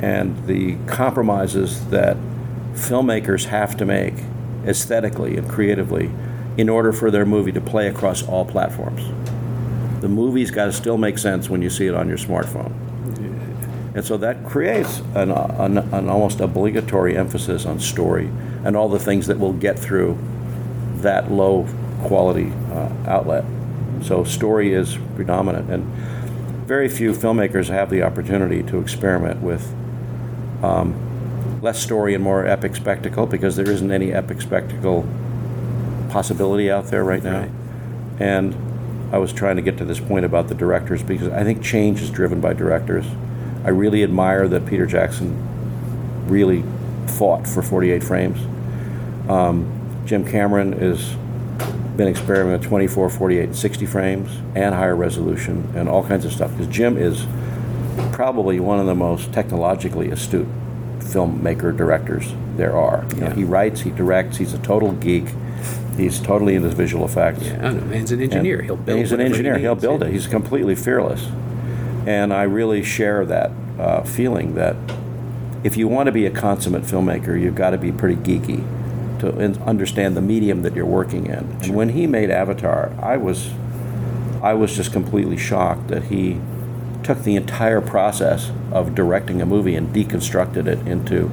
and 0.00 0.46
the 0.46 0.76
compromises 0.86 1.86
that 1.90 2.16
filmmakers 2.74 3.46
have 3.46 3.76
to 3.76 3.84
make 3.84 4.14
aesthetically 4.66 5.36
and 5.36 5.48
creatively 5.48 6.10
in 6.56 6.68
order 6.68 6.92
for 6.92 7.10
their 7.10 7.24
movie 7.24 7.52
to 7.52 7.60
play 7.60 7.86
across 7.86 8.22
all 8.22 8.44
platforms. 8.44 9.02
The 10.00 10.08
movie's 10.08 10.50
got 10.50 10.66
to 10.66 10.72
still 10.72 10.98
make 10.98 11.18
sense 11.18 11.48
when 11.48 11.62
you 11.62 11.70
see 11.70 11.86
it 11.86 11.94
on 11.94 12.08
your 12.08 12.18
smartphone. 12.18 12.72
And 13.98 14.06
so 14.06 14.16
that 14.18 14.44
creates 14.44 15.00
an, 15.16 15.32
an, 15.32 15.78
an 15.78 16.08
almost 16.08 16.38
obligatory 16.38 17.16
emphasis 17.16 17.66
on 17.66 17.80
story 17.80 18.30
and 18.62 18.76
all 18.76 18.88
the 18.88 19.00
things 19.00 19.26
that 19.26 19.40
will 19.40 19.54
get 19.54 19.76
through 19.76 20.16
that 20.98 21.32
low 21.32 21.66
quality 22.02 22.52
uh, 22.70 22.92
outlet. 23.08 23.44
So 24.04 24.22
story 24.22 24.72
is 24.72 24.96
predominant, 25.16 25.68
and 25.68 25.82
very 26.64 26.88
few 26.88 27.10
filmmakers 27.10 27.70
have 27.70 27.90
the 27.90 28.04
opportunity 28.04 28.62
to 28.70 28.78
experiment 28.78 29.40
with 29.40 29.74
um, 30.62 31.60
less 31.60 31.82
story 31.82 32.14
and 32.14 32.22
more 32.22 32.46
epic 32.46 32.76
spectacle 32.76 33.26
because 33.26 33.56
there 33.56 33.68
isn't 33.68 33.90
any 33.90 34.12
epic 34.12 34.40
spectacle 34.40 35.08
possibility 36.08 36.70
out 36.70 36.84
there 36.84 37.02
right 37.02 37.24
now. 37.24 37.40
Right. 37.40 37.50
And 38.20 38.54
I 39.12 39.18
was 39.18 39.32
trying 39.32 39.56
to 39.56 39.62
get 39.62 39.76
to 39.78 39.84
this 39.84 39.98
point 39.98 40.24
about 40.24 40.46
the 40.46 40.54
directors 40.54 41.02
because 41.02 41.26
I 41.32 41.42
think 41.42 41.64
change 41.64 42.00
is 42.00 42.10
driven 42.10 42.40
by 42.40 42.52
directors. 42.52 43.04
I 43.64 43.70
really 43.70 44.02
admire 44.02 44.48
that 44.48 44.66
Peter 44.66 44.86
Jackson 44.86 45.36
really 46.28 46.64
fought 47.06 47.46
for 47.46 47.62
48 47.62 48.02
frames. 48.02 48.38
Um, 49.28 50.02
Jim 50.06 50.24
Cameron 50.24 50.72
has 50.72 51.14
been 51.96 52.08
experimenting 52.08 52.60
with 52.60 52.68
24, 52.68 53.10
48, 53.10 53.54
60 53.54 53.86
frames 53.86 54.30
and 54.54 54.74
higher 54.74 54.94
resolution 54.94 55.70
and 55.74 55.88
all 55.88 56.04
kinds 56.04 56.24
of 56.24 56.32
stuff 56.32 56.50
because 56.52 56.68
Jim 56.68 56.96
is 56.96 57.26
probably 58.12 58.60
one 58.60 58.78
of 58.78 58.86
the 58.86 58.94
most 58.94 59.32
technologically 59.32 60.10
astute 60.10 60.46
filmmaker 61.00 61.76
directors 61.76 62.32
there 62.56 62.76
are. 62.76 63.04
You 63.14 63.20
know, 63.20 63.30
he 63.30 63.44
writes, 63.44 63.80
he 63.80 63.90
directs, 63.90 64.36
he's 64.36 64.54
a 64.54 64.58
total 64.58 64.92
geek. 64.92 65.26
He's 65.96 66.20
totally 66.20 66.54
into 66.54 66.68
visual 66.68 67.04
effects. 67.04 67.42
Yeah, 67.42 67.58
I 67.58 67.62
don't 67.62 67.76
know. 67.80 67.86
Man's 67.86 68.12
an 68.12 68.22
engineer. 68.22 68.58
And- 68.58 68.66
He'll 68.66 68.76
build. 68.76 68.98
He's 69.00 69.10
an 69.10 69.18
whatever 69.18 69.34
he 69.34 69.38
engineer. 69.38 69.58
He'll 69.58 69.74
build 69.74 70.00
yeah. 70.02 70.06
it. 70.06 70.12
He's 70.12 70.28
completely 70.28 70.76
fearless, 70.76 71.26
and 72.06 72.32
I 72.32 72.44
really 72.44 72.82
share 72.82 73.24
that 73.26 73.50
uh, 73.78 74.02
feeling 74.02 74.54
that 74.54 74.76
if 75.64 75.76
you 75.76 75.88
want 75.88 76.06
to 76.06 76.12
be 76.12 76.26
a 76.26 76.30
consummate 76.30 76.82
filmmaker, 76.82 77.40
you've 77.40 77.54
got 77.54 77.70
to 77.70 77.78
be 77.78 77.92
pretty 77.92 78.16
geeky 78.16 78.64
to 79.20 79.38
in- 79.40 79.60
understand 79.62 80.16
the 80.16 80.22
medium 80.22 80.62
that 80.62 80.74
you're 80.74 80.86
working 80.86 81.26
in. 81.26 81.56
And 81.62 81.74
when 81.74 81.90
he 81.90 82.06
made 82.06 82.30
Avatar, 82.30 82.92
I 83.02 83.16
was 83.16 83.50
I 84.42 84.54
was 84.54 84.76
just 84.76 84.92
completely 84.92 85.36
shocked 85.36 85.88
that 85.88 86.04
he 86.04 86.40
took 87.02 87.24
the 87.24 87.34
entire 87.34 87.80
process 87.80 88.52
of 88.70 88.94
directing 88.94 89.42
a 89.42 89.46
movie 89.46 89.74
and 89.74 89.92
deconstructed 89.92 90.66
it 90.66 90.86
into 90.86 91.30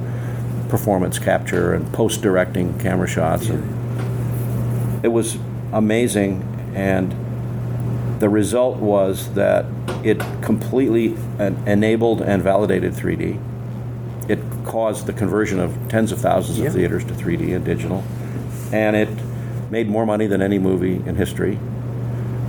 performance 0.68 1.18
capture 1.18 1.72
and 1.72 1.92
post 1.92 2.20
directing 2.20 2.78
camera 2.80 3.06
shots. 3.06 3.48
And 3.48 5.04
it 5.04 5.08
was 5.08 5.38
amazing 5.72 6.42
and 6.74 7.14
the 8.18 8.28
result 8.28 8.76
was 8.78 9.32
that 9.34 9.66
it 10.04 10.18
completely 10.42 11.16
en- 11.38 11.56
enabled 11.66 12.22
and 12.22 12.42
validated 12.42 12.92
3D. 12.94 13.38
It 14.28 14.38
caused 14.64 15.06
the 15.06 15.12
conversion 15.12 15.60
of 15.60 15.76
tens 15.88 16.12
of 16.12 16.18
thousands 16.18 16.58
Yeah. 16.58 16.66
of 16.66 16.72
theaters 16.74 17.04
to 17.04 17.14
3D 17.14 17.52
and 17.52 17.64
digital, 17.64 18.02
and 18.72 18.96
it 18.96 19.08
made 19.70 19.88
more 19.88 20.06
money 20.06 20.26
than 20.26 20.40
any 20.42 20.58
movie 20.58 21.02
in 21.06 21.16
history. 21.16 21.58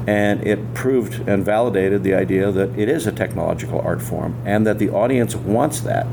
And 0.07 0.45
it 0.47 0.73
proved 0.73 1.27
and 1.27 1.43
validated 1.43 2.03
the 2.03 2.13
idea 2.13 2.49
that 2.51 2.77
it 2.79 2.87
is 2.87 3.05
a 3.07 3.11
technological 3.11 3.81
art 3.81 4.01
form 4.01 4.35
and 4.45 4.65
that 4.65 4.79
the 4.79 4.89
audience 4.89 5.35
wants 5.35 5.81
that. 5.81 6.07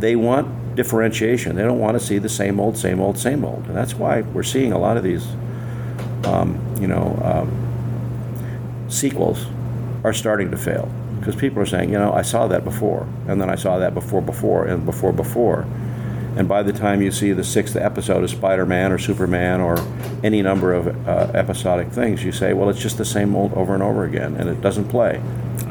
They 0.00 0.14
want 0.14 0.76
differentiation. 0.76 1.56
They 1.56 1.62
don't 1.62 1.78
want 1.78 1.98
to 1.98 2.04
see 2.04 2.18
the 2.18 2.28
same 2.28 2.60
old, 2.60 2.76
same 2.76 3.00
old, 3.00 3.16
same 3.16 3.42
old. 3.44 3.64
And 3.66 3.74
that's 3.74 3.94
why 3.94 4.20
we're 4.20 4.42
seeing 4.42 4.72
a 4.72 4.78
lot 4.78 4.96
of 4.98 5.04
these, 5.04 5.26
um, 6.24 6.58
you 6.80 6.86
know, 6.86 7.18
um, 7.24 7.50
sequels 8.88 9.46
are 10.04 10.12
starting 10.12 10.50
to 10.50 10.56
fail 10.56 10.90
because 11.18 11.36
people 11.36 11.62
are 11.62 11.66
saying, 11.66 11.90
you 11.90 11.98
know, 11.98 12.12
I 12.12 12.22
saw 12.22 12.46
that 12.48 12.64
before, 12.64 13.08
and 13.26 13.40
then 13.40 13.48
I 13.48 13.54
saw 13.54 13.78
that 13.78 13.94
before, 13.94 14.20
before, 14.20 14.66
and 14.66 14.84
before, 14.84 15.12
before. 15.12 15.66
And 16.36 16.48
by 16.48 16.62
the 16.62 16.72
time 16.72 17.00
you 17.00 17.12
see 17.12 17.32
the 17.32 17.44
sixth 17.44 17.76
episode 17.76 18.24
of 18.24 18.30
Spider 18.30 18.66
Man 18.66 18.92
or 18.92 18.98
Superman 18.98 19.60
or 19.60 19.78
any 20.22 20.42
number 20.42 20.74
of 20.74 21.08
uh, 21.08 21.30
episodic 21.32 21.88
things, 21.92 22.24
you 22.24 22.32
say, 22.32 22.52
well, 22.52 22.68
it's 22.68 22.80
just 22.80 22.98
the 22.98 23.04
same 23.04 23.34
old 23.34 23.54
over 23.54 23.72
and 23.72 23.82
over 23.82 24.04
again, 24.04 24.34
and 24.36 24.50
it 24.50 24.60
doesn't 24.60 24.88
play. 24.88 25.22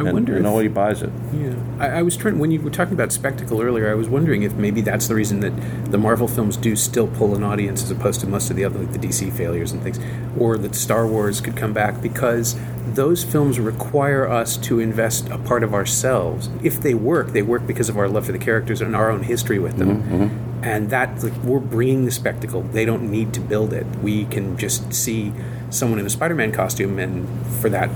I 0.03 0.09
and, 0.09 0.13
wonder 0.13 0.33
and 0.33 0.45
if- 0.45 0.51
nobody 0.51 0.67
buys 0.67 1.01
it. 1.01 1.11
Yeah, 1.33 1.55
I, 1.79 1.99
I 1.99 2.01
was 2.01 2.17
trying 2.17 2.39
when 2.39 2.51
you 2.51 2.61
were 2.61 2.69
talking 2.69 2.93
about 2.93 3.11
spectacle 3.11 3.61
earlier. 3.61 3.89
I 3.89 3.95
was 3.95 4.07
wondering 4.07 4.43
if 4.43 4.53
maybe 4.53 4.81
that's 4.81 5.07
the 5.07 5.15
reason 5.15 5.39
that 5.41 5.91
the 5.91 5.97
Marvel 5.97 6.27
films 6.27 6.57
do 6.57 6.75
still 6.75 7.07
pull 7.07 7.35
an 7.35 7.43
audience 7.43 7.83
as 7.83 7.91
opposed 7.91 8.21
to 8.21 8.27
most 8.27 8.49
of 8.49 8.55
the 8.55 8.65
other, 8.65 8.79
like 8.79 8.93
the 8.93 8.99
DC 8.99 9.31
failures 9.33 9.71
and 9.71 9.81
things, 9.81 9.99
or 10.37 10.57
that 10.57 10.75
Star 10.75 11.07
Wars 11.07 11.41
could 11.41 11.55
come 11.55 11.73
back 11.73 12.01
because 12.01 12.55
those 12.95 13.23
films 13.23 13.59
require 13.59 14.27
us 14.27 14.57
to 14.57 14.79
invest 14.79 15.29
a 15.29 15.37
part 15.37 15.63
of 15.63 15.73
ourselves. 15.73 16.49
If 16.61 16.81
they 16.81 16.93
work, 16.93 17.29
they 17.29 17.41
work 17.41 17.65
because 17.65 17.89
of 17.89 17.97
our 17.97 18.07
love 18.07 18.25
for 18.25 18.31
the 18.31 18.39
characters 18.39 18.81
and 18.81 18.95
our 18.95 19.09
own 19.09 19.23
history 19.23 19.59
with 19.59 19.77
them. 19.77 20.03
Mm-hmm, 20.03 20.23
mm-hmm. 20.23 20.63
And 20.63 20.89
that, 20.91 21.21
like, 21.23 21.35
we're 21.43 21.59
bringing 21.59 22.05
the 22.05 22.11
spectacle. 22.11 22.61
They 22.61 22.85
don't 22.85 23.11
need 23.11 23.33
to 23.33 23.41
build 23.41 23.73
it. 23.73 23.85
We 24.01 24.25
can 24.25 24.57
just 24.57 24.93
see 24.93 25.33
someone 25.69 25.99
in 25.99 26.05
a 26.05 26.09
Spider-Man 26.09 26.51
costume, 26.53 26.99
and 26.99 27.27
for 27.57 27.69
that 27.69 27.89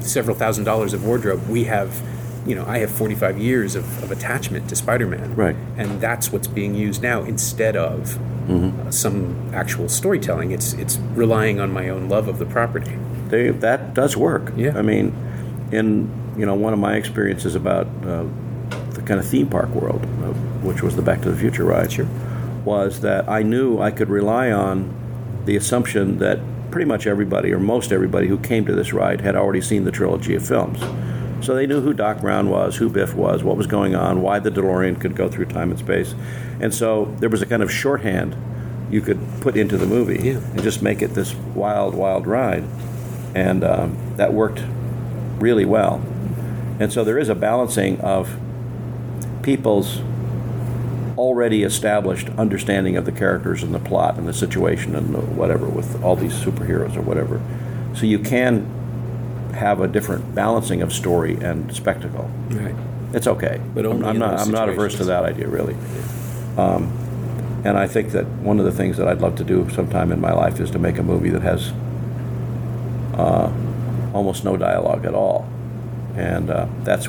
several 0.00 0.36
thousand 0.36 0.64
dollars 0.64 0.92
of 0.92 1.04
wardrobe, 1.04 1.46
we 1.48 1.64
have, 1.64 2.00
you 2.46 2.54
know, 2.54 2.64
I 2.66 2.78
have 2.78 2.90
45 2.90 3.38
years 3.38 3.74
of, 3.76 4.02
of 4.02 4.10
attachment 4.10 4.68
to 4.70 4.76
Spider 4.76 5.06
Man. 5.06 5.34
Right. 5.36 5.56
And 5.76 6.00
that's 6.00 6.32
what's 6.32 6.46
being 6.48 6.74
used 6.74 7.02
now 7.02 7.22
instead 7.22 7.76
of 7.76 8.18
uh, 8.50 8.90
some 8.90 9.50
actual 9.54 9.88
storytelling. 9.88 10.50
It's, 10.50 10.72
it's 10.72 10.98
relying 11.14 11.60
on 11.60 11.72
my 11.72 11.88
own 11.88 12.08
love 12.08 12.26
of 12.28 12.38
the 12.38 12.46
property. 12.46 12.96
they, 13.28 13.50
that 13.50 13.94
does 13.94 14.16
work. 14.16 14.52
Yeah. 14.56 14.76
I 14.76 14.82
mean, 14.82 15.14
in 15.70 16.10
you 16.36 16.46
know 16.46 16.54
one 16.54 16.72
of 16.72 16.78
my 16.78 16.94
experiences 16.94 17.54
about 17.54 17.86
uh, 18.04 18.24
the 18.90 19.02
kind 19.04 19.20
of 19.20 19.26
theme 19.26 19.48
park 19.48 19.68
world, 19.70 20.02
uh, 20.04 20.32
which 20.66 20.82
was 20.82 20.96
the 20.96 21.02
Back 21.02 21.20
to 21.22 21.30
the 21.30 21.36
Future 21.36 21.64
ride, 21.64 21.92
Sure. 21.92 22.06
was 22.64 23.00
that 23.02 23.28
I 23.28 23.42
knew 23.42 23.78
I 23.80 23.90
could 23.92 24.08
rely 24.08 24.50
on 24.50 24.92
the 25.44 25.54
assumption 25.56 26.18
that 26.18 26.38
pretty 26.70 26.86
much 26.86 27.06
everybody 27.06 27.52
or 27.52 27.58
most 27.58 27.92
everybody 27.92 28.28
who 28.28 28.38
came 28.38 28.64
to 28.66 28.74
this 28.74 28.92
ride 28.92 29.20
had 29.20 29.36
already 29.36 29.60
seen 29.60 29.84
the 29.84 29.90
trilogy 29.90 30.34
of 30.34 30.46
films. 30.46 30.80
So 31.44 31.54
they 31.54 31.66
knew 31.66 31.80
who 31.80 31.94
Doc 31.94 32.20
Brown 32.20 32.50
was, 32.50 32.76
who 32.76 32.90
Biff 32.90 33.14
was, 33.14 33.42
what 33.42 33.56
was 33.56 33.66
going 33.66 33.94
on, 33.94 34.20
why 34.20 34.38
the 34.40 34.50
DeLorean 34.50 35.00
could 35.00 35.16
go 35.16 35.28
through 35.28 35.46
time 35.46 35.70
and 35.70 35.78
space. 35.78 36.14
And 36.60 36.74
so 36.74 37.06
there 37.18 37.30
was 37.30 37.40
a 37.40 37.46
kind 37.46 37.62
of 37.62 37.72
shorthand 37.72 38.36
you 38.90 39.00
could 39.00 39.18
put 39.40 39.56
into 39.56 39.78
the 39.78 39.86
movie 39.86 40.20
Yeah. 40.22 40.38
and 40.38 40.62
just 40.62 40.82
make 40.82 41.00
it 41.00 41.14
this 41.14 41.34
wild, 41.34 41.94
wild 41.94 42.26
ride. 42.26 42.64
And 43.34 43.64
um, 43.64 43.96
that 44.16 44.34
worked 44.34 44.62
really 45.38 45.64
well. 45.64 46.02
And 46.78 46.92
so 46.92 47.04
there 47.04 47.18
is 47.18 47.28
a 47.28 47.34
balancing 47.34 48.00
of 48.00 48.36
people's 49.42 50.00
already 51.20 51.62
established 51.64 52.30
understanding 52.30 52.96
of 52.96 53.04
the 53.04 53.12
characters 53.12 53.62
and 53.62 53.74
the 53.74 53.78
plot 53.78 54.16
and 54.16 54.26
the 54.26 54.32
situation 54.32 54.96
and 54.96 55.14
the 55.14 55.20
whatever 55.20 55.68
with 55.68 56.02
all 56.02 56.16
these 56.16 56.32
superheroes 56.32 56.96
or 56.96 57.02
whatever. 57.02 57.42
So 57.94 58.06
you 58.06 58.18
can 58.18 58.64
have 59.52 59.80
a 59.80 59.86
different 59.86 60.34
balancing 60.34 60.80
of 60.80 60.94
story 60.94 61.34
and 61.34 61.74
spectacle. 61.76 62.30
Right. 62.48 62.74
It's 63.12 63.26
okay. 63.26 63.60
But 63.74 63.84
I'm 63.84 64.02
in 64.02 64.18
not. 64.18 64.40
I'm 64.40 64.50
not 64.50 64.70
averse 64.70 64.96
to 64.96 65.04
that 65.04 65.24
idea, 65.24 65.46
really. 65.46 65.74
Um, 66.56 66.90
and 67.64 67.76
I 67.76 67.86
think 67.86 68.12
that 68.12 68.26
one 68.26 68.58
of 68.58 68.64
the 68.64 68.72
things 68.72 68.96
that 68.96 69.06
I'd 69.06 69.20
love 69.20 69.36
to 69.36 69.44
do 69.44 69.68
sometime 69.68 70.12
in 70.12 70.20
my 70.20 70.32
life 70.32 70.58
is 70.58 70.70
to 70.70 70.78
make 70.78 70.96
a 70.96 71.02
movie 71.02 71.28
that 71.28 71.42
has 71.42 71.72
uh, 73.14 73.52
almost 74.14 74.42
no 74.42 74.56
dialogue 74.56 75.04
at 75.04 75.14
all, 75.14 75.46
and 76.16 76.48
uh, 76.48 76.66
that's. 76.84 77.08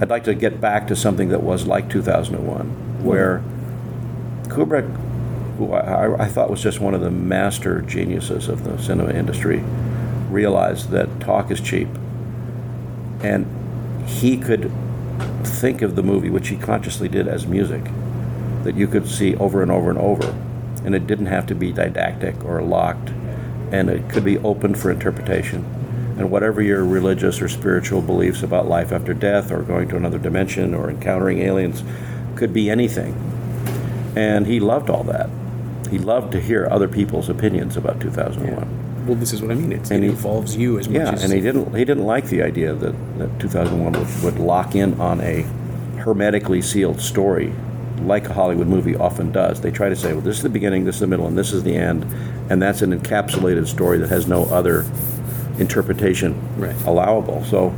I'd 0.00 0.10
like 0.10 0.24
to 0.24 0.34
get 0.34 0.60
back 0.60 0.88
to 0.88 0.96
something 0.96 1.28
that 1.28 1.44
was 1.44 1.64
like 1.64 1.88
2001, 1.88 2.91
where 3.02 3.42
Kubrick, 4.44 4.88
who 5.56 5.72
I, 5.72 6.24
I 6.24 6.28
thought 6.28 6.50
was 6.50 6.62
just 6.62 6.80
one 6.80 6.94
of 6.94 7.00
the 7.00 7.10
master 7.10 7.82
geniuses 7.82 8.48
of 8.48 8.64
the 8.64 8.80
cinema 8.82 9.12
industry, 9.12 9.62
realized 10.30 10.90
that 10.90 11.20
talk 11.20 11.50
is 11.50 11.60
cheap, 11.60 11.88
and 13.22 13.46
he 14.08 14.36
could 14.36 14.70
think 15.44 15.82
of 15.82 15.96
the 15.96 16.02
movie, 16.02 16.30
which 16.30 16.48
he 16.48 16.56
consciously 16.56 17.08
did 17.08 17.28
as 17.28 17.46
music, 17.46 17.84
that 18.64 18.74
you 18.74 18.86
could 18.86 19.08
see 19.08 19.34
over 19.36 19.62
and 19.62 19.70
over 19.70 19.90
and 19.90 19.98
over. 19.98 20.34
And 20.84 20.94
it 20.94 21.06
didn't 21.06 21.26
have 21.26 21.46
to 21.46 21.54
be 21.54 21.70
didactic 21.70 22.44
or 22.44 22.60
locked, 22.62 23.10
and 23.70 23.88
it 23.88 24.08
could 24.08 24.24
be 24.24 24.38
open 24.38 24.74
for 24.74 24.90
interpretation. 24.90 25.64
And 26.18 26.30
whatever 26.30 26.60
your 26.60 26.84
religious 26.84 27.40
or 27.40 27.48
spiritual 27.48 28.02
beliefs 28.02 28.42
about 28.42 28.66
life 28.66 28.90
after 28.90 29.14
death, 29.14 29.52
or 29.52 29.62
going 29.62 29.88
to 29.90 29.96
another 29.96 30.18
dimension, 30.18 30.74
or 30.74 30.90
encountering 30.90 31.38
aliens, 31.38 31.84
could 32.42 32.52
be 32.52 32.68
anything. 32.68 33.14
And 34.16 34.48
he 34.48 34.58
loved 34.58 34.90
all 34.90 35.04
that. 35.04 35.30
He 35.92 35.98
loved 35.98 36.32
to 36.32 36.40
hear 36.40 36.66
other 36.68 36.88
people's 36.88 37.28
opinions 37.28 37.76
about 37.76 38.00
2001. 38.00 39.06
Well, 39.06 39.14
this 39.16 39.32
is 39.32 39.40
what 39.40 39.52
I 39.52 39.54
mean. 39.54 39.70
It's, 39.70 39.92
it 39.92 40.02
he- 40.02 40.08
involves 40.08 40.56
you 40.56 40.76
as 40.80 40.88
much 40.88 40.96
Yeah, 41.02 41.12
as 41.12 41.22
and 41.22 41.32
he 41.32 41.40
didn't 41.40 41.72
he 41.76 41.84
didn't 41.84 42.02
like 42.04 42.26
the 42.26 42.42
idea 42.42 42.74
that, 42.74 42.94
that 43.18 43.38
2001 43.38 43.92
would, 43.92 44.22
would 44.24 44.38
lock 44.44 44.74
in 44.74 45.00
on 45.00 45.20
a 45.20 45.42
hermetically 46.02 46.62
sealed 46.62 47.00
story 47.00 47.52
like 48.00 48.28
a 48.28 48.32
Hollywood 48.32 48.66
movie 48.66 48.96
often 48.96 49.30
does. 49.30 49.60
They 49.60 49.70
try 49.70 49.88
to 49.88 49.94
say, 49.94 50.12
well, 50.12 50.20
this 50.22 50.38
is 50.38 50.42
the 50.42 50.48
beginning, 50.48 50.84
this 50.84 50.96
is 50.96 51.00
the 51.02 51.06
middle, 51.06 51.28
and 51.28 51.38
this 51.38 51.52
is 51.52 51.62
the 51.62 51.76
end, 51.76 52.02
and 52.50 52.60
that's 52.60 52.82
an 52.82 52.98
encapsulated 52.98 53.68
story 53.68 53.98
that 53.98 54.08
has 54.08 54.26
no 54.26 54.46
other 54.46 54.84
interpretation 55.60 56.34
Right. 56.58 56.74
allowable. 56.86 57.44
So 57.44 57.72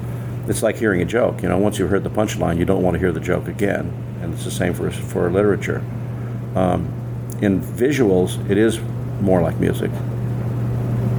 it's 0.49 0.63
like 0.63 0.77
hearing 0.77 1.03
a 1.03 1.05
joke. 1.05 1.43
You 1.43 1.51
know, 1.51 1.59
once 1.59 1.79
you've 1.79 1.91
heard 1.91 2.05
the 2.05 2.11
punchline, 2.11 2.59
you 2.59 2.65
don't 2.65 2.83
want 2.83 2.95
to 2.95 2.99
hear 2.99 3.13
the 3.13 3.21
joke 3.21 3.49
again, 3.49 3.93
and 4.25 4.35
it's 4.35 4.45
the 4.45 4.51
same 4.51 4.75
for 4.75 4.91
for 4.91 5.31
literature. 5.31 5.83
Um, 6.57 6.89
in 7.41 7.61
visuals, 7.61 8.39
it 8.51 8.59
is 8.59 8.81
more 9.21 9.43
like 9.43 9.59
music 9.61 9.91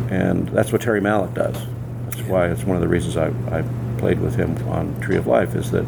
and 0.09 0.47
that's 0.49 0.71
what 0.71 0.81
Terry 0.81 1.01
Malick 1.01 1.33
does. 1.33 1.55
That's 2.05 2.21
why 2.27 2.47
it's 2.47 2.63
one 2.63 2.77
of 2.77 2.81
the 2.81 2.87
reasons 2.87 3.17
I, 3.17 3.27
I 3.51 3.63
played 3.97 4.19
with 4.19 4.35
him 4.35 4.55
on 4.69 4.99
Tree 5.01 5.17
of 5.17 5.27
Life 5.27 5.55
is 5.55 5.71
that 5.71 5.85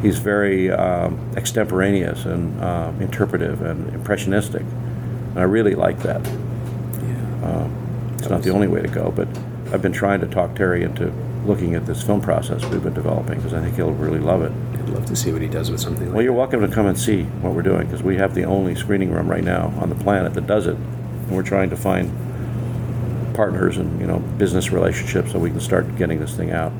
he's 0.00 0.18
very 0.18 0.70
um, 0.70 1.18
extemporaneous 1.36 2.24
and 2.24 2.58
uh, 2.62 2.92
interpretive 3.00 3.62
and 3.62 3.92
impressionistic, 3.94 4.62
and 4.62 5.38
I 5.38 5.42
really 5.42 5.74
like 5.74 5.98
that. 6.00 6.24
Yeah. 6.24 7.68
It's 8.14 8.28
not 8.28 8.42
the 8.42 8.50
only 8.50 8.68
way 8.68 8.80
to 8.80 8.88
go, 8.88 9.10
but 9.10 9.26
I've 9.72 9.82
been 9.82 9.92
trying 9.92 10.20
to 10.20 10.26
talk 10.26 10.54
Terry 10.54 10.84
into 10.84 11.12
looking 11.44 11.74
at 11.74 11.86
this 11.86 12.02
film 12.02 12.20
process 12.20 12.64
we've 12.66 12.82
been 12.82 12.94
developing 12.94 13.36
because 13.36 13.52
I 13.52 13.60
think 13.60 13.74
he'll 13.74 13.92
really 13.92 14.20
love 14.20 14.42
it. 14.42 14.52
I'd 14.74 14.88
love 14.88 15.06
to 15.06 15.16
see 15.16 15.32
what 15.32 15.42
he 15.42 15.48
does 15.48 15.70
with 15.70 15.80
something 15.80 16.06
like 16.06 16.14
Well, 16.14 16.22
you're 16.22 16.32
welcome 16.32 16.60
to 16.60 16.68
come 16.68 16.86
and 16.86 16.98
see 16.98 17.24
what 17.42 17.54
we're 17.54 17.62
doing 17.62 17.86
because 17.86 18.02
we 18.02 18.16
have 18.16 18.34
the 18.34 18.44
only 18.44 18.74
screening 18.74 19.10
room 19.10 19.28
right 19.28 19.44
now 19.44 19.72
on 19.80 19.88
the 19.88 19.96
planet 19.96 20.34
that 20.34 20.46
does 20.46 20.66
it, 20.66 20.76
and 20.76 21.30
we're 21.30 21.42
trying 21.42 21.70
to 21.70 21.76
find 21.76 22.10
partners 23.34 23.78
and 23.78 24.00
you 24.00 24.06
know 24.06 24.18
business 24.38 24.70
relationships 24.70 25.32
so 25.32 25.38
we 25.38 25.50
can 25.50 25.60
start 25.60 25.96
getting 25.96 26.20
this 26.20 26.34
thing 26.36 26.50
out. 26.50 26.72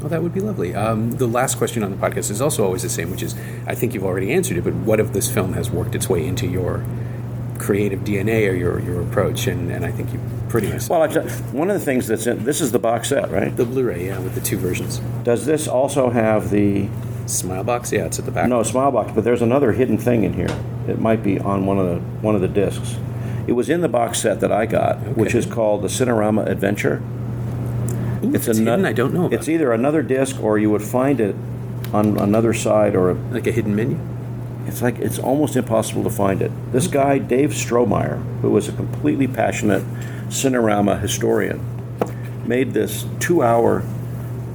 Well, 0.00 0.08
that 0.08 0.22
would 0.22 0.34
be 0.34 0.40
lovely. 0.40 0.74
Um, 0.74 1.12
the 1.12 1.28
last 1.28 1.58
question 1.58 1.84
on 1.84 1.92
the 1.92 1.96
podcast 1.96 2.30
is 2.30 2.40
also 2.40 2.64
always 2.64 2.82
the 2.82 2.88
same, 2.88 3.10
which 3.10 3.22
is 3.22 3.36
I 3.66 3.74
think 3.74 3.94
you've 3.94 4.04
already 4.04 4.32
answered 4.32 4.56
it, 4.56 4.64
but 4.64 4.74
what 4.74 4.98
if 4.98 5.12
this 5.12 5.32
film 5.32 5.52
has 5.52 5.70
worked 5.70 5.94
its 5.94 6.08
way 6.08 6.26
into 6.26 6.46
your 6.46 6.84
creative 7.58 8.00
DNA 8.00 8.50
or 8.50 8.54
your, 8.54 8.80
your 8.80 9.00
approach? 9.00 9.46
And, 9.46 9.70
and 9.70 9.84
I 9.84 9.92
think 9.92 10.12
you 10.12 10.20
pretty 10.52 10.68
much. 10.72 10.88
Well, 10.88 11.02
I, 11.02 11.08
one 11.52 11.70
of 11.70 11.78
the 11.78 11.84
things 11.84 12.06
that's 12.06 12.26
in 12.26 12.44
this 12.44 12.60
is 12.60 12.70
the 12.70 12.78
box 12.78 13.08
set, 13.08 13.30
right? 13.30 13.56
the 13.56 13.64
Blu 13.64 13.84
ray, 13.84 14.06
yeah, 14.06 14.18
with 14.20 14.34
the 14.36 14.40
two 14.40 14.58
versions. 14.58 14.98
Does 15.24 15.44
this 15.46 15.66
also 15.66 16.10
have 16.10 16.50
the 16.50 16.86
Smilebox, 17.24 17.90
yeah, 17.92 18.04
it's 18.04 18.18
at 18.18 18.26
the 18.26 18.30
back. 18.30 18.48
no 18.48 18.60
Smilebox? 18.60 19.14
But 19.14 19.24
there's 19.24 19.42
another 19.42 19.72
hidden 19.72 19.96
thing 19.98 20.22
in 20.24 20.34
here. 20.34 20.54
It 20.86 21.00
might 21.00 21.22
be 21.22 21.38
on 21.40 21.66
one 21.66 21.78
of 21.78 21.86
the 21.88 21.96
one 22.20 22.34
of 22.34 22.40
the 22.42 22.48
discs. 22.48 22.96
It 23.46 23.52
was 23.52 23.68
in 23.70 23.80
the 23.80 23.88
box 23.88 24.20
set 24.20 24.40
that 24.40 24.52
I 24.52 24.66
got, 24.66 24.98
which 25.16 25.30
Okay. 25.30 25.38
is 25.38 25.46
called 25.46 25.82
the 25.82 25.88
Cinerama 25.88 26.46
Adventure. 26.46 27.02
Ooh, 28.24 28.34
it's 28.34 28.46
ano- 28.48 28.58
hidden, 28.72 28.84
I 28.86 28.92
don't 28.92 29.12
know 29.14 29.26
about. 29.26 29.32
It's 29.32 29.48
either 29.48 29.72
another 29.72 30.02
disc 30.02 30.40
or 30.42 30.58
you 30.58 30.70
would 30.70 30.82
find 30.82 31.20
it 31.20 31.34
on 31.92 32.18
another 32.18 32.52
side 32.54 32.94
or 32.94 33.10
a, 33.10 33.14
like 33.32 33.46
a 33.46 33.52
hidden 33.52 33.74
menu. 33.74 33.98
it's 34.66 34.80
like 34.82 34.98
it's 35.00 35.18
almost 35.18 35.56
impossible 35.56 36.04
to 36.04 36.10
find 36.10 36.40
it. 36.42 36.50
This 36.72 36.86
guy, 36.86 37.18
Dave 37.18 37.50
Strohmeyer, 37.50 38.22
who 38.42 38.50
was 38.50 38.68
a 38.68 38.72
completely 38.72 39.26
passionate 39.26 39.82
Cinerama 40.32 40.98
historian, 40.98 41.60
made 42.46 42.72
this 42.72 43.04
two-hour 43.20 43.84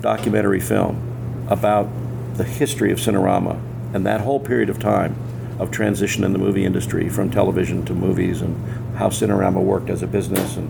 documentary 0.02 0.60
film 0.60 1.46
about 1.50 1.88
the 2.34 2.44
history 2.44 2.92
of 2.92 2.98
Cinerama 2.98 3.62
and 3.94 4.04
that 4.04 4.22
whole 4.22 4.40
period 4.40 4.72
of 4.72 4.80
time 4.80 5.16
of 5.60 5.70
transition 5.70 6.24
in 6.24 6.34
the 6.34 6.40
movie 6.40 6.66
industry 6.66 7.10
from 7.10 7.30
television 7.30 7.86
to 7.86 7.94
movies 7.94 8.42
and 8.42 8.58
how 8.98 9.10
Cinerama 9.10 9.62
worked 9.62 9.92
as 9.92 10.02
a 10.02 10.08
business 10.08 10.58
and 10.58 10.68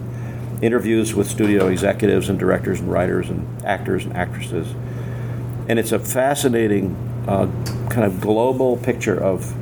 interviews 0.62 1.14
with 1.16 1.30
studio 1.30 1.68
executives 1.68 2.28
and 2.28 2.38
directors 2.38 2.82
and 2.82 2.91
writers 2.91 3.30
and 3.30 3.66
actors 3.66 4.03
and 4.03 4.16
actresses. 4.16 4.68
And 5.70 5.80
it's 5.80 5.93
a 5.93 5.99
fascinating 5.99 6.95
uh, 7.30 7.47
kind 7.89 8.03
of 8.03 8.20
global 8.20 8.76
picture 8.76 9.18
of 9.18 9.53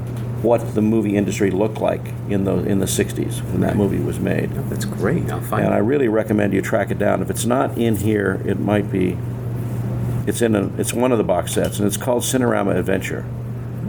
what 0.42 0.76
the 0.76 0.82
movie 0.82 1.16
industry 1.16 1.52
looked 1.52 1.80
like 1.80 2.02
in 2.30 2.44
the 2.44 2.58
in 2.66 2.80
the 2.80 2.86
60s 2.86 3.42
when 3.52 3.62
that 3.62 3.76
movie 3.76 4.00
was 4.00 4.20
made. 4.20 4.52
Oh, 4.56 4.62
that's 4.64 4.86
great. 4.86 5.30
I'll 5.32 5.42
find 5.42 5.66
And 5.66 5.74
I 5.74 5.78
really 5.78 6.08
recommend 6.08 6.54
you 6.54 6.62
track 6.62 6.92
it 6.92 7.00
down. 7.00 7.22
If 7.22 7.30
it's 7.30 7.46
not 7.46 7.78
in 7.78 7.98
here, 7.98 8.42
it 8.46 8.60
might 8.60 8.92
be. 8.92 9.18
It's 10.28 10.42
in 10.42 10.56
a. 10.56 10.68
It's 10.78 10.94
one 10.94 11.12
of 11.12 11.18
the 11.18 11.24
box 11.24 11.54
sets, 11.54 11.80
and 11.80 11.88
it's 11.88 11.98
called 11.98 12.24
Cinerama 12.24 12.76
Adventure. 12.76 13.26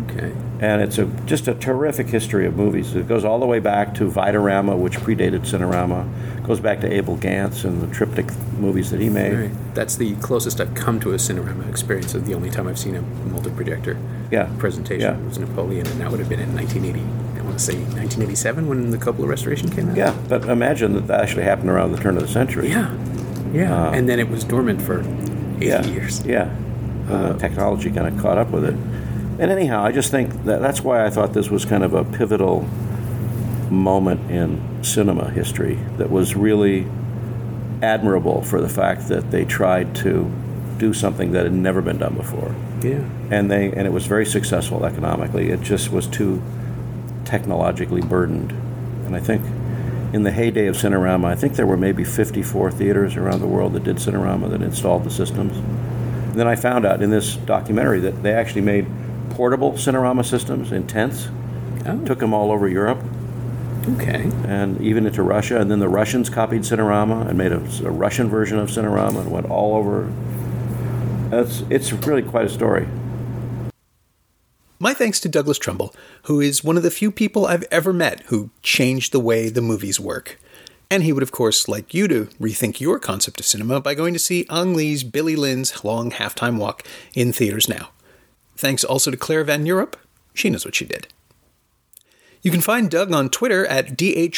Okay. 0.05 0.33
And 0.61 0.81
it's 0.81 0.99
a 0.99 1.07
just 1.27 1.49
a 1.49 1.55
terrific 1.55 2.07
history 2.09 2.47
of 2.47 2.57
movies. 2.57 2.95
It 2.95 3.09
goes 3.09 3.25
all 3.25 3.39
the 3.39 3.47
way 3.47 3.59
back 3.59 3.95
to 3.97 4.11
Vitarama, 4.11 4.79
which 4.79 4.99
predated 4.99 5.41
Cinerama. 5.41 6.07
It 6.39 6.45
goes 6.45 6.61
back 6.61 6.81
to 6.81 6.93
Abel 6.93 7.17
Gance 7.17 7.65
and 7.65 7.83
the 7.83 7.93
triptych 7.95 8.31
movies 8.59 8.91
that 8.91 9.01
he 9.01 9.09
made. 9.09 9.35
Right. 9.35 9.75
That's 9.75 9.97
the 9.97 10.15
closest 10.17 10.61
I've 10.61 10.75
come 10.75 11.01
to 11.01 11.13
a 11.13 11.17
Cinerama 11.17 11.69
experience. 11.69 12.13
The 12.13 12.35
only 12.35 12.51
time 12.51 12.69
I've 12.69 12.79
seen 12.79 12.95
a 12.95 13.03
multi-projector 13.03 13.99
Yeah. 14.31 14.49
presentation 14.59 15.19
Yeah. 15.19 15.29
was 15.29 15.39
Napoleon, 15.39 15.87
and 15.87 16.01
that 16.01 16.11
would 16.11 16.21
have 16.21 16.29
been 16.29 16.41
in 16.41 16.55
1980. 16.55 17.03
I 17.39 17.43
want 17.43 17.59
to 17.59 17.65
say 17.65 17.75
1987 17.75 18.69
when 18.69 18.91
the 18.91 18.99
Coppola 18.99 19.29
restoration 19.29 19.69
came 19.69 19.91
out. 19.91 19.97
Yeah, 19.97 20.15
but 20.29 20.45
imagine 20.45 20.95
that 20.95 21.07
that 21.07 21.21
actually 21.21 21.45
happened 21.45 21.71
around 21.71 21.93
the 21.93 21.99
turn 21.99 22.17
of 22.17 22.23
the 22.23 22.29
century. 22.29 22.69
Yeah. 22.69 22.93
Yeah. 23.53 23.89
Uh, 23.89 23.91
and 23.93 24.09
then 24.09 24.19
it 24.19 24.29
was 24.29 24.45
dormant 24.45 24.83
for 24.83 25.01
80 25.01 25.67
yeah, 25.67 25.85
years. 25.87 26.25
Yeah, 26.25 26.51
and 27.09 27.35
the 27.35 27.39
technology 27.39 27.91
kind 27.91 28.07
of 28.07 28.21
caught 28.21 28.39
up 28.39 28.51
with 28.51 28.65
it. 28.65 28.75
And 29.39 29.51
anyhow, 29.51 29.85
I 29.85 29.93
just 29.93 30.11
think 30.11 30.45
that 30.45 30.61
that's 30.61 30.81
why 30.81 31.05
I 31.05 31.11
thought 31.11 31.33
this 31.33 31.51
was 31.51 31.65
kind 31.65 31.85
of 31.85 31.95
a 31.95 32.05
pivotal 32.05 32.67
moment 33.71 34.31
in 34.31 34.83
cinema 34.83 35.31
history 35.31 35.79
that 35.99 36.11
was 36.11 36.35
really 36.37 36.87
admirable 37.83 38.43
for 38.43 38.61
the 38.61 38.69
fact 38.69 39.09
that 39.09 39.31
they 39.31 39.45
tried 39.45 39.95
to 39.97 40.31
do 40.79 40.93
something 40.93 41.33
that 41.33 41.45
had 41.45 41.53
never 41.53 41.83
been 41.83 41.99
done 41.99 42.15
before. 42.15 42.55
Yeah. 42.83 43.09
And 43.31 43.51
they 43.51 43.73
and 43.73 43.87
it 43.87 43.93
was 43.93 44.07
very 44.07 44.27
successful 44.27 44.85
economically. 44.85 45.51
It 45.51 45.63
just 45.63 45.91
was 45.91 46.07
too 46.07 46.43
technologically 47.25 48.03
burdened. 48.03 48.53
And 49.07 49.17
I 49.17 49.21
think 49.21 49.43
in 50.13 50.23
the 50.23 50.31
heyday 50.31 50.67
of 50.67 50.77
Cinerama, 50.77 51.27
I 51.27 51.35
think 51.35 51.57
there 51.57 51.67
were 51.67 51.77
maybe 51.77 52.05
54 52.05 52.71
theaters 52.73 53.17
around 53.17 53.41
the 53.41 53.47
world 53.47 53.73
that 53.75 53.85
did 53.85 53.97
Cinerama 53.97 54.51
that 54.51 54.63
installed 54.63 55.05
the 55.05 55.11
systems. 55.11 55.57
And 55.57 56.35
then 56.35 56.47
I 56.47 56.57
found 56.57 56.85
out 56.85 57.03
in 57.03 57.11
this 57.11 57.37
documentary 57.37 58.01
that 58.01 58.23
they 58.23 58.33
actually 58.33 58.61
made 58.61 58.87
portable 59.31 59.73
Cinerama 59.73 60.25
systems 60.25 60.73
in 60.73 60.87
tents, 60.87 61.29
Oh, 61.87 62.05
took 62.05 62.19
them 62.19 62.35
all 62.35 62.51
over 62.51 62.69
Europe 62.69 62.99
okay. 63.95 64.31
and 64.47 64.81
even 64.81 65.07
into 65.07 65.23
Russia. 65.23 65.61
And 65.61 65.71
then 65.71 65.79
the 65.79 65.89
Russians 65.89 66.29
copied 66.29 66.63
Cinerama 66.63 67.29
and 67.29 67.39
made 67.39 67.53
a, 67.53 67.61
a 67.87 67.91
Russian 67.91 68.29
version 68.29 68.59
of 68.59 68.71
Cinerama 68.71 69.21
and 69.21 69.31
went 69.31 69.47
all 69.47 69.77
over 69.77 70.13
it's, 71.41 71.63
it's 71.71 71.93
really 71.93 72.23
quite 72.23 72.47
a 72.47 72.49
story. 72.49 72.87
My 74.79 74.93
thanks 74.93 75.21
to 75.21 75.29
Douglas 75.29 75.59
Trumbull, 75.59 75.95
who 76.25 76.41
is 76.41 76.63
one 76.63 76.77
of 76.77 76.83
the 76.83 76.91
few 76.91 77.11
people 77.11 77.47
I've 77.47 77.65
ever 77.71 77.93
met 77.93 78.21
who 78.27 78.51
changed 78.63 79.13
the 79.13 79.21
way 79.21 79.49
the 79.49 79.63
movies 79.63 79.99
work. 79.99 80.39
And 80.91 81.03
he 81.03 81.13
would, 81.13 81.23
of 81.23 81.33
course, 81.33 81.67
like 81.67 81.95
you 81.95 82.07
to 82.09 82.27
rethink 82.41 82.79
your 82.79 82.99
concept 82.99 83.41
of 83.41 83.47
cinema 83.47 83.81
by 83.81 83.95
going 83.95 84.13
to 84.13 84.21
see 84.21 84.47
Ang 84.51 84.75
Lee's 84.75 85.03
Billy 85.03 85.35
Lynn's 85.35 85.83
Long 85.83 86.11
Halftime 86.11 86.59
Walk 86.59 86.87
in 87.15 87.33
theaters 87.33 87.69
now. 87.69 87.91
Thanks 88.57 88.85
also 88.85 89.11
to 89.11 89.17
Claire 89.17 89.45
Van 89.45 89.67
Europe. 89.67 89.97
She 90.35 90.51
knows 90.51 90.65
what 90.65 90.75
she 90.75 90.85
did. 90.85 91.09
You 92.43 92.51
can 92.51 92.61
find 92.61 92.91
Doug 92.91 93.13
on 93.13 93.31
Twitter 93.31 93.67
at 93.67 93.97
DH 93.97 94.37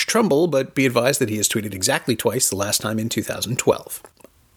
but 0.50 0.74
be 0.74 0.86
advised 0.86 1.20
that 1.20 1.28
he 1.28 1.36
has 1.36 1.48
tweeted 1.48 1.74
exactly 1.74 2.16
twice, 2.16 2.48
the 2.48 2.56
last 2.56 2.80
time 2.80 2.98
in 2.98 3.08
2012. 3.08 4.02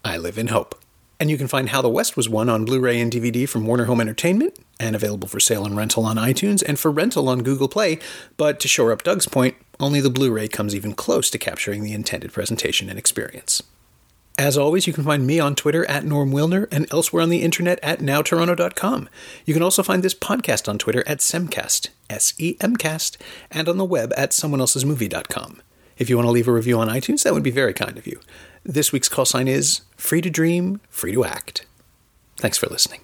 I 0.06 0.18
live 0.18 0.38
in 0.38 0.48
hope. 0.48 0.80
And 1.22 1.30
you 1.30 1.38
can 1.38 1.48
find 1.48 1.70
How 1.70 1.84
the 1.84 1.88
West 1.88 2.18
Was 2.18 2.28
Won 2.28 2.50
on 2.50 2.66
Blu 2.66 2.80
ray 2.80 3.00
and 3.00 3.12
DVD 3.12 3.48
from 3.48 3.68
Warner 3.68 3.86
Home 3.86 4.02
Entertainment, 4.02 4.58
and 4.80 4.96
available 4.96 5.28
for 5.28 5.40
sale 5.40 5.68
and 5.68 5.78
rental 5.78 6.04
on 6.04 6.16
iTunes 6.16 6.64
and 6.68 6.80
for 6.80 6.90
rental 6.90 7.30
on 7.30 7.44
Google 7.44 7.68
Play. 7.68 8.00
But 8.38 8.60
to 8.62 8.68
shore 8.68 8.92
up 8.92 9.04
Doug's 9.04 9.28
point, 9.28 9.56
only 9.80 10.02
the 10.02 10.10
Blu 10.10 10.32
ray 10.32 10.48
comes 10.48 10.74
even 10.74 10.96
close 10.96 11.30
to 11.30 11.38
capturing 11.38 11.84
the 11.84 11.94
intended 11.94 12.34
presentation 12.34 12.90
and 12.90 12.98
experience. 12.98 13.62
As 14.40 14.58
always, 14.58 14.88
you 14.88 14.94
can 14.94 15.04
find 15.04 15.28
me 15.28 15.40
on 15.40 15.54
Twitter 15.54 15.88
at 15.88 16.06
Norm 16.06 16.32
Wilner 16.32 16.68
and 16.72 16.92
elsewhere 16.92 17.22
on 17.22 17.30
the 17.30 17.44
internet 17.44 17.78
at 17.84 18.00
nowtoronto.com. 18.00 19.08
You 19.46 19.54
can 19.54 19.62
also 19.62 19.84
find 19.84 20.02
this 20.02 20.16
podcast 20.16 20.68
on 20.68 20.80
Twitter 20.80 21.04
at 21.06 21.20
Semcast, 21.20 21.90
S 22.10 22.34
E 22.40 22.58
M 22.62 22.76
cast, 22.78 23.20
and 23.52 23.70
on 23.70 23.78
the 23.78 23.86
web 23.86 24.12
at 24.18 24.32
someoneelsesmovie.com. 24.32 25.62
If 26.00 26.10
you 26.10 26.16
want 26.16 26.26
to 26.26 26.32
leave 26.32 26.48
a 26.48 26.52
review 26.52 26.80
on 26.80 26.88
iTunes, 26.88 27.22
that 27.22 27.34
would 27.36 27.44
be 27.44 27.52
very 27.52 27.76
kind 27.76 27.96
of 28.00 28.08
you. 28.08 28.20
This 28.64 28.92
week's 28.92 29.10
call 29.10 29.26
sign 29.26 29.48
is 29.48 29.82
free 30.02 30.20
to 30.20 30.30
dream, 30.32 30.82
free 30.90 31.12
to 31.14 31.24
act. 31.24 31.66
Thanks 32.38 32.58
for 32.58 32.68
listening. 32.68 33.02